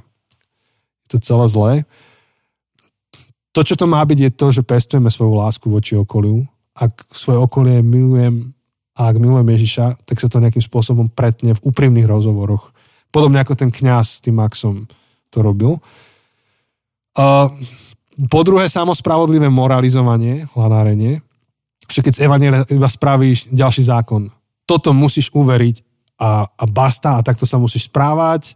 to 1.11 1.19
celé 1.19 1.45
zlé. 1.51 1.73
To, 3.51 3.67
čo 3.67 3.75
to 3.75 3.83
má 3.91 3.99
byť, 3.99 4.19
je 4.23 4.31
to, 4.31 4.47
že 4.55 4.63
pestujeme 4.63 5.11
svoju 5.11 5.35
lásku 5.35 5.67
voči 5.67 5.99
okoliu. 5.99 6.47
Ak 6.71 6.95
svoje 7.11 7.43
okolie 7.43 7.83
milujem 7.83 8.55
a 8.95 9.11
ak 9.11 9.19
milujem 9.19 9.51
Ježiša, 9.51 10.07
tak 10.07 10.23
sa 10.23 10.31
to 10.31 10.39
nejakým 10.39 10.63
spôsobom 10.63 11.11
pretne 11.11 11.51
v 11.51 11.63
úprimných 11.67 12.07
rozhovoroch 12.07 12.71
Podobne 13.11 13.43
ako 13.43 13.59
ten 13.59 13.69
kňaz 13.69 14.19
s 14.19 14.21
tým 14.23 14.39
Maxom 14.39 14.87
to 15.31 15.43
robil. 15.43 15.79
Uh, 17.11 17.51
po 18.31 18.43
druhé, 18.43 18.67
samospravodlivé 18.67 19.47
moralizovanie, 19.51 20.47
hľadárenie, 20.55 21.19
že 21.91 21.99
keď 21.99 22.13
z 22.15 22.23
Evanielia 22.23 22.63
iba 22.71 22.87
spravíš 22.87 23.51
ďalší 23.51 23.83
zákon. 23.87 24.31
Toto 24.63 24.95
musíš 24.95 25.27
uveriť 25.35 25.83
a, 26.21 26.47
a 26.47 26.63
basta 26.69 27.19
a 27.19 27.25
takto 27.25 27.43
sa 27.43 27.59
musíš 27.59 27.91
správať. 27.91 28.55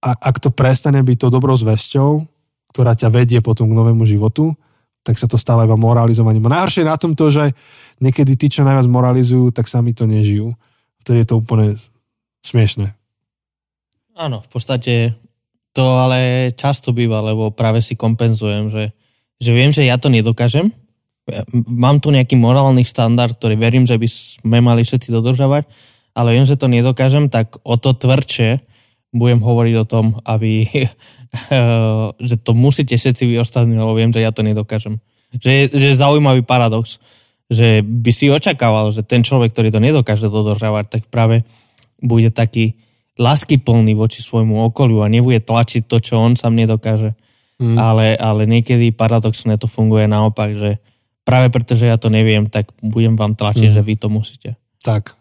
A 0.00 0.14
ak 0.14 0.40
to 0.40 0.54
prestane 0.54 1.02
byť 1.02 1.16
to 1.26 1.28
dobrou 1.28 1.58
zväzťou, 1.58 2.24
ktorá 2.72 2.94
ťa 2.94 3.12
vedie 3.12 3.42
potom 3.42 3.68
k 3.68 3.76
novému 3.76 4.06
životu, 4.06 4.54
tak 5.02 5.16
sa 5.16 5.26
to 5.26 5.40
stáva 5.40 5.64
iba 5.64 5.74
moralizovaním. 5.74 6.46
A 6.48 6.60
najhoršie 6.60 6.84
na 6.84 7.00
tom 7.00 7.16
to, 7.16 7.32
že 7.32 7.56
niekedy 7.98 8.36
tí, 8.36 8.52
čo 8.52 8.62
najviac 8.62 8.86
moralizujú, 8.86 9.50
tak 9.50 9.66
sami 9.66 9.96
to 9.96 10.04
nežijú. 10.04 10.54
Vtedy 11.02 11.24
je 11.24 11.28
to 11.28 11.40
úplne 11.40 11.74
smiešne. 12.44 12.97
Áno, 14.18 14.42
v 14.42 14.48
podstate 14.50 15.14
to 15.70 15.86
ale 15.94 16.50
často 16.58 16.90
býva, 16.90 17.22
lebo 17.22 17.54
práve 17.54 17.78
si 17.78 17.94
kompenzujem, 17.94 18.66
že, 18.66 18.90
že 19.38 19.50
viem, 19.54 19.70
že 19.70 19.86
ja 19.86 19.94
to 19.94 20.10
nedokážem. 20.10 20.74
Mám 21.54 22.02
tu 22.02 22.10
nejaký 22.10 22.34
morálny 22.34 22.82
štandard, 22.82 23.38
ktorý 23.38 23.54
verím, 23.54 23.86
že 23.86 23.94
by 23.94 24.08
sme 24.10 24.58
mali 24.58 24.82
všetci 24.82 25.14
dodržavať, 25.14 25.70
ale 26.18 26.34
viem, 26.34 26.42
že 26.42 26.58
to 26.58 26.66
nedokážem, 26.66 27.30
tak 27.30 27.62
o 27.62 27.78
to 27.78 27.94
tvrdšie 27.94 28.58
budem 29.14 29.38
hovoriť 29.38 29.74
o 29.78 29.86
tom, 29.86 30.18
aby, 30.26 30.66
že 32.28 32.36
to 32.42 32.58
musíte 32.58 32.98
všetci 32.98 33.22
vy 33.22 33.38
ostatní, 33.38 33.78
lebo 33.78 33.94
viem, 33.94 34.10
že 34.10 34.18
ja 34.18 34.34
to 34.34 34.42
nedokážem. 34.42 34.98
Že, 35.30 35.70
že 35.70 35.86
je 35.94 36.00
zaujímavý 36.00 36.42
paradox, 36.42 36.98
že 37.46 37.86
by 37.86 38.10
si 38.10 38.34
očakával, 38.34 38.90
že 38.90 39.06
ten 39.06 39.22
človek, 39.22 39.54
ktorý 39.54 39.70
to 39.70 39.78
nedokáže 39.78 40.26
dodržavať, 40.26 40.90
tak 40.90 41.02
práve 41.06 41.46
bude 42.02 42.34
taký 42.34 42.74
láskyplný 43.18 43.98
voči 43.98 44.22
svojmu 44.22 44.70
okoliu 44.70 45.02
a 45.02 45.10
nebude 45.10 45.42
tlačiť 45.42 45.90
to, 45.90 45.98
čo 45.98 46.22
on 46.22 46.38
sám 46.38 46.54
nedokáže. 46.54 47.18
Mm. 47.58 47.74
Ale, 47.74 48.14
ale 48.14 48.46
niekedy 48.46 48.94
paradoxne 48.94 49.58
to 49.58 49.66
funguje 49.66 50.06
naopak, 50.06 50.54
že 50.54 50.78
práve 51.26 51.50
preto, 51.50 51.74
že 51.74 51.90
ja 51.90 51.98
to 51.98 52.06
neviem, 52.08 52.46
tak 52.46 52.70
budem 52.78 53.18
vám 53.18 53.34
tlačiť, 53.34 53.68
mm. 53.68 53.74
že 53.74 53.82
vy 53.82 53.94
to 53.98 54.08
musíte. 54.08 54.50
Tak. 54.86 55.18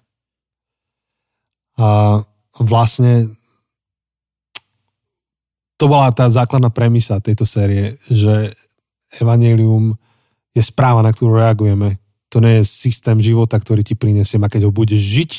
A 1.81 2.21
vlastne 2.61 3.33
to 5.77 5.85
bola 5.89 6.09
tá 6.13 6.29
základná 6.29 6.69
premisa 6.69 7.21
tejto 7.21 7.45
série, 7.45 7.97
že 8.09 8.53
evanelium 9.17 9.97
je 10.53 10.61
správa, 10.65 11.05
na 11.05 11.13
ktorú 11.13 11.37
reagujeme. 11.37 12.01
To 12.33 12.41
nie 12.41 12.61
je 12.61 12.69
systém 12.69 13.17
života, 13.21 13.57
ktorý 13.57 13.85
ti 13.85 13.93
prinesiem 13.93 14.41
a 14.41 14.51
keď 14.51 14.69
ho 14.69 14.71
budeš 14.73 14.99
žiť, 14.99 15.31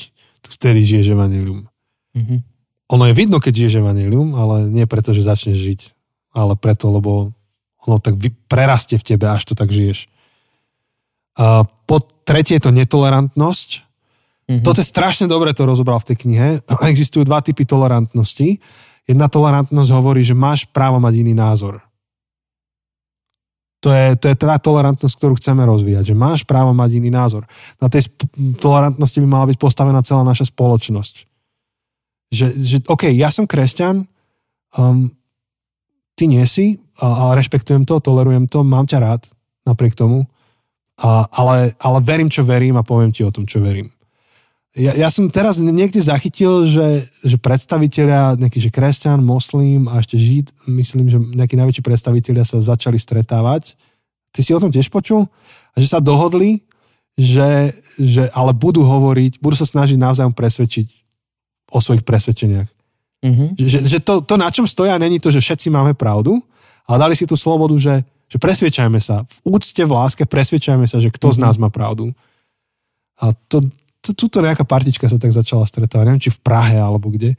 vtedy 0.47 0.83
žiješ 0.87 1.15
evanelium. 1.15 1.67
Mm-hmm. 2.17 2.39
Ono 2.89 3.05
je 3.05 3.15
vidno, 3.17 3.37
keď 3.37 3.53
žiješ 3.53 3.85
evanelium, 3.85 4.33
ale 4.33 4.69
nie 4.73 4.89
preto, 4.89 5.13
že 5.13 5.27
začneš 5.27 5.59
žiť, 5.61 5.81
ale 6.33 6.57
preto, 6.57 6.89
lebo 6.89 7.37
ono 7.85 7.97
tak 8.01 8.17
prerastie 8.49 8.97
v 8.97 9.07
tebe, 9.15 9.29
až 9.29 9.49
to 9.49 9.55
tak 9.57 9.69
žiješ. 9.69 10.09
A 11.39 11.69
po 11.87 12.01
tretie 12.25 12.57
je 12.57 12.65
to 12.69 12.73
netolerantnosť. 12.73 13.69
Mm-hmm. 14.49 14.65
Toto 14.65 14.81
je 14.81 14.89
strašne 14.89 15.29
dobre, 15.29 15.53
to 15.53 15.69
rozobral 15.69 16.01
v 16.01 16.09
tej 16.13 16.17
knihe. 16.25 16.49
Existujú 16.93 17.29
dva 17.29 17.45
typy 17.45 17.69
tolerantnosti. 17.69 18.59
Jedna 19.09 19.29
tolerantnosť 19.29 19.91
hovorí, 19.93 20.21
že 20.25 20.37
máš 20.37 20.69
právo 20.69 21.01
mať 21.01 21.15
iný 21.21 21.33
názor. 21.37 21.81
To 23.79 23.95
je, 23.95 24.19
to 24.19 24.27
je 24.27 24.35
tá 24.35 24.59
tolerantnosť, 24.59 25.15
ktorú 25.15 25.39
chceme 25.39 25.63
rozvíjať, 25.63 26.11
že 26.11 26.15
máš 26.19 26.43
právo 26.43 26.75
mať 26.75 26.99
iný 26.99 27.15
názor. 27.15 27.47
Na 27.79 27.87
tej 27.87 28.11
tolerantnosti 28.59 29.23
by 29.23 29.29
mala 29.31 29.47
byť 29.55 29.59
postavená 29.63 30.03
celá 30.03 30.27
naša 30.27 30.51
spoločnosť. 30.51 31.31
Že, 32.29 32.47
že 32.61 32.77
OK, 32.89 33.09
ja 33.15 33.33
som 33.33 33.49
kresťan, 33.49 34.05
um, 34.77 35.09
ty 36.13 36.29
nie 36.29 36.45
si, 36.45 36.83
a, 37.01 37.33
rešpektujem 37.33 37.89
to, 37.89 38.03
tolerujem 38.05 38.45
to, 38.51 38.61
mám 38.67 38.85
ťa 38.85 38.99
rád 39.01 39.23
napriek 39.65 39.97
tomu, 39.97 40.29
a, 40.99 41.25
ale, 41.31 41.73
ale 41.81 41.99
verím, 42.05 42.29
čo 42.29 42.45
verím 42.45 42.77
a 42.77 42.85
poviem 42.85 43.15
ti 43.15 43.25
o 43.25 43.33
tom, 43.33 43.49
čo 43.49 43.65
verím 43.65 43.89
ja, 44.79 44.93
ja 44.95 45.09
som 45.11 45.27
teraz 45.27 45.59
niekde 45.59 45.99
zachytil, 45.99 46.63
že, 46.63 47.09
že 47.27 47.37
predstavitelia, 47.41 48.39
nejaký 48.39 48.63
že 48.63 48.71
kresťan, 48.71 49.19
moslim 49.19 49.91
a 49.91 49.99
ešte 49.99 50.15
žid, 50.15 50.55
myslím, 50.71 51.11
že 51.11 51.19
nejakí 51.19 51.59
najväčší 51.59 51.83
predstavitelia 51.83 52.47
sa 52.47 52.63
začali 52.63 52.95
stretávať. 52.95 53.75
Ty 54.31 54.41
si 54.45 54.55
o 54.55 54.63
tom 54.63 54.71
tiež 54.71 54.93
počul? 54.93 55.27
A 55.75 55.77
že 55.83 55.91
sa 55.91 55.99
dohodli, 55.99 56.63
že, 57.19 57.75
že 57.99 58.31
ale 58.31 58.55
budú 58.55 58.87
hovoriť, 58.87 59.43
budú 59.43 59.59
sa 59.59 59.67
snažiť 59.67 59.99
navzájom 59.99 60.31
presvedčiť 60.31 61.08
o 61.69 61.79
svojich 61.79 62.05
presvedčeniach. 62.05 62.69
Mm-hmm. 63.19 63.49
Že, 63.59 63.79
že 63.85 63.99
to, 64.01 64.23
to, 64.23 64.35
na 64.39 64.49
čom 64.49 64.65
stoja, 64.65 64.95
není 64.97 65.19
to, 65.19 65.29
že 65.35 65.43
všetci 65.43 65.69
máme 65.75 65.93
pravdu, 65.99 66.39
ale 66.87 66.97
dali 67.03 67.15
si 67.19 67.27
tú 67.27 67.35
slobodu, 67.35 67.75
že, 67.77 68.07
že 68.31 68.39
presvedčajme 68.39 69.01
sa. 69.03 69.27
V 69.27 69.59
úcte, 69.59 69.83
v 69.83 69.93
láske 69.93 70.25
presvedčajme 70.25 70.87
sa, 70.87 71.03
že 71.03 71.11
kto 71.11 71.35
mm-hmm. 71.35 71.39
z 71.39 71.45
nás 71.45 71.55
má 71.59 71.69
pravdu. 71.69 72.15
A 73.19 73.35
to, 73.51 73.67
tuto 74.15 74.39
nejaká 74.39 74.63
partička 74.63 75.11
sa 75.11 75.19
tak 75.19 75.35
začala 75.35 75.67
stretávať, 75.67 76.05
neviem, 76.07 76.23
či 76.23 76.31
v 76.31 76.41
Prahe 76.41 76.79
alebo 76.79 77.11
kde. 77.11 77.35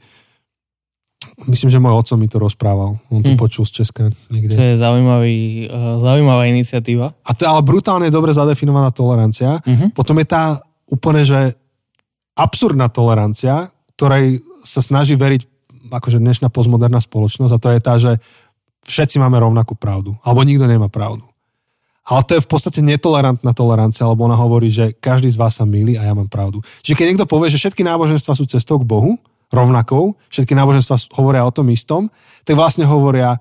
Myslím, 1.48 1.72
že 1.72 1.80
môj 1.80 1.96
oco 2.00 2.14
mi 2.20 2.28
to 2.28 2.36
rozprával. 2.40 3.00
On 3.12 3.20
to 3.20 3.32
hm. 3.32 3.40
počul 3.40 3.64
z 3.64 3.80
Česka 3.80 4.08
niekde. 4.32 4.56
To 4.56 4.60
je 4.60 4.76
zaujímavý, 4.76 5.68
uh, 5.68 6.00
zaujímavá 6.00 6.48
iniciatíva. 6.48 7.12
A 7.12 7.30
to 7.36 7.44
je 7.44 7.48
ale 7.48 7.60
brutálne 7.64 8.08
dobre 8.12 8.32
zadefinovaná 8.32 8.92
tolerancia. 8.92 9.60
Uh-huh. 9.60 9.88
Potom 9.92 10.16
je 10.20 10.26
tá 10.28 10.60
úplne, 10.88 11.24
že 11.24 11.56
absurdná 12.36 12.88
tolerancia, 12.88 13.68
ktorej 14.00 14.40
sa 14.64 14.80
snaží 14.80 15.12
veriť 15.12 15.44
akože 15.92 16.16
dnešná 16.24 16.48
postmoderná 16.48 17.04
spoločnosť 17.04 17.52
a 17.52 17.60
to 17.60 17.68
je 17.68 17.80
tá, 17.84 17.94
že 18.00 18.16
všetci 18.88 19.20
máme 19.20 19.36
rovnakú 19.36 19.76
pravdu. 19.76 20.16
Alebo 20.24 20.40
nikto 20.40 20.64
nemá 20.64 20.88
pravdu. 20.88 21.28
Ale 22.08 22.24
to 22.24 22.40
je 22.40 22.44
v 22.44 22.48
podstate 22.48 22.80
netolerantná 22.80 23.52
tolerancia, 23.52 24.08
lebo 24.08 24.24
ona 24.24 24.40
hovorí, 24.40 24.72
že 24.72 24.96
každý 24.96 25.28
z 25.28 25.36
vás 25.36 25.60
sa 25.60 25.68
milí 25.68 26.00
a 26.00 26.08
ja 26.08 26.16
mám 26.16 26.32
pravdu. 26.32 26.64
Čiže 26.80 26.96
keď 26.96 27.06
niekto 27.12 27.28
povie, 27.28 27.52
že 27.52 27.60
všetky 27.60 27.84
náboženstva 27.84 28.32
sú 28.32 28.48
cestou 28.48 28.80
k 28.80 28.88
Bohu, 28.88 29.20
rovnakou, 29.52 30.16
všetky 30.32 30.56
náboženstva 30.56 30.96
hovoria 31.20 31.44
o 31.44 31.52
tom 31.52 31.68
istom, 31.68 32.08
tak 32.48 32.56
vlastne 32.56 32.88
hovoria, 32.88 33.36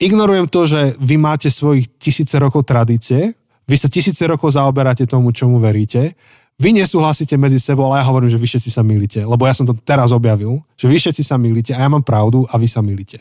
ignorujem 0.00 0.48
to, 0.48 0.64
že 0.64 0.80
vy 0.96 1.20
máte 1.20 1.52
svojich 1.52 1.92
tisíce 2.00 2.40
rokov 2.40 2.64
tradície, 2.64 3.36
vy 3.68 3.76
sa 3.76 3.92
tisíce 3.92 4.24
rokov 4.24 4.56
zaoberáte 4.56 5.04
tomu, 5.04 5.28
čomu 5.34 5.60
veríte, 5.60 6.16
vy 6.56 6.72
nesúhlasíte 6.72 7.36
medzi 7.36 7.60
sebou, 7.60 7.92
ale 7.92 8.00
ja 8.00 8.08
hovorím, 8.08 8.32
že 8.32 8.40
vy 8.40 8.48
všetci 8.48 8.70
sa 8.72 8.80
milíte, 8.80 9.20
lebo 9.20 9.44
ja 9.44 9.52
som 9.52 9.68
to 9.68 9.76
teraz 9.84 10.08
objavil, 10.12 10.64
že 10.76 10.88
vy 10.88 10.96
všetci 10.96 11.22
sa 11.22 11.36
milíte 11.36 11.76
a 11.76 11.84
ja 11.84 11.88
mám 11.92 12.00
pravdu 12.00 12.48
a 12.48 12.56
vy 12.56 12.64
sa 12.64 12.80
milíte. 12.80 13.20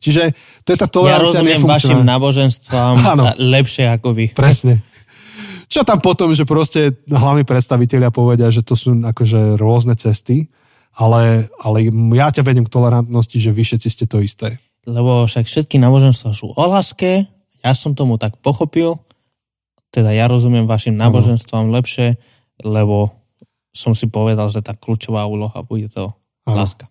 Čiže 0.00 0.32
to 0.64 0.72
je 0.72 0.78
tá 0.80 0.88
tolerancia 0.88 1.20
Ja 1.20 1.44
rozumiem 1.44 1.62
vašim 1.66 2.00
náboženstvám 2.00 3.36
lepšie 3.36 3.84
ako 4.00 4.16
vy. 4.16 4.32
Presne. 4.32 4.80
Čo 5.70 5.86
tam 5.86 6.00
potom, 6.02 6.32
že 6.34 6.48
proste 6.48 6.98
hlavní 7.06 7.46
predstavitelia 7.46 8.10
povedia, 8.10 8.50
že 8.50 8.64
to 8.64 8.74
sú 8.74 8.96
akože 8.96 9.60
rôzne 9.60 9.94
cesty, 9.94 10.50
ale, 10.96 11.46
ale 11.62 11.86
ja 12.16 12.32
ťa 12.32 12.42
vedem 12.42 12.66
k 12.66 12.74
tolerantnosti, 12.74 13.38
že 13.38 13.54
vy 13.54 13.62
všetci 13.62 13.88
ste 13.92 14.04
to 14.08 14.18
isté. 14.18 14.58
Lebo 14.88 15.28
však 15.28 15.46
všetky 15.46 15.78
náboženstva 15.78 16.34
sú 16.34 16.50
o 16.50 16.64
láske, 16.66 17.28
ja 17.60 17.72
som 17.76 17.94
tomu 17.94 18.16
tak 18.16 18.40
pochopil, 18.40 18.98
teda 19.92 20.10
ja 20.10 20.26
rozumiem 20.26 20.64
vašim 20.64 20.96
náboženstvám 20.96 21.70
lepšie, 21.70 22.18
lebo 22.62 23.14
som 23.70 23.94
si 23.94 24.10
povedal, 24.10 24.50
že 24.50 24.60
tá 24.60 24.74
kľúčová 24.74 25.24
úloha 25.26 25.62
bude 25.62 25.86
to 25.90 26.10
uh-huh. 26.10 26.56
láska. 26.56 26.90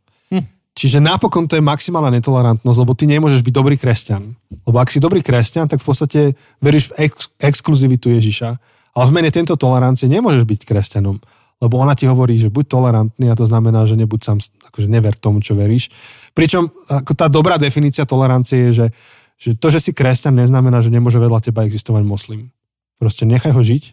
Čiže 0.79 1.03
napokon 1.03 1.43
to 1.43 1.59
je 1.59 1.63
maximálna 1.63 2.07
netolerantnosť, 2.23 2.79
lebo 2.79 2.95
ty 2.95 3.03
nemôžeš 3.03 3.43
byť 3.43 3.51
dobrý 3.51 3.75
kresťan. 3.75 4.31
Lebo 4.63 4.79
ak 4.79 4.87
si 4.87 5.03
dobrý 5.03 5.19
kresťan, 5.19 5.67
tak 5.67 5.83
v 5.83 5.87
podstate 5.91 6.19
veríš 6.63 6.95
v 6.95 7.11
ex- 7.11 7.35
exkluzivitu 7.35 8.07
Ježiša. 8.07 8.49
Ale 8.95 9.05
v 9.11 9.11
mene 9.11 9.27
tento 9.27 9.59
tolerancie 9.59 10.07
nemôžeš 10.07 10.47
byť 10.47 10.59
kresťanom. 10.63 11.19
Lebo 11.59 11.75
ona 11.83 11.99
ti 11.99 12.07
hovorí, 12.07 12.39
že 12.39 12.47
buď 12.47 12.71
tolerantný 12.71 13.27
a 13.27 13.35
to 13.35 13.43
znamená, 13.43 13.83
že 13.83 13.99
nebuď 13.99 14.19
sám, 14.23 14.39
akože 14.71 14.87
never 14.87 15.11
tomu, 15.19 15.43
čo 15.43 15.51
veríš. 15.51 15.91
Pričom 16.31 16.71
ako 16.87 17.11
tá 17.11 17.27
dobrá 17.27 17.59
definícia 17.59 18.07
tolerancie 18.07 18.71
je, 18.71 18.71
že, 18.71 18.87
že 19.35 19.49
to, 19.59 19.67
že 19.67 19.83
si 19.83 19.91
kresťan, 19.91 20.31
neznamená, 20.31 20.79
že 20.79 20.95
nemôže 20.95 21.19
vedľa 21.19 21.43
teba 21.43 21.67
existovať 21.67 22.07
moslim. 22.07 22.55
Proste 22.95 23.27
nechaj 23.27 23.51
ho 23.51 23.59
žiť, 23.59 23.83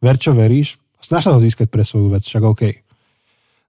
ver, 0.00 0.16
čo 0.16 0.32
veríš 0.32 0.80
snaž 1.00 1.26
sa 1.26 1.32
ho 1.34 1.40
získať 1.40 1.66
pre 1.72 1.82
svoju 1.82 2.12
vec, 2.12 2.22
však 2.22 2.44
OK. 2.44 2.62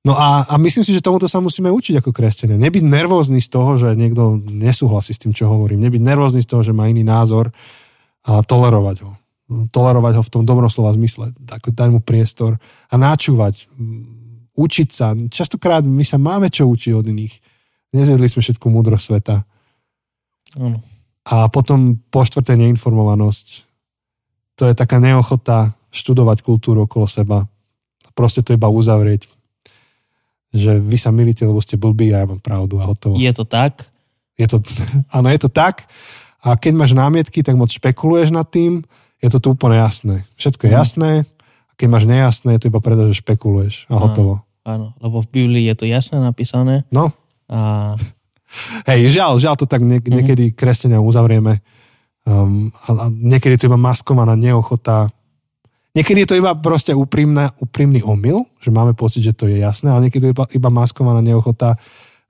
No 0.02 0.18
a, 0.18 0.50
a 0.50 0.58
myslím 0.58 0.82
si, 0.82 0.98
že 0.98 1.06
tomuto 1.06 1.30
sa 1.30 1.38
musíme 1.38 1.70
učiť 1.70 2.02
ako 2.02 2.10
kresťania. 2.10 2.58
Nebyť 2.58 2.82
nervózny 2.82 3.38
z 3.38 3.50
toho, 3.54 3.78
že 3.78 3.94
niekto 3.94 4.42
nesúhlasí 4.50 5.14
s 5.14 5.22
tým, 5.22 5.30
čo 5.30 5.46
hovorím. 5.46 5.86
Nebyť 5.86 6.02
nervózny 6.02 6.42
z 6.42 6.50
toho, 6.50 6.66
že 6.66 6.74
má 6.74 6.90
iný 6.90 7.06
názor 7.06 7.54
a 8.26 8.42
tolerovať 8.42 8.98
ho. 9.06 9.14
Tolerovať 9.70 10.14
ho 10.18 10.24
v 10.26 10.34
tom 10.34 10.44
dobrom 10.46 10.74
slova 10.74 10.98
zmysle. 10.98 11.38
Dať 11.38 11.90
mu 11.94 12.02
priestor 12.02 12.58
a 12.90 12.96
náčúvať. 12.98 13.70
Učiť 14.58 14.90
sa. 14.90 15.14
Častokrát 15.14 15.86
my 15.86 16.02
sa 16.02 16.18
máme 16.18 16.50
čo 16.50 16.66
učiť 16.66 16.98
od 16.98 17.06
iných. 17.06 17.34
Nezjedli 17.94 18.26
sme 18.26 18.42
všetku 18.42 18.74
múdrosť 18.74 19.06
sveta. 19.06 19.36
Ano. 20.58 20.82
A 21.30 21.46
potom 21.54 22.02
po 22.10 22.26
štvrté 22.26 22.58
neinformovanosť. 22.58 23.70
To 24.58 24.66
je 24.66 24.74
taká 24.74 24.98
neochota 24.98 25.78
študovať 25.92 26.44
kultúru 26.44 26.88
okolo 26.88 27.06
seba. 27.06 27.46
Proste 28.16 28.44
to 28.44 28.56
iba 28.56 28.68
uzavrieť 28.68 29.28
že 30.52 30.78
vy 30.84 30.98
sa 31.00 31.16
milíte, 31.16 31.48
lebo 31.48 31.64
ste 31.64 31.80
blbí 31.80 32.12
a 32.12 32.24
ja 32.24 32.28
mám 32.28 32.44
pravdu 32.44 32.78
a 32.78 32.84
hotovo. 32.84 33.16
Je 33.16 33.32
to 33.32 33.48
tak? 33.48 33.88
Je 34.36 34.48
to, 34.52 34.60
áno, 35.16 35.32
je 35.32 35.40
to 35.40 35.50
tak. 35.50 35.88
A 36.44 36.60
keď 36.60 36.74
máš 36.76 36.92
námietky, 36.92 37.40
tak 37.42 37.56
moc 37.56 37.72
špekuluješ 37.72 38.36
nad 38.36 38.46
tým, 38.46 38.84
je 39.24 39.30
to 39.32 39.40
tu 39.40 39.48
úplne 39.56 39.80
jasné. 39.80 40.28
Všetko 40.36 40.68
je 40.68 40.72
mm. 40.74 40.78
jasné, 40.78 41.12
a 41.70 41.72
keď 41.80 41.88
máš 41.88 42.06
nejasné, 42.10 42.58
je 42.58 42.62
to 42.68 42.70
iba 42.74 42.82
preto, 42.84 43.08
že 43.08 43.24
špekuluješ 43.24 43.88
a 43.88 43.96
hotovo. 43.96 44.44
Áno, 44.62 44.94
lebo 45.02 45.24
v 45.24 45.28
Biblii 45.32 45.66
je 45.72 45.76
to 45.78 45.86
jasne 45.88 46.20
napísané. 46.20 46.84
No. 46.92 47.16
A... 47.48 47.96
Hej, 48.92 49.16
žiaľ, 49.16 49.40
žiaľ 49.40 49.56
to 49.56 49.66
tak 49.70 49.80
niek- 49.80 50.04
mm. 50.04 50.12
niekedy 50.12 50.44
kresťania 50.52 51.00
uzavrieme. 51.00 51.64
Um, 52.22 52.70
a, 52.86 52.90
a 52.94 53.06
niekedy 53.10 53.56
to 53.58 53.66
iba 53.72 53.80
maskovaná 53.80 54.36
neochota 54.36 55.10
Niekedy 55.92 56.24
je 56.24 56.30
to 56.32 56.40
iba 56.40 56.56
proste 56.56 56.96
úprimná, 56.96 57.52
úprimný 57.60 58.00
omyl, 58.08 58.48
že 58.64 58.72
máme 58.72 58.96
pocit, 58.96 59.28
že 59.28 59.36
to 59.36 59.52
je 59.52 59.60
jasné, 59.60 59.92
ale 59.92 60.08
niekedy 60.08 60.32
je 60.32 60.34
iba, 60.36 60.48
iba 60.48 60.70
maskovaná 60.72 61.20
neochota 61.20 61.76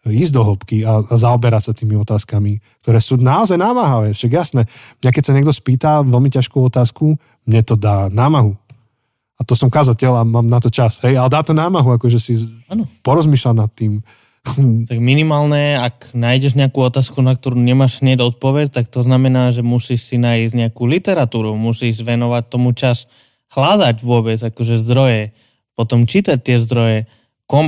ísť 0.01 0.33
do 0.33 0.41
hĺbky 0.41 0.81
a, 0.81 1.05
a 1.05 1.13
zaoberať 1.13 1.69
sa 1.69 1.73
tými 1.77 1.93
otázkami, 2.01 2.57
ktoré 2.81 2.97
sú 2.97 3.21
naozaj 3.21 3.61
námahavé. 3.61 4.17
Však 4.17 4.31
jasné, 4.33 4.61
mňa 5.05 5.11
keď 5.13 5.23
sa 5.23 5.35
niekto 5.37 5.53
spýta 5.53 6.01
veľmi 6.01 6.33
ťažkú 6.33 6.57
otázku, 6.57 7.21
mne 7.45 7.61
to 7.61 7.77
dá 7.77 8.09
námahu. 8.09 8.57
A 9.37 9.45
to 9.45 9.53
som 9.53 9.69
kazateľ 9.69 10.21
a 10.21 10.23
mám 10.25 10.49
na 10.49 10.57
to 10.57 10.73
čas. 10.73 11.01
Hej, 11.05 11.21
ale 11.21 11.29
dá 11.29 11.45
to 11.45 11.53
námahu, 11.53 11.97
akože 12.01 12.17
si 12.17 12.33
ano. 12.65 12.89
porozmýšľať 13.05 13.55
nad 13.57 13.69
tým. 13.69 14.01
Tak 14.89 14.97
minimálne, 14.97 15.77
ak 15.77 16.17
nájdeš 16.17 16.57
nejakú 16.57 16.81
otázku, 16.81 17.21
na 17.21 17.37
ktorú 17.37 17.61
nemáš 17.61 18.01
hneď 18.01 18.25
odpoveď, 18.25 18.73
tak 18.73 18.89
to 18.89 19.05
znamená, 19.05 19.53
že 19.53 19.61
musíš 19.61 20.09
si 20.09 20.17
nájsť 20.17 20.53
nejakú 20.57 20.89
literatúru, 20.89 21.53
musíš 21.53 22.01
venovať 22.01 22.43
tomu 22.49 22.73
čas 22.73 23.05
hľadať 23.51 24.03
vôbec 24.03 24.39
akože 24.39 24.79
zdroje, 24.79 25.35
potom 25.75 26.07
čítať 26.07 26.39
tie 26.39 26.57
zdroje, 26.59 27.07
kom, 27.47 27.67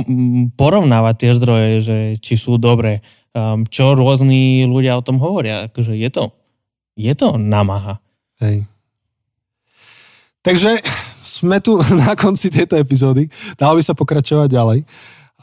porovnávať 0.56 1.14
tie 1.20 1.30
zdroje, 1.36 1.70
že 1.84 1.96
či 2.20 2.40
sú 2.40 2.56
dobré, 2.56 3.04
um, 3.36 3.68
čo 3.68 3.92
rôzni 3.92 4.64
ľudia 4.64 4.96
o 4.96 5.04
tom 5.04 5.20
hovoria. 5.20 5.68
Akože 5.68 5.92
je 5.92 6.08
to, 6.08 6.32
je 6.96 7.12
to 7.12 7.36
namaha. 7.36 8.00
Hej. 8.40 8.64
Takže 10.44 10.80
sme 11.24 11.60
tu 11.60 11.80
na 12.04 12.16
konci 12.16 12.48
tejto 12.48 12.80
epizódy. 12.80 13.28
Dalo 13.56 13.80
by 13.80 13.82
sa 13.84 13.96
pokračovať 13.96 14.48
ďalej. 14.48 14.80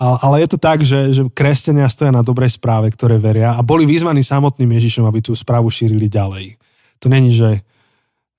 Ale 0.02 0.42
je 0.42 0.48
to 0.50 0.58
tak, 0.58 0.82
že, 0.82 1.14
že 1.14 1.22
kresťania 1.30 1.86
stoja 1.86 2.10
na 2.10 2.26
dobrej 2.26 2.58
správe, 2.58 2.90
ktoré 2.90 3.22
veria 3.22 3.54
a 3.54 3.62
boli 3.62 3.86
vyzvaní 3.86 4.26
samotným 4.26 4.74
Ježišom, 4.74 5.06
aby 5.06 5.22
tú 5.22 5.38
správu 5.38 5.70
šírili 5.70 6.10
ďalej. 6.10 6.58
To 7.06 7.06
není, 7.06 7.30
že, 7.30 7.62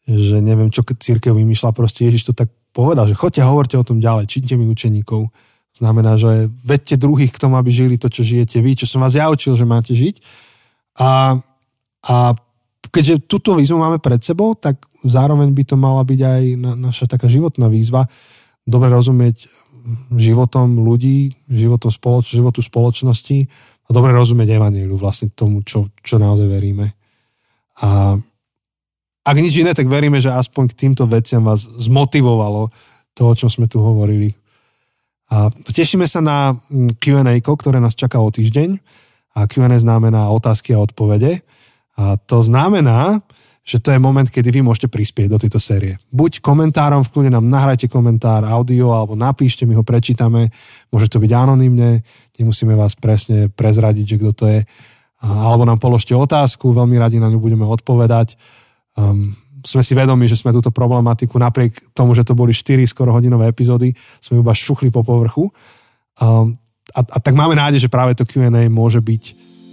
že 0.06 0.42
neviem, 0.42 0.68
čo 0.68 0.82
církev 0.82 1.30
vymýšľa, 1.34 1.76
proste 1.76 2.06
Ježiš 2.10 2.30
to 2.30 2.34
tak 2.34 2.50
povedal, 2.74 3.06
že 3.06 3.18
choďte 3.18 3.46
hovorte 3.46 3.76
o 3.78 3.86
tom 3.86 4.02
ďalej, 4.02 4.26
číte 4.26 4.58
mi 4.58 4.66
učeníkov. 4.66 5.30
Znamená, 5.72 6.20
že 6.20 6.52
vedte 6.64 7.00
druhých 7.00 7.32
k 7.32 7.40
tomu, 7.40 7.56
aby 7.56 7.72
žili 7.72 7.96
to, 7.96 8.12
čo 8.12 8.26
žijete 8.26 8.60
vy, 8.60 8.76
čo 8.76 8.84
som 8.84 9.00
vás 9.00 9.16
ja 9.16 9.28
učil, 9.32 9.56
že 9.56 9.64
máte 9.64 9.96
žiť. 9.96 10.20
A, 11.00 11.40
a 12.04 12.16
keďže 12.92 13.24
túto 13.24 13.56
výzvu 13.56 13.80
máme 13.80 13.96
pred 14.02 14.20
sebou, 14.20 14.52
tak 14.52 14.84
zároveň 15.06 15.54
by 15.56 15.62
to 15.64 15.76
mala 15.80 16.04
byť 16.04 16.20
aj 16.20 16.42
na, 16.60 16.72
naša 16.76 17.08
taká 17.08 17.30
životná 17.30 17.72
výzva, 17.72 18.04
dobre 18.68 18.92
rozumieť 18.92 19.48
životom 20.14 20.82
ľudí, 20.84 21.34
životom 21.50 21.90
spoloč, 21.90 22.36
životu 22.36 22.62
spoločnosti 22.62 23.48
a 23.86 23.90
dobre 23.90 24.14
rozumieť 24.14 24.60
evaníliu, 24.60 24.94
vlastne 24.94 25.32
tomu, 25.32 25.64
čo, 25.66 25.90
čo 26.04 26.20
naozaj 26.22 26.46
veríme. 26.46 26.94
A 27.82 28.14
ak 29.22 29.36
nič 29.38 29.54
iné, 29.62 29.70
tak 29.70 29.86
veríme, 29.86 30.18
že 30.18 30.34
aspoň 30.34 30.74
k 30.74 30.78
týmto 30.86 31.06
veciam 31.06 31.46
vás 31.46 31.66
zmotivovalo 31.78 32.70
to, 33.14 33.22
o 33.30 33.34
čom 33.38 33.46
sme 33.46 33.70
tu 33.70 33.78
hovorili. 33.78 34.34
A 35.32 35.48
tešíme 35.48 36.04
sa 36.04 36.20
na 36.20 36.52
mm, 36.52 37.00
Q&A, 37.00 37.40
ktoré 37.40 37.80
nás 37.80 37.96
čaká 37.96 38.20
o 38.20 38.28
týždeň. 38.28 38.76
A 39.32 39.48
Q&A 39.48 39.72
znamená 39.80 40.28
otázky 40.28 40.76
a 40.76 40.82
odpovede. 40.84 41.40
A 41.96 42.20
to 42.20 42.44
znamená, 42.44 43.24
že 43.62 43.78
to 43.78 43.94
je 43.94 44.02
moment, 44.02 44.26
kedy 44.26 44.50
vy 44.50 44.60
môžete 44.60 44.90
prispieť 44.90 45.30
do 45.30 45.38
tejto 45.38 45.62
série. 45.62 45.96
Buď 46.10 46.42
komentárom, 46.42 47.06
v 47.06 47.12
kľude 47.14 47.30
nám 47.30 47.46
nahrajte 47.46 47.86
komentár, 47.86 48.42
audio, 48.42 48.90
alebo 48.90 49.14
napíšte, 49.14 49.64
my 49.64 49.78
ho 49.78 49.86
prečítame. 49.86 50.50
Môže 50.90 51.08
to 51.08 51.22
byť 51.22 51.30
anonymne, 51.30 52.02
nemusíme 52.36 52.74
vás 52.74 52.98
presne 52.98 53.48
prezradiť, 53.48 54.04
že 54.04 54.18
kto 54.18 54.32
to 54.34 54.44
je. 54.50 54.60
Alebo 55.22 55.62
nám 55.62 55.78
položte 55.78 56.10
otázku, 56.10 56.74
veľmi 56.74 56.98
radi 56.98 57.22
na 57.22 57.30
ňu 57.30 57.38
budeme 57.38 57.62
odpovedať. 57.62 58.34
Um, 58.98 59.32
sme 59.62 59.82
si 59.86 59.94
vedomi, 59.94 60.26
že 60.26 60.34
sme 60.34 60.50
túto 60.50 60.74
problematiku, 60.74 61.38
napriek 61.38 61.94
tomu, 61.94 62.12
že 62.18 62.26
to 62.26 62.34
boli 62.34 62.50
4 62.50 62.82
skoro 62.84 63.14
hodinové 63.14 63.46
epizódy, 63.46 63.94
sme 64.18 64.42
iba 64.42 64.50
šuchli 64.50 64.90
po 64.90 65.06
povrchu. 65.06 65.48
Um, 66.18 66.58
a, 66.92 67.00
a 67.00 67.18
tak 67.22 67.32
máme 67.32 67.54
nádej, 67.54 67.86
že 67.86 67.92
práve 67.92 68.12
to 68.18 68.26
Q&A 68.26 68.50
môže 68.68 68.98
byť 68.98 69.24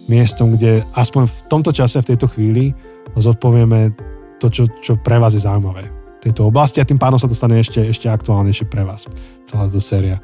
miestom, 0.08 0.54
kde 0.54 0.86
aspoň 0.94 1.26
v 1.26 1.38
tomto 1.50 1.72
čase, 1.74 2.02
v 2.02 2.10
tejto 2.16 2.30
chvíli 2.30 2.72
zodpovieme 3.18 3.94
to, 4.38 4.48
čo, 4.48 4.70
čo 4.80 4.98
pre 5.02 5.18
vás 5.18 5.36
je 5.36 5.44
zaujímavé 5.44 5.90
v 6.20 6.28
tejto 6.28 6.52
oblasti 6.52 6.84
a 6.84 6.88
tým 6.88 7.00
pádom 7.00 7.16
sa 7.16 7.32
to 7.32 7.36
stane 7.36 7.56
ešte, 7.56 7.80
ešte 7.80 8.12
aktuálnejšie 8.12 8.68
pre 8.68 8.84
vás, 8.84 9.08
celá 9.48 9.72
táto 9.72 9.80
séria. 9.80 10.20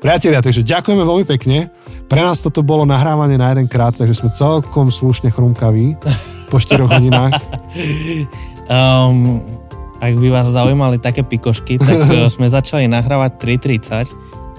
Priatelia, 0.00 0.40
takže 0.40 0.64
ďakujeme 0.64 1.04
veľmi 1.04 1.26
pekne. 1.28 1.68
Pre 2.08 2.20
nás 2.24 2.40
toto 2.40 2.64
bolo 2.64 2.88
nahrávanie 2.88 3.36
na 3.36 3.52
jeden 3.52 3.68
krát, 3.68 3.92
takže 3.92 4.16
sme 4.24 4.32
celkom 4.32 4.88
slušne 4.88 5.28
chrumkaví 5.28 5.94
po 6.50 6.58
4 6.58 6.90
hodinách. 6.90 7.38
Um, 8.66 9.38
ak 10.00 10.16
by 10.16 10.28
vás 10.32 10.48
zaujímali 10.50 10.98
také 10.98 11.22
pikošky, 11.22 11.78
tak 11.78 12.06
eh, 12.10 12.26
sme 12.26 12.50
začali 12.50 12.90
nahrávať 12.90 13.38
3.30 13.38 14.10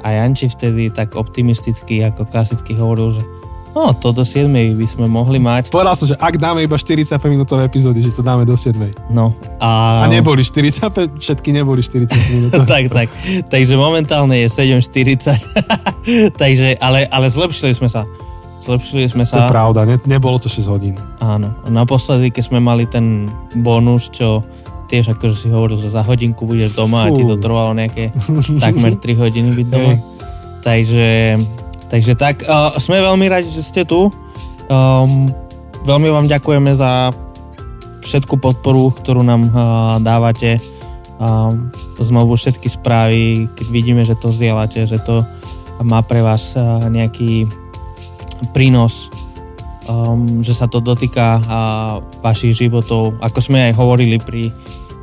a 0.01 0.07
Janči 0.17 0.49
vtedy 0.49 0.89
tak 0.89 1.13
optimisticky 1.19 2.01
ako 2.01 2.25
klasicky 2.25 2.73
hovoril, 2.73 3.13
že 3.13 3.23
No, 3.71 3.95
to 3.95 4.11
do 4.11 4.27
7 4.27 4.51
by 4.51 4.83
sme 4.83 5.07
mohli 5.07 5.39
mať. 5.39 5.71
Povedal 5.71 5.95
som, 5.95 6.03
že 6.03 6.19
ak 6.19 6.35
dáme 6.35 6.59
iba 6.59 6.75
45 6.75 7.15
minútové 7.31 7.63
epizódy, 7.63 8.03
že 8.03 8.11
to 8.11 8.19
dáme 8.19 8.43
do 8.43 8.51
7. 8.51 8.75
No. 9.07 9.31
A, 9.63 10.03
a 10.03 10.11
neboli 10.11 10.43
45, 10.43 11.15
všetky 11.15 11.55
neboli 11.55 11.79
40 11.79 12.35
minút. 12.35 12.51
tak, 12.71 12.91
tak. 12.91 13.07
Takže 13.47 13.79
momentálne 13.79 14.43
je 14.43 14.51
7.40. 14.51 15.39
Takže, 16.41 16.83
ale, 16.83 17.07
ale 17.07 17.31
zlepšili 17.31 17.71
sme 17.71 17.87
sa. 17.87 18.03
Zlepšili 18.61 19.09
sme 19.09 19.25
sa. 19.25 19.35
To 19.35 19.39
je 19.49 19.53
pravda, 19.57 19.89
ne, 19.89 19.97
nebolo 20.05 20.37
to 20.37 20.45
6 20.45 20.69
hodín. 20.69 20.95
Áno. 21.17 21.51
Naposledy, 21.65 22.29
keď 22.29 22.43
sme 22.53 22.59
mali 22.61 22.85
ten 22.85 23.25
bonus, 23.57 24.13
čo 24.13 24.45
tiež 24.85 25.17
akože 25.17 25.35
si 25.35 25.47
hovoril, 25.49 25.79
že 25.81 25.89
za 25.89 26.05
hodinku 26.05 26.45
budeš 26.45 26.77
doma 26.77 27.09
Fú. 27.09 27.15
a 27.15 27.15
ti 27.15 27.23
to 27.25 27.39
trvalo 27.39 27.73
nejaké 27.73 28.13
takmer 28.63 28.93
3 28.93 29.17
hodiny 29.17 29.49
byť 29.55 29.67
doma. 29.67 29.93
Hey. 29.97 30.01
Takže 30.61 31.07
Takže 31.91 32.15
tak, 32.15 32.47
uh, 32.47 32.71
sme 32.79 33.03
veľmi 33.03 33.27
radi, 33.27 33.51
že 33.51 33.59
ste 33.59 33.83
tu. 33.83 34.07
Um, 34.71 35.27
veľmi 35.83 36.07
vám 36.07 36.31
ďakujeme 36.31 36.71
za 36.71 37.11
všetku 37.99 38.39
podporu, 38.39 38.95
ktorú 38.95 39.27
nám 39.27 39.51
uh, 39.51 39.51
dávate. 39.99 40.63
Um, 41.19 41.67
znovu 41.99 42.39
všetky 42.39 42.71
správy, 42.71 43.51
keď 43.51 43.67
vidíme, 43.67 44.07
že 44.07 44.15
to 44.15 44.31
zdieľate, 44.31 44.87
že 44.87 45.03
to 45.03 45.27
má 45.83 45.99
pre 45.99 46.23
vás 46.23 46.55
uh, 46.55 46.87
nejaký 46.87 47.43
prínos, 48.49 49.13
um, 49.85 50.41
že 50.41 50.57
sa 50.57 50.65
to 50.65 50.81
dotýka 50.81 51.37
uh, 51.37 51.43
vašich 52.25 52.57
životov. 52.65 53.21
Ako 53.21 53.39
sme 53.41 53.69
aj 53.69 53.77
hovorili 53.77 54.17
pri, 54.17 54.49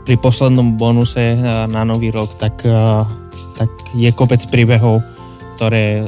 pri 0.03 0.19
poslednom 0.19 0.75
bonuse 0.75 1.39
uh, 1.39 1.71
na 1.71 1.87
nový 1.87 2.11
rok, 2.11 2.35
tak, 2.35 2.67
uh, 2.67 3.07
tak 3.55 3.71
je 3.95 4.11
kopec 4.11 4.43
príbehov, 4.51 5.07
ktoré 5.55 6.03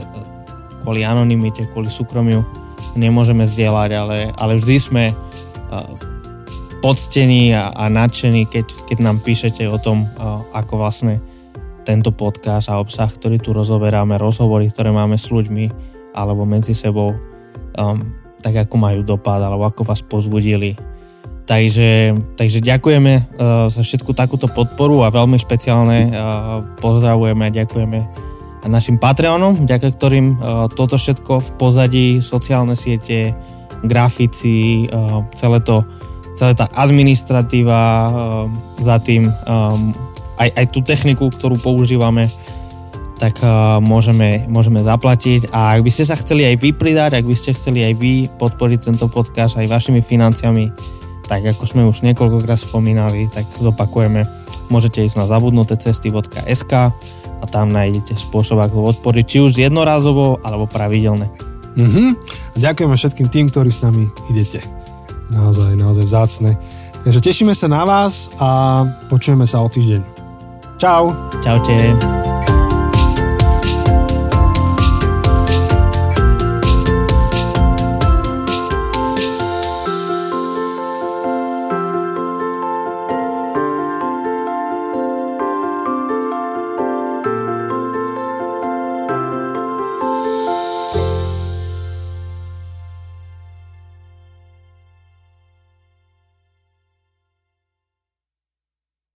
kvôli 0.83 1.07
anonimite, 1.07 1.71
kvôli 1.71 1.93
súkromiu 1.93 2.43
nemôžeme 2.99 3.47
zdieľať, 3.47 3.91
ale, 3.95 4.19
ale 4.35 4.59
vždy 4.59 4.77
sme 4.83 5.05
poctení 6.83 7.55
a, 7.55 7.71
a 7.71 7.87
nadšení, 7.87 8.49
keď, 8.51 8.67
keď 8.89 8.99
nám 8.99 9.23
píšete 9.23 9.63
o 9.69 9.79
tom, 9.79 10.09
ako 10.51 10.81
vlastne 10.81 11.23
tento 11.85 12.11
podcast 12.11 12.73
a 12.73 12.81
obsah, 12.81 13.07
ktorý 13.07 13.39
tu 13.39 13.53
rozoberáme, 13.53 14.17
rozhovory, 14.17 14.67
ktoré 14.73 14.91
máme 14.91 15.15
s 15.21 15.29
ľuďmi 15.29 15.90
alebo 16.15 16.43
medzi 16.49 16.75
sebou, 16.75 17.15
um, 17.77 17.99
tak 18.41 18.67
ako 18.67 18.75
majú 18.81 19.01
dopad 19.05 19.41
alebo 19.41 19.69
ako 19.69 19.85
vás 19.87 20.01
pozbudili. 20.03 20.75
Takže, 21.51 22.15
takže 22.39 22.63
ďakujeme 22.63 23.13
uh, 23.17 23.67
za 23.67 23.83
všetku 23.83 24.15
takúto 24.15 24.47
podporu 24.47 25.03
a 25.03 25.11
veľmi 25.11 25.35
špeciálne 25.35 25.99
uh, 26.09 26.13
pozdravujeme 26.79 27.51
a 27.51 27.55
ďakujeme 27.55 27.99
našim 28.69 29.01
Patreonom, 29.01 29.65
vďaka 29.65 29.89
ktorým 29.97 30.37
uh, 30.37 30.69
toto 30.69 31.01
všetko 31.01 31.41
v 31.41 31.51
pozadí, 31.57 32.09
sociálne 32.21 32.77
siete, 32.77 33.33
grafici, 33.81 34.85
uh, 34.93 35.25
celé 35.33 35.65
to, 35.65 35.81
celá 36.37 36.53
tá 36.53 36.69
administratíva 36.77 37.81
uh, 37.81 38.13
za 38.77 39.01
tým, 39.01 39.27
um, 39.27 39.97
aj, 40.37 40.49
aj 40.55 40.67
tú 40.69 40.85
techniku, 40.85 41.33
ktorú 41.33 41.57
používame, 41.59 42.29
tak 43.21 43.45
uh, 43.45 43.77
môžeme, 43.85 44.49
môžeme 44.49 44.81
zaplatiť. 44.81 45.53
A 45.53 45.77
ak 45.77 45.85
by 45.85 45.91
ste 45.93 46.09
sa 46.09 46.17
chceli 46.17 46.49
aj 46.49 46.57
vy 46.57 46.73
pridať, 46.73 47.21
ak 47.21 47.29
by 47.29 47.37
ste 47.37 47.53
chceli 47.53 47.85
aj 47.85 47.95
vy 48.01 48.33
podporiť 48.41 48.89
tento 48.89 49.13
podcast 49.13 49.61
aj 49.61 49.69
vašimi 49.69 50.01
financiami, 50.01 50.73
tak 51.29 51.45
ako 51.45 51.63
sme 51.69 51.85
už 51.85 52.01
niekoľkokrát 52.01 52.57
spomínali, 52.57 53.29
tak 53.29 53.47
zopakujeme, 53.53 54.25
môžete 54.73 55.05
ísť 55.05 55.21
na 55.21 55.29
zabudnutecesty.sk 55.29 56.73
a 57.41 57.45
tam 57.47 57.71
nájdete 57.77 58.17
spôsob, 58.17 58.59
ako 58.65 58.97
odporiť, 58.97 59.25
či 59.29 59.39
už 59.45 59.53
jednorázovo, 59.61 60.41
alebo 60.41 60.65
pravidelne. 60.65 61.29
Mm-hmm. 61.77 62.09
Ďakujeme 62.59 62.95
všetkým 62.97 63.29
tým, 63.29 63.47
ktorí 63.53 63.71
s 63.71 63.85
nami 63.85 64.09
idete. 64.33 64.65
Naozaj, 65.31 65.79
naozaj 65.79 66.05
vzácne. 66.09 66.59
Takže 67.05 67.21
tešíme 67.23 67.55
sa 67.55 67.71
na 67.71 67.87
vás 67.87 68.29
a 68.43 68.83
počujeme 69.09 69.47
sa 69.47 69.63
o 69.63 69.69
týždeň. 69.71 70.03
Čau. 70.81 71.15
Čaute. 71.45 72.30